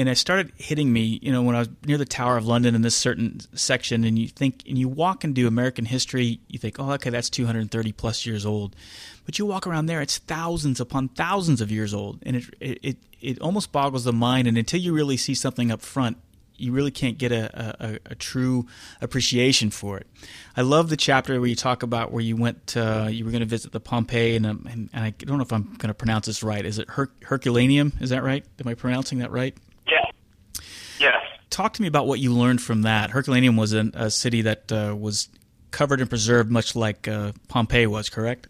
And 0.01 0.09
it 0.09 0.17
started 0.17 0.51
hitting 0.57 0.91
me, 0.91 1.19
you 1.21 1.31
know, 1.31 1.43
when 1.43 1.55
I 1.55 1.59
was 1.59 1.69
near 1.85 1.97
the 1.97 2.05
Tower 2.05 2.37
of 2.37 2.45
London 2.45 2.75
in 2.75 2.81
this 2.81 2.95
certain 2.95 3.39
section, 3.53 4.03
and 4.03 4.17
you 4.17 4.27
think, 4.27 4.63
and 4.67 4.77
you 4.77 4.89
walk 4.89 5.23
into 5.23 5.47
American 5.47 5.85
history, 5.85 6.39
you 6.47 6.57
think, 6.57 6.79
oh, 6.79 6.91
okay, 6.93 7.11
that's 7.11 7.29
230 7.29 7.91
plus 7.91 8.25
years 8.25 8.45
old. 8.45 8.75
But 9.25 9.37
you 9.37 9.45
walk 9.45 9.67
around 9.67 9.85
there, 9.85 10.01
it's 10.01 10.17
thousands 10.17 10.79
upon 10.79 11.09
thousands 11.09 11.61
of 11.61 11.71
years 11.71 11.93
old, 11.93 12.19
and 12.23 12.35
it 12.35 12.45
it 12.59 12.97
it 13.21 13.39
almost 13.39 13.71
boggles 13.71 14.03
the 14.03 14.11
mind. 14.11 14.47
And 14.47 14.57
until 14.57 14.79
you 14.79 14.93
really 14.93 15.17
see 15.17 15.35
something 15.35 15.71
up 15.71 15.81
front, 15.81 16.17
you 16.57 16.71
really 16.71 16.91
can't 16.91 17.17
get 17.17 17.31
a, 17.31 17.85
a, 17.85 17.99
a, 18.11 18.15
true 18.15 18.67
appreciation 19.01 19.71
for 19.71 19.97
it. 19.97 20.07
I 20.55 20.61
love 20.61 20.89
the 20.89 20.97
chapter 20.97 21.39
where 21.39 21.49
you 21.49 21.55
talk 21.55 21.81
about 21.81 22.11
where 22.11 22.21
you 22.21 22.35
went, 22.35 22.67
to, 22.67 23.09
you 23.11 23.25
were 23.25 23.31
going 23.31 23.41
to 23.41 23.47
visit 23.47 23.71
the 23.71 23.79
Pompeii, 23.79 24.35
and, 24.35 24.45
um, 24.45 24.67
and, 24.69 24.89
and, 24.93 25.03
I 25.03 25.09
don't 25.11 25.37
know 25.37 25.43
if 25.43 25.51
I'm 25.51 25.63
going 25.63 25.87
to 25.87 25.93
pronounce 25.93 26.27
this 26.27 26.43
right. 26.43 26.63
Is 26.63 26.77
it 26.77 26.89
Her- 26.91 27.11
Herculaneum? 27.23 27.93
Is 27.99 28.11
that 28.11 28.23
right? 28.23 28.45
Am 28.59 28.67
I 28.67 28.75
pronouncing 28.75 29.19
that 29.19 29.31
right? 29.31 29.57
Talk 31.51 31.73
to 31.73 31.81
me 31.81 31.87
about 31.87 32.07
what 32.07 32.19
you 32.19 32.33
learned 32.33 32.61
from 32.61 32.81
that. 32.83 33.11
Herculaneum 33.11 33.57
was 33.57 33.73
an, 33.73 33.91
a 33.93 34.09
city 34.09 34.41
that 34.41 34.71
uh, 34.71 34.95
was 34.97 35.27
covered 35.69 35.99
and 35.99 36.09
preserved, 36.09 36.49
much 36.49 36.75
like 36.75 37.07
uh, 37.07 37.33
Pompeii 37.49 37.87
was, 37.87 38.09
correct? 38.09 38.47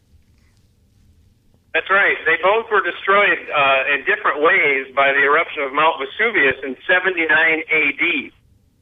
That's 1.74 1.90
right. 1.90 2.16
They 2.26 2.38
both 2.44 2.70
were 2.70 2.84
destroyed 2.84 3.40
uh, 3.50 3.94
in 3.94 4.06
different 4.06 4.44
ways 4.44 4.94
by 4.96 5.14
the 5.14 5.24
eruption 5.24 5.64
of 5.64 5.74
Mount 5.74 5.98
Vesuvius 5.98 6.56
in 6.64 6.78
79 6.88 7.28
AD. 7.28 8.32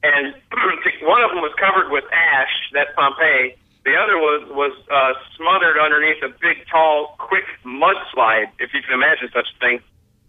And 0.04 0.36
one 1.02 1.24
of 1.24 1.30
them 1.32 1.42
was 1.42 1.54
covered 1.58 1.90
with 1.90 2.04
ash, 2.12 2.52
that's 2.74 2.90
Pompeii. 2.96 3.56
The 3.86 3.96
other 3.96 4.18
was 4.18 4.44
was 4.52 4.76
uh, 4.92 5.14
smothered 5.38 5.78
underneath 5.80 6.22
a 6.22 6.30
big, 6.30 6.68
tall, 6.70 7.16
quick 7.18 7.46
mudslide, 7.64 8.52
if 8.60 8.74
you 8.74 8.82
can 8.82 8.94
imagine 8.94 9.30
such 9.34 9.48
a 9.56 9.60
thing. 9.60 9.80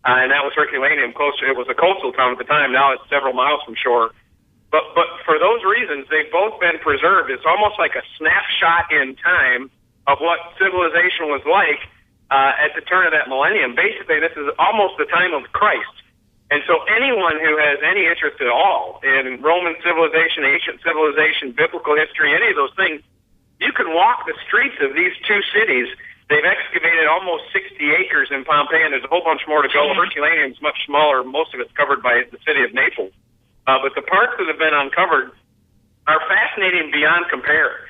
Uh, 0.05 0.25
and 0.25 0.33
that 0.33 0.45
was 0.45 0.53
Herculaneum. 0.57 1.13
Closer, 1.13 1.47
it 1.47 1.57
was 1.57 1.69
a 1.69 1.75
coastal 1.75 2.13
town 2.13 2.33
at 2.33 2.39
the 2.39 2.49
time. 2.49 2.73
Now 2.73 2.93
it's 2.93 3.05
several 3.11 3.35
miles 3.35 3.61
from 3.65 3.75
shore. 3.75 4.13
But 4.71 4.95
but 4.95 5.07
for 5.27 5.39
those 5.39 5.61
reasons, 5.65 6.07
they've 6.09 6.31
both 6.31 6.59
been 6.61 6.79
preserved. 6.79 7.31
It's 7.31 7.45
almost 7.45 7.79
like 7.79 7.95
a 7.97 8.03
snapshot 8.17 8.93
in 8.93 9.17
time 9.17 9.71
of 10.07 10.19
what 10.21 10.39
civilization 10.59 11.29
was 11.29 11.43
like 11.45 11.85
uh, 12.31 12.53
at 12.57 12.73
the 12.75 12.81
turn 12.81 13.07
of 13.07 13.13
that 13.13 13.29
millennium. 13.29 13.75
Basically, 13.75 14.21
this 14.21 14.33
is 14.37 14.49
almost 14.59 14.97
the 14.97 15.05
time 15.07 15.35
of 15.35 15.51
Christ. 15.53 16.01
And 16.51 16.63
so 16.67 16.83
anyone 16.91 17.39
who 17.39 17.59
has 17.59 17.79
any 17.83 18.07
interest 18.07 18.41
at 18.41 18.49
all 18.49 18.99
in 19.05 19.41
Roman 19.43 19.77
civilization, 19.87 20.43
ancient 20.43 20.83
civilization, 20.83 21.53
biblical 21.53 21.95
history, 21.95 22.35
any 22.35 22.51
of 22.51 22.57
those 22.57 22.75
things, 22.75 23.03
you 23.61 23.71
can 23.73 23.95
walk 23.95 24.27
the 24.27 24.35
streets 24.47 24.75
of 24.83 24.95
these 24.95 25.13
two 25.29 25.41
cities. 25.55 25.87
They've 26.31 26.47
excavated 26.47 27.11
almost 27.11 27.51
60 27.53 27.75
acres 27.91 28.31
in 28.31 28.47
Pompeii, 28.47 28.87
and 28.87 28.95
there's 28.95 29.03
a 29.03 29.11
whole 29.11 29.27
bunch 29.27 29.43
more 29.51 29.67
to 29.67 29.69
go. 29.69 29.91
Herculaneum 29.93 30.55
is 30.55 30.63
much 30.63 30.79
smaller. 30.87 31.27
Most 31.27 31.53
of 31.55 31.59
it's 31.59 31.75
covered 31.75 32.07
by 32.07 32.23
the 32.31 32.39
city 32.47 32.63
of 32.63 32.73
Naples. 32.73 33.11
Uh, 33.67 33.83
but 33.83 33.99
the 33.99 34.07
parts 34.07 34.39
that 34.39 34.47
have 34.47 34.59
been 34.59 34.73
uncovered 34.73 35.35
are 36.07 36.23
fascinating 36.31 36.95
beyond 36.95 37.27
compare. 37.29 37.83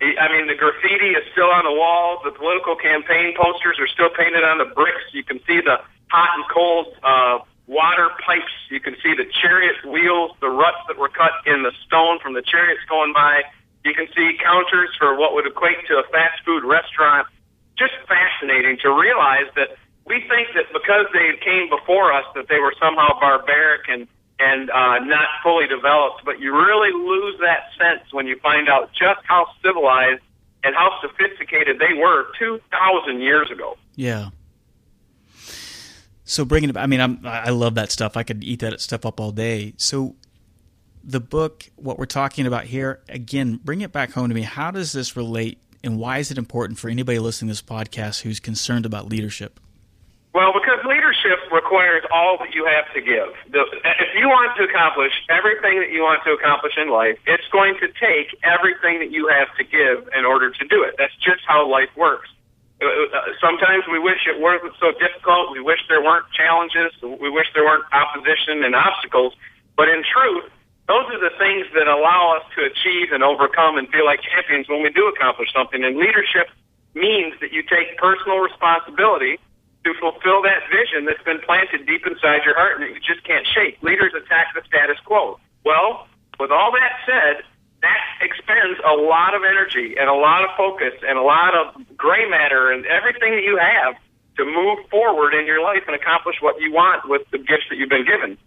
I 0.00 0.28
mean, 0.28 0.46
the 0.46 0.54
graffiti 0.54 1.16
is 1.16 1.24
still 1.32 1.48
on 1.48 1.64
the 1.64 1.72
walls. 1.72 2.20
The 2.22 2.36
political 2.36 2.76
campaign 2.76 3.32
posters 3.32 3.80
are 3.80 3.88
still 3.88 4.12
painted 4.12 4.44
on 4.44 4.58
the 4.60 4.68
bricks. 4.68 5.08
You 5.16 5.24
can 5.24 5.40
see 5.48 5.64
the 5.64 5.80
hot 6.12 6.30
and 6.36 6.44
cold 6.52 6.92
uh, 7.00 7.38
water 7.66 8.12
pipes. 8.20 8.52
You 8.68 8.78
can 8.78 8.94
see 9.02 9.16
the 9.16 9.24
chariot 9.24 9.80
wheels, 9.88 10.36
the 10.44 10.52
ruts 10.52 10.84
that 10.88 10.98
were 11.00 11.08
cut 11.08 11.32
in 11.46 11.62
the 11.64 11.72
stone 11.86 12.20
from 12.20 12.34
the 12.34 12.42
chariots 12.42 12.84
going 12.92 13.14
by. 13.14 13.40
You 13.88 13.94
can 13.94 14.06
see 14.14 14.36
counters 14.36 14.90
for 14.98 15.16
what 15.16 15.32
would 15.32 15.46
equate 15.46 15.86
to 15.88 15.96
a 15.96 16.04
fast 16.12 16.44
food 16.44 16.62
restaurant. 16.62 17.26
Just 17.78 17.92
fascinating 18.08 18.78
to 18.82 18.90
realize 18.90 19.46
that 19.56 19.76
we 20.06 20.20
think 20.28 20.48
that 20.54 20.72
because 20.72 21.06
they 21.12 21.36
came 21.44 21.68
before 21.68 22.12
us 22.12 22.24
that 22.34 22.48
they 22.48 22.58
were 22.58 22.74
somehow 22.80 23.18
barbaric 23.20 23.88
and 23.88 24.06
and 24.38 24.70
uh, 24.70 24.98
not 24.98 25.28
fully 25.42 25.66
developed. 25.66 26.24
But 26.24 26.40
you 26.40 26.54
really 26.54 26.92
lose 26.92 27.40
that 27.40 27.70
sense 27.78 28.12
when 28.12 28.26
you 28.26 28.38
find 28.40 28.68
out 28.68 28.90
just 28.92 29.20
how 29.24 29.46
civilized 29.62 30.22
and 30.62 30.74
how 30.74 30.98
sophisticated 31.00 31.78
they 31.78 31.94
were 31.94 32.26
2,000 32.38 33.20
years 33.20 33.50
ago. 33.50 33.76
Yeah. 33.94 34.30
So 36.24 36.44
bringing 36.44 36.70
it, 36.70 36.76
I 36.76 36.86
mean, 36.86 37.00
I'm, 37.00 37.20
I 37.24 37.50
love 37.50 37.76
that 37.76 37.92
stuff. 37.92 38.16
I 38.16 38.24
could 38.24 38.42
eat 38.42 38.60
that 38.60 38.80
stuff 38.80 39.06
up 39.06 39.20
all 39.20 39.30
day. 39.30 39.74
So 39.76 40.16
the 41.04 41.20
book, 41.20 41.70
what 41.76 41.98
we're 41.98 42.06
talking 42.06 42.46
about 42.46 42.64
here, 42.64 43.00
again, 43.08 43.60
bring 43.62 43.80
it 43.80 43.92
back 43.92 44.10
home 44.10 44.28
to 44.28 44.34
me. 44.34 44.42
How 44.42 44.72
does 44.72 44.92
this 44.92 45.16
relate, 45.16 45.58
and 45.82 45.98
why 45.98 46.18
is 46.18 46.30
it 46.30 46.38
important 46.38 46.78
for 46.78 46.88
anybody 46.88 47.18
listening 47.18 47.48
to 47.48 47.52
this 47.52 47.62
podcast 47.62 48.22
who's 48.22 48.40
concerned 48.40 48.86
about 48.86 49.08
leadership? 49.08 49.60
Well, 50.36 50.52
because 50.52 50.84
leadership 50.84 51.38
requires 51.50 52.04
all 52.12 52.36
that 52.38 52.52
you 52.54 52.66
have 52.66 52.92
to 52.92 53.00
give. 53.00 53.32
The, 53.50 53.64
if 54.04 54.12
you 54.14 54.28
want 54.28 54.54
to 54.58 54.64
accomplish 54.64 55.12
everything 55.30 55.80
that 55.80 55.90
you 55.90 56.02
want 56.02 56.24
to 56.24 56.32
accomplish 56.32 56.74
in 56.76 56.90
life, 56.90 57.16
it's 57.26 57.48
going 57.48 57.76
to 57.80 57.88
take 57.88 58.36
everything 58.44 58.98
that 58.98 59.10
you 59.10 59.28
have 59.28 59.48
to 59.56 59.64
give 59.64 60.08
in 60.14 60.26
order 60.26 60.50
to 60.50 60.64
do 60.68 60.82
it. 60.82 60.96
That's 60.98 61.16
just 61.16 61.40
how 61.46 61.66
life 61.66 61.88
works. 61.96 62.28
Uh, 62.82 62.84
uh, 62.84 63.32
sometimes 63.40 63.84
we 63.90 63.98
wish 63.98 64.28
it 64.28 64.38
wasn't 64.38 64.74
so 64.78 64.92
difficult. 65.00 65.52
We 65.52 65.60
wish 65.60 65.80
there 65.88 66.02
weren't 66.02 66.26
challenges. 66.36 66.92
We 67.00 67.30
wish 67.30 67.46
there 67.54 67.64
weren't 67.64 67.86
opposition 67.92 68.62
and 68.62 68.74
obstacles. 68.74 69.32
But 69.74 69.88
in 69.88 70.04
truth, 70.04 70.52
those 70.88 71.06
are 71.10 71.18
the 71.18 71.34
things 71.38 71.66
that 71.74 71.88
allow 71.88 72.38
us 72.38 72.46
to 72.54 72.62
achieve 72.62 73.10
and 73.10 73.22
overcome 73.22 73.76
and 73.76 73.88
feel 73.90 74.04
like 74.04 74.20
champions 74.22 74.68
when 74.68 74.82
we 74.82 74.90
do 74.90 75.08
accomplish 75.08 75.52
something. 75.52 75.82
And 75.82 75.96
leadership 75.96 76.46
means 76.94 77.34
that 77.40 77.52
you 77.52 77.62
take 77.62 77.98
personal 77.98 78.38
responsibility 78.38 79.38
to 79.84 79.94
fulfill 79.98 80.42
that 80.42 80.62
vision 80.70 81.04
that's 81.04 81.22
been 81.22 81.40
planted 81.42 81.86
deep 81.86 82.06
inside 82.06 82.42
your 82.44 82.54
heart 82.54 82.78
and 82.78 82.82
that 82.86 82.94
you 82.94 83.00
just 83.02 83.26
can't 83.26 83.46
shake. 83.46 83.82
Leaders 83.82 84.14
attack 84.14 84.54
the 84.54 84.62
status 84.66 84.98
quo. 85.04 85.38
Well, 85.64 86.06
with 86.38 86.50
all 86.50 86.70
that 86.72 86.92
said, 87.06 87.42
that 87.82 88.00
expends 88.20 88.78
a 88.86 88.94
lot 88.94 89.34
of 89.34 89.42
energy 89.42 89.94
and 89.98 90.08
a 90.08 90.14
lot 90.14 90.44
of 90.44 90.50
focus 90.56 90.94
and 91.06 91.18
a 91.18 91.22
lot 91.22 91.54
of 91.54 91.74
gray 91.96 92.28
matter 92.28 92.70
and 92.70 92.86
everything 92.86 93.34
that 93.34 93.42
you 93.42 93.58
have 93.58 93.94
to 94.38 94.44
move 94.44 94.78
forward 94.90 95.34
in 95.34 95.46
your 95.46 95.62
life 95.62 95.82
and 95.86 95.94
accomplish 95.94 96.36
what 96.40 96.60
you 96.60 96.72
want 96.72 97.08
with 97.08 97.22
the 97.30 97.38
gifts 97.38 97.66
that 97.70 97.76
you've 97.76 97.88
been 97.88 98.06
given. 98.06 98.38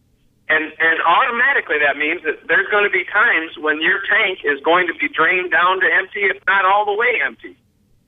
And 0.49 0.73
and 0.79 0.97
automatically 1.05 1.77
that 1.79 1.97
means 1.97 2.23
that 2.23 2.47
there's 2.47 2.67
going 2.69 2.83
to 2.83 2.89
be 2.89 3.05
times 3.05 3.57
when 3.57 3.81
your 3.81 4.01
tank 4.09 4.39
is 4.43 4.59
going 4.61 4.87
to 4.87 4.93
be 4.93 5.07
drained 5.07 5.51
down 5.51 5.79
to 5.81 5.87
empty, 5.93 6.25
if 6.25 6.43
not 6.47 6.65
all 6.65 6.85
the 6.85 6.93
way 6.93 7.21
empty 7.23 7.55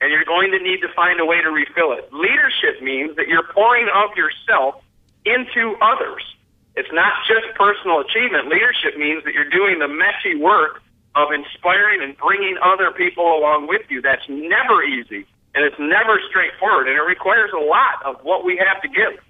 and 0.02 0.10
you're 0.10 0.26
going 0.26 0.50
to 0.50 0.58
need 0.58 0.82
to 0.82 0.90
find 0.94 1.20
a 1.20 1.24
way 1.24 1.40
to 1.40 1.48
refill 1.48 1.92
it. 1.92 2.12
Leadership 2.12 2.82
means 2.82 3.14
that 3.14 3.28
you're 3.28 3.46
pouring 3.54 3.86
of 3.94 4.10
yourself 4.16 4.82
into 5.24 5.78
others. 5.80 6.26
It's 6.74 6.90
not 6.92 7.12
just 7.28 7.46
personal 7.54 8.00
achievement. 8.00 8.48
Leadership 8.48 8.98
means 8.98 9.22
that 9.22 9.32
you're 9.32 9.48
doing 9.48 9.78
the 9.78 9.86
messy 9.86 10.34
work 10.34 10.82
of 11.14 11.30
inspiring 11.30 12.02
and 12.02 12.16
bringing 12.18 12.58
other 12.60 12.90
people 12.90 13.38
along 13.38 13.68
with 13.68 13.82
you. 13.90 14.02
That's 14.02 14.26
never 14.28 14.82
easy, 14.82 15.24
and 15.54 15.64
it's 15.64 15.78
never 15.78 16.18
straightforward, 16.28 16.88
and 16.88 16.96
it 16.98 17.06
requires 17.06 17.52
a 17.54 17.62
lot 17.62 18.02
of 18.04 18.24
what 18.24 18.44
we 18.44 18.56
have 18.58 18.82
to 18.82 18.88
give. 18.88 19.22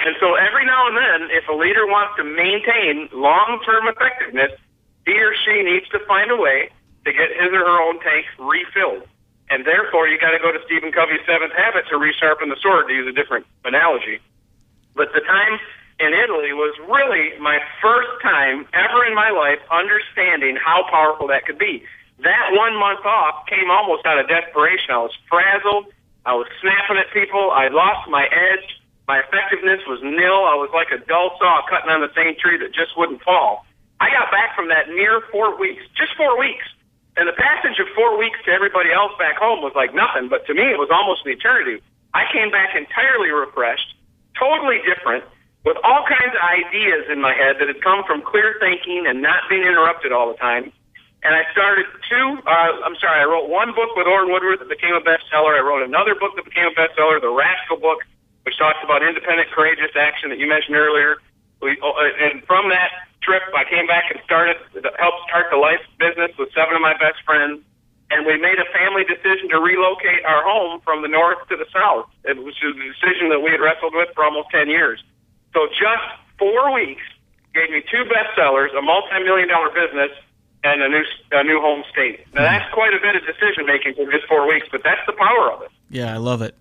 And 0.00 0.16
so 0.18 0.34
every 0.34 0.64
now 0.64 0.88
and 0.88 0.96
then, 0.96 1.20
if 1.30 1.48
a 1.48 1.52
leader 1.52 1.86
wants 1.86 2.16
to 2.16 2.24
maintain 2.24 3.08
long-term 3.12 3.86
effectiveness, 3.88 4.52
he 5.04 5.12
or 5.20 5.34
she 5.44 5.62
needs 5.62 5.88
to 5.90 6.00
find 6.06 6.30
a 6.30 6.36
way 6.36 6.70
to 7.04 7.12
get 7.12 7.28
his 7.30 7.52
or 7.52 7.64
her 7.64 7.78
own 7.80 8.00
tank 8.00 8.24
refilled. 8.38 9.04
And 9.50 9.66
therefore, 9.66 10.08
you 10.08 10.18
got 10.18 10.30
to 10.30 10.38
go 10.38 10.52
to 10.52 10.60
Stephen 10.64 10.92
Covey's 10.92 11.20
Seventh 11.26 11.52
Habit 11.52 11.84
to 11.90 11.96
resharpen 11.96 12.48
the 12.48 12.56
sword, 12.62 12.88
to 12.88 12.94
use 12.94 13.08
a 13.08 13.12
different 13.12 13.44
analogy. 13.64 14.20
But 14.94 15.12
the 15.12 15.20
time 15.20 15.58
in 15.98 16.14
Italy 16.14 16.52
was 16.52 16.72
really 16.88 17.36
my 17.38 17.60
first 17.82 18.08
time 18.22 18.66
ever 18.72 19.04
in 19.04 19.14
my 19.14 19.30
life 19.30 19.60
understanding 19.70 20.56
how 20.56 20.88
powerful 20.88 21.28
that 21.28 21.44
could 21.44 21.58
be. 21.58 21.84
That 22.22 22.52
one 22.52 22.76
month 22.78 23.04
off 23.04 23.46
came 23.46 23.70
almost 23.70 24.06
out 24.06 24.18
of 24.18 24.28
desperation. 24.28 24.90
I 24.90 24.98
was 24.98 25.12
frazzled. 25.28 25.92
I 26.24 26.34
was 26.34 26.46
snapping 26.60 26.96
at 26.96 27.12
people. 27.12 27.50
I 27.50 27.68
lost 27.68 28.08
my 28.08 28.24
edge. 28.24 28.79
My 29.10 29.26
effectiveness 29.26 29.82
was 29.90 29.98
nil. 30.06 30.46
I 30.46 30.54
was 30.54 30.70
like 30.70 30.94
a 30.94 31.02
dull 31.02 31.34
saw 31.42 31.66
cutting 31.66 31.90
on 31.90 31.98
the 31.98 32.14
same 32.14 32.38
tree 32.38 32.62
that 32.62 32.70
just 32.70 32.94
wouldn't 32.94 33.18
fall. 33.26 33.66
I 33.98 34.06
got 34.06 34.30
back 34.30 34.54
from 34.54 34.70
that 34.70 34.86
mere 34.86 35.18
four 35.34 35.58
weeks, 35.58 35.82
just 35.98 36.14
four 36.14 36.38
weeks. 36.38 36.62
And 37.18 37.26
the 37.26 37.34
passage 37.34 37.74
of 37.82 37.90
four 37.98 38.14
weeks 38.14 38.38
to 38.46 38.54
everybody 38.54 38.94
else 38.94 39.10
back 39.18 39.34
home 39.34 39.66
was 39.66 39.74
like 39.74 39.90
nothing, 39.98 40.30
but 40.30 40.46
to 40.46 40.54
me 40.54 40.62
it 40.62 40.78
was 40.78 40.94
almost 40.94 41.26
an 41.26 41.34
eternity. 41.34 41.82
I 42.14 42.30
came 42.30 42.54
back 42.54 42.78
entirely 42.78 43.34
refreshed, 43.34 43.98
totally 44.38 44.78
different, 44.86 45.26
with 45.66 45.74
all 45.82 46.06
kinds 46.06 46.30
of 46.30 46.42
ideas 46.46 47.10
in 47.10 47.18
my 47.18 47.34
head 47.34 47.58
that 47.58 47.66
had 47.66 47.82
come 47.82 48.06
from 48.06 48.22
clear 48.22 48.62
thinking 48.62 49.10
and 49.10 49.18
not 49.18 49.42
being 49.50 49.66
interrupted 49.66 50.14
all 50.14 50.30
the 50.30 50.38
time. 50.38 50.70
And 51.26 51.34
I 51.34 51.50
started 51.50 51.90
two, 52.06 52.38
uh, 52.46 52.86
I'm 52.86 52.94
sorry, 53.02 53.18
I 53.18 53.26
wrote 53.26 53.50
one 53.50 53.74
book 53.74 53.90
with 53.98 54.06
Orrin 54.06 54.30
Woodward 54.30 54.62
that 54.62 54.70
became 54.70 54.94
a 54.94 55.02
bestseller. 55.02 55.58
I 55.58 55.66
wrote 55.66 55.82
another 55.82 56.14
book 56.14 56.38
that 56.38 56.46
became 56.46 56.70
a 56.70 56.76
bestseller, 56.78 57.18
the 57.18 57.34
Rascal 57.34 57.82
book, 57.82 58.06
which 58.50 58.58
talks 58.58 58.82
about 58.82 59.06
independent, 59.06 59.46
courageous 59.54 59.94
action 59.94 60.30
that 60.30 60.38
you 60.42 60.48
mentioned 60.48 60.74
earlier. 60.74 61.22
We, 61.62 61.78
uh, 61.78 61.94
and 62.18 62.42
from 62.50 62.68
that 62.70 62.90
trip, 63.22 63.42
I 63.54 63.62
came 63.62 63.86
back 63.86 64.10
and 64.10 64.18
started, 64.26 64.56
helped 64.98 65.22
start 65.30 65.54
the 65.54 65.56
life 65.56 65.78
business 66.02 66.34
with 66.36 66.50
seven 66.50 66.74
of 66.74 66.82
my 66.82 66.98
best 66.98 67.22
friends. 67.24 67.62
and 68.10 68.26
we 68.26 68.34
made 68.42 68.58
a 68.58 68.66
family 68.74 69.04
decision 69.06 69.46
to 69.54 69.60
relocate 69.62 70.24
our 70.26 70.42
home 70.42 70.80
from 70.82 71.02
the 71.02 71.06
north 71.06 71.38
to 71.46 71.54
the 71.54 71.66
south. 71.72 72.10
It 72.24 72.42
was 72.42 72.58
a 72.58 72.74
decision 72.74 73.30
that 73.30 73.38
we 73.38 73.52
had 73.52 73.60
wrestled 73.60 73.94
with 73.94 74.08
for 74.16 74.24
almost 74.24 74.50
10 74.50 74.66
years. 74.66 74.98
So 75.54 75.68
just 75.68 76.02
four 76.36 76.74
weeks 76.74 77.06
gave 77.54 77.70
me 77.70 77.84
two 77.86 78.02
bestsellers, 78.10 78.76
a 78.76 78.82
multi-million 78.82 79.46
dollar 79.46 79.70
business, 79.70 80.10
and 80.64 80.82
a 80.82 80.88
new 80.88 81.04
a 81.30 81.44
new 81.44 81.60
home 81.60 81.84
state. 81.92 82.26
Now 82.34 82.42
that's 82.42 82.66
quite 82.74 82.94
a 82.94 83.00
bit 83.00 83.14
of 83.14 83.22
decision 83.22 83.64
making 83.64 83.94
for 83.94 84.10
just 84.10 84.26
four 84.26 84.48
weeks, 84.48 84.66
but 84.72 84.82
that's 84.82 85.06
the 85.06 85.12
power 85.14 85.52
of 85.52 85.62
it. 85.62 85.70
Yeah, 85.88 86.12
I 86.12 86.18
love 86.18 86.42
it. 86.42 86.56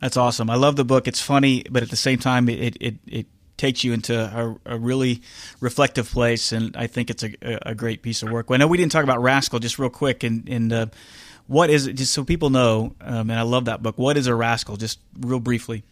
That's 0.00 0.16
awesome. 0.16 0.48
I 0.48 0.56
love 0.56 0.76
the 0.76 0.84
book. 0.84 1.06
It's 1.06 1.20
funny, 1.20 1.64
but 1.70 1.82
at 1.82 1.90
the 1.90 1.96
same 1.96 2.18
time, 2.18 2.48
it 2.48 2.76
it, 2.80 2.96
it 3.06 3.26
takes 3.56 3.84
you 3.84 3.92
into 3.92 4.14
a, 4.18 4.74
a, 4.74 4.78
really 4.78 5.20
reflective 5.60 6.10
place, 6.10 6.50
and 6.50 6.74
I 6.74 6.86
think 6.86 7.10
it's 7.10 7.22
a, 7.22 7.34
a, 7.42 7.74
great 7.74 8.00
piece 8.00 8.22
of 8.22 8.30
work. 8.30 8.48
Well, 8.48 8.54
I 8.54 8.58
know 8.58 8.66
we 8.66 8.78
didn't 8.78 8.92
talk 8.92 9.04
about 9.04 9.20
Rascal, 9.20 9.58
just 9.58 9.78
real 9.78 9.90
quick, 9.90 10.24
and, 10.24 10.48
and 10.48 10.72
uh, 10.72 10.86
what 11.46 11.68
is 11.68 11.86
it? 11.86 11.92
Just 11.92 12.14
so 12.14 12.24
people 12.24 12.48
know, 12.48 12.94
um, 13.02 13.28
and 13.28 13.38
I 13.38 13.42
love 13.42 13.66
that 13.66 13.82
book. 13.82 13.98
What 13.98 14.16
is 14.16 14.28
a 14.28 14.34
rascal? 14.34 14.76
Just 14.76 14.98
real 15.18 15.40
briefly. 15.40 15.82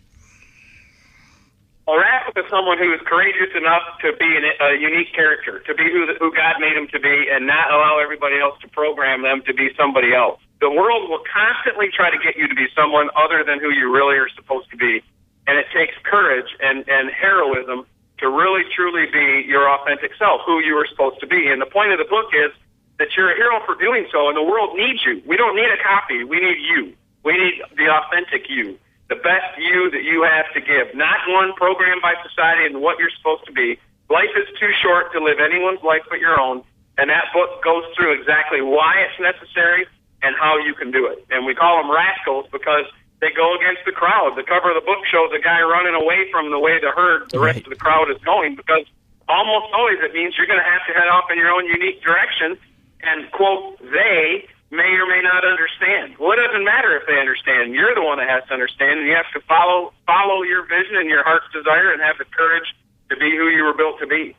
A 1.89 1.95
rascal 1.97 2.37
is 2.37 2.51
someone 2.51 2.77
who 2.77 2.93
is 2.93 3.01
courageous 3.09 3.49
enough 3.57 3.83
to 4.05 4.13
be 4.21 4.29
an, 4.37 4.45
a 4.61 4.77
unique 4.77 5.15
character, 5.17 5.61
to 5.65 5.73
be 5.75 5.89
who, 5.89 6.05
who 6.21 6.29
God 6.37 6.61
made 6.61 6.77
him 6.77 6.87
to 6.93 7.01
be, 7.01 7.27
and 7.33 7.47
not 7.47 7.73
allow 7.73 7.99
everybody 7.99 8.39
else 8.39 8.61
to 8.61 8.69
program 8.69 9.23
them 9.23 9.41
to 9.49 9.55
be 9.55 9.73
somebody 9.73 10.13
else. 10.13 10.39
The 10.61 10.69
world 10.71 11.09
will 11.09 11.25
constantly 11.25 11.89
try 11.89 12.11
to 12.11 12.19
get 12.19 12.37
you 12.37 12.47
to 12.47 12.55
be 12.55 12.69
someone 12.77 13.09
other 13.17 13.43
than 13.43 13.59
who 13.59 13.71
you 13.73 13.91
really 13.91 14.21
are 14.21 14.29
supposed 14.37 14.71
to 14.71 14.77
be 14.77 15.01
and 15.49 15.57
it 15.57 15.67
takes 15.75 15.95
courage 16.05 16.47
and, 16.61 16.85
and 16.87 17.11
heroism 17.11 17.87
to 18.19 18.29
really 18.29 18.63
truly 18.77 19.07
be 19.11 19.49
your 19.49 19.67
authentic 19.67 20.13
self, 20.19 20.43
who 20.45 20.61
you 20.61 20.77
are 20.77 20.87
supposed 20.87 21.19
to 21.21 21.27
be. 21.27 21.49
And 21.49 21.61
the 21.61 21.67
point 21.67 21.91
of 21.91 21.99
the 21.99 22.05
book 22.05 22.29
is 22.37 22.53
that 22.99 23.17
you're 23.17 23.33
a 23.33 23.35
hero 23.35 23.59
for 23.65 23.75
doing 23.75 24.07
so, 24.13 24.29
and 24.29 24.37
the 24.37 24.43
world 24.43 24.77
needs 24.77 25.01
you. 25.07 25.23
We 25.27 25.37
don't 25.37 25.57
need 25.57 25.71
a 25.73 25.83
copy. 25.83 26.23
We 26.23 26.39
need 26.39 26.61
you. 26.61 26.93
We 27.25 27.33
need 27.33 27.63
the 27.77 27.89
authentic 27.89 28.51
you, 28.51 28.79
the 29.09 29.17
best 29.17 29.57
you 29.57 29.91
that 29.91 30.05
you 30.05 30.23
have 30.23 30.53
to 30.53 30.61
give, 30.61 30.95
not 30.95 31.19
one 31.29 31.53
programmed 31.55 32.03
by 32.03 32.15
society 32.29 32.67
and 32.67 32.81
what 32.81 32.99
you're 32.99 33.13
supposed 33.17 33.45
to 33.47 33.53
be. 33.53 33.79
Life 34.11 34.33
is 34.37 34.49
too 34.61 34.73
short 34.81 35.13
to 35.13 35.21
live 35.21 35.41
anyone's 35.41 35.83
life 35.83 36.03
but 36.09 36.21
your 36.21 36.39
own, 36.39 36.63
and 36.97 37.11
that 37.11 37.33
book 37.33 37.63
goes 37.65 37.85
through 37.97 38.13
exactly 38.21 38.61
why 38.61 39.05
it's 39.05 39.21
necessary 39.21 39.87
and 40.23 40.37
how 40.37 40.59
you 40.59 40.75
can 40.75 40.91
do 40.91 41.07
it. 41.07 41.25
And 41.31 41.47
we 41.47 41.55
call 41.55 41.81
them 41.81 41.91
rascals 41.91 42.47
because 42.53 42.85
they 43.21 43.31
go 43.33 43.57
against 43.57 43.85
the 43.85 43.93
crowd. 43.93 44.37
The 44.37 44.43
cover 44.43 44.71
of 44.71 44.77
the 44.77 44.85
book 44.85 45.05
shows 45.11 45.31
a 45.33 45.41
guy 45.41 45.61
running 45.63 45.95
away 45.95 46.31
from 46.31 46.51
the 46.51 46.59
way 46.59 46.81
the 46.81 46.91
herd, 46.91 47.31
the 47.31 47.41
rest 47.41 47.65
of 47.65 47.71
the 47.71 47.77
crowd 47.77 48.11
is 48.11 48.19
going 48.25 48.57
because 48.57 48.85
almost 49.29 49.73
always 49.75 49.99
it 50.01 50.13
means 50.13 50.37
you're 50.37 50.47
going 50.47 50.61
to 50.61 50.71
have 50.71 50.85
to 50.87 50.93
head 50.93 51.09
off 51.09 51.31
in 51.31 51.39
your 51.39 51.51
own 51.51 51.67
unique 51.67 52.03
direction 52.03 52.57
and 53.03 53.31
quote 53.31 53.79
they 53.93 54.49
may 54.71 54.97
or 54.97 55.07
may 55.07 55.23
not 55.23 55.45
understand. 55.45 56.17
Well, 56.19 56.33
it 56.33 56.43
doesn't 56.45 56.65
matter 56.65 56.97
if 56.97 57.07
they 57.07 57.19
understand. 57.19 57.75
You're 57.75 57.95
the 57.95 58.03
one 58.03 58.19
that 58.19 58.29
has 58.29 58.45
to 58.49 58.55
understand, 58.55 59.01
and 59.01 59.09
you 59.09 59.15
have 59.15 59.31
to 59.35 59.41
follow 59.47 59.93
follow 60.07 60.43
your 60.43 60.67
vision 60.67 60.97
and 60.97 61.09
your 61.09 61.25
heart's 61.25 61.47
desire, 61.53 61.93
and 61.93 62.03
have 62.03 62.19
the 62.19 62.27
courage 62.27 62.75
to 63.11 63.17
be 63.17 63.31
who 63.37 63.49
you 63.49 63.65
were 63.65 63.75
built 63.75 63.99
to 64.01 64.07
be. 64.07 64.37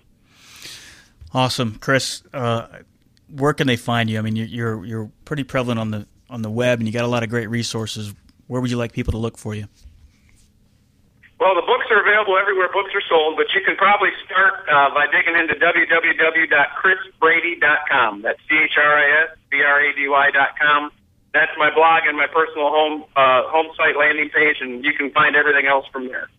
Awesome, 1.34 1.76
Chris. 1.80 2.24
Uh, 2.34 2.68
where 3.32 3.54
can 3.54 3.68
they 3.68 3.76
find 3.76 4.10
you? 4.10 4.18
I 4.18 4.22
mean, 4.22 4.36
you're, 4.36 4.84
you're 4.84 5.12
pretty 5.26 5.44
prevalent 5.44 5.80
on 5.80 5.92
the 5.92 6.08
on 6.30 6.42
the 6.42 6.50
web, 6.50 6.80
and 6.80 6.88
you 6.88 6.94
got 6.94 7.06
a 7.06 7.08
lot 7.08 7.24
of 7.24 7.30
great 7.30 7.50
resources 7.50 8.14
where 8.50 8.60
would 8.60 8.72
you 8.72 8.78
like 8.78 8.92
people 8.94 9.12
to 9.12 9.18
look 9.20 9.38
for 9.38 9.54
you? 9.54 9.68
Well, 11.40 11.56
the 11.56 11.62
books 11.62 11.86
are 11.90 12.02
available 12.02 12.38
everywhere 12.38 12.68
books 12.68 12.94
are 12.94 13.02
sold, 13.08 13.38
but 13.38 13.48
you 13.56 13.62
can 13.62 13.78
probably 13.78 14.10
start 14.26 14.68
uh, 14.68 14.94
by 14.94 15.08
digging 15.08 15.38
into 15.40 15.56
www.chrisbrady.com. 15.56 18.22
That's 18.22 18.40
C-H-R-I-S-B-R-A-D-Y.com. 18.50 20.92
That's 21.34 21.52
my 21.58 21.74
blog 21.74 22.02
and 22.08 22.18
my 22.18 22.28
personal 22.28 22.70
home 22.70 23.06
uh, 23.16 23.44
home 23.48 23.68
site 23.78 23.96
landing 23.96 24.30
page, 24.30 24.58
and 24.60 24.84
you 24.84 24.92
can 24.94 25.12
find 25.12 25.38
everything 25.38 25.66
else 25.66 25.86
from 25.94 26.10
there. 26.10 26.30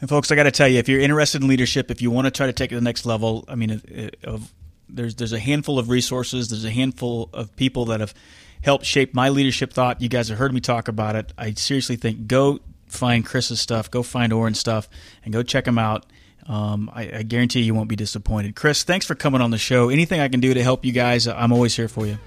And 0.00 0.08
folks, 0.08 0.30
I 0.30 0.36
got 0.36 0.44
to 0.44 0.52
tell 0.52 0.68
you, 0.68 0.78
if 0.78 0.88
you're 0.88 1.00
interested 1.00 1.42
in 1.42 1.48
leadership, 1.48 1.90
if 1.90 2.00
you 2.00 2.12
want 2.12 2.26
to 2.26 2.30
try 2.30 2.46
to 2.46 2.52
take 2.52 2.70
it 2.70 2.74
to 2.74 2.80
the 2.80 2.84
next 2.84 3.04
level, 3.06 3.44
I 3.48 3.56
mean, 3.56 3.80
of, 4.22 4.54
there's 4.88 5.16
there's 5.16 5.32
a 5.32 5.40
handful 5.40 5.76
of 5.78 5.88
resources, 5.88 6.50
there's 6.50 6.64
a 6.64 6.70
handful 6.70 7.30
of 7.32 7.56
people 7.56 7.86
that 7.86 7.98
have 7.98 8.14
helped 8.62 8.84
shape 8.84 9.12
my 9.12 9.30
leadership 9.30 9.72
thought. 9.72 10.00
You 10.00 10.08
guys 10.08 10.28
have 10.28 10.38
heard 10.38 10.54
me 10.54 10.60
talk 10.60 10.86
about 10.86 11.16
it. 11.16 11.32
I 11.36 11.54
seriously 11.54 11.96
think 11.96 12.28
go 12.28 12.60
find 12.94 13.24
Chris's 13.24 13.60
stuff, 13.60 13.90
go 13.90 14.02
find 14.02 14.32
Orrin's 14.32 14.58
stuff, 14.58 14.88
and 15.24 15.32
go 15.32 15.42
check 15.42 15.64
them 15.64 15.78
out. 15.78 16.06
Um, 16.46 16.90
I, 16.92 17.10
I, 17.18 17.22
guarantee 17.22 17.62
you 17.62 17.74
won't 17.74 17.88
be 17.88 17.96
disappointed. 17.96 18.54
Chris, 18.54 18.82
thanks 18.82 19.06
for 19.06 19.14
coming 19.14 19.40
on 19.40 19.50
the 19.50 19.56
show. 19.56 19.88
Anything 19.88 20.20
I 20.20 20.28
can 20.28 20.40
do 20.40 20.52
to 20.52 20.62
help 20.62 20.84
you 20.84 20.92
guys, 20.92 21.26
I'm 21.26 21.52
always 21.52 21.74
here 21.74 21.88
for 21.88 22.06
you. 22.06 22.18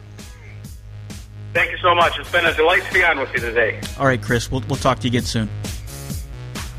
Thank 1.54 1.72
you 1.72 1.78
so 1.78 1.94
much. 1.94 2.18
It's 2.18 2.32
been 2.32 2.46
a 2.46 2.54
delight 2.56 2.84
to 2.84 2.94
be 2.94 3.04
on 3.04 3.20
with 3.20 3.32
you 3.34 3.42
today. 3.42 3.80
All 4.00 4.08
right, 4.08 4.20
Chris, 4.20 4.52
we'll, 4.52 4.64
we'll 4.68 4.78
talk 4.78 4.98
to 5.00 5.04
you 5.04 5.12
again 5.12 5.22
soon. 5.22 5.50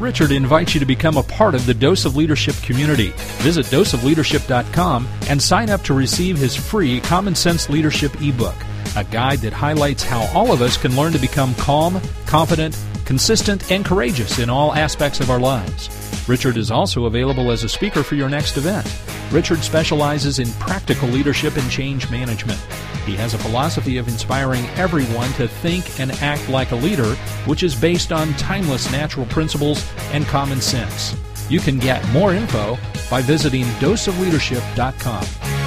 Richard 0.01 0.33
invites 0.33 0.75
you 0.75 0.81
to 0.81 0.87
become 0.87 1.17
a 1.17 1.23
part 1.23 1.55
of 1.55 1.65
the 1.65 1.75
Dose 1.75 2.05
of 2.05 2.17
Leadership 2.17 2.57
community. 2.63 3.13
Visit 3.39 3.67
doseofleadership.com 3.67 5.09
and 5.29 5.41
sign 5.41 5.71
up 5.71 5.83
to 5.83 5.95
receive 5.95 6.39
his 6.39 6.57
free 6.57 7.01
Common 7.01 7.37
Sense 7.37 7.69
Leadership 7.69 8.21
ebook 8.21 8.57
a 8.97 9.05
guide 9.05 9.39
that 9.41 9.53
highlights 9.53 10.03
how 10.03 10.27
all 10.35 10.53
of 10.53 10.63
us 10.63 10.77
can 10.77 10.97
learn 10.97 11.13
to 11.13 11.19
become 11.19 11.55
calm, 11.55 12.01
confident, 12.27 12.77
consistent, 13.09 13.73
and 13.73 13.87
courageous 13.87 14.39
in 14.39 14.51
all 14.51 14.75
aspects 14.75 15.19
of 15.19 15.31
our 15.31 15.41
lives. 15.41 15.89
Richard 16.29 16.59
is 16.59 16.71
also 16.71 17.07
available 17.07 17.51
as 17.51 17.65
a 17.65 17.69
speaker 17.69 18.03
for 18.03 18.17
your 18.17 18.29
next 18.29 18.59
event. 18.59 18.87
Richard 19.33 19.61
specializes 19.61 20.39
in 20.39 20.53
practical 20.61 21.09
leadership 21.09 21.57
and 21.57 21.71
change 21.71 22.11
management. 22.11 22.61
He 23.07 23.17
has 23.17 23.33
a 23.33 23.39
philosophy 23.39 23.97
of 23.97 24.09
inspiring 24.09 24.67
everyone 24.77 25.33
to 25.33 25.49
think 25.49 25.99
and 25.99 26.13
act 26.21 26.51
like 26.51 26.73
a 26.73 26.77
leader, 26.77 27.15
which 27.47 27.63
is 27.63 27.75
based 27.75 28.13
on 28.13 28.35
timeless 28.35 28.93
natural 28.93 29.25
principles 29.27 29.91
and 30.13 30.27
common 30.27 30.61
sense. 30.61 31.17
You 31.49 31.61
can 31.61 31.79
get 31.79 32.07
more 32.11 32.35
info 32.35 32.77
by 33.11 33.23
visiting 33.23 33.65
doseofleadership.com. 33.81 35.58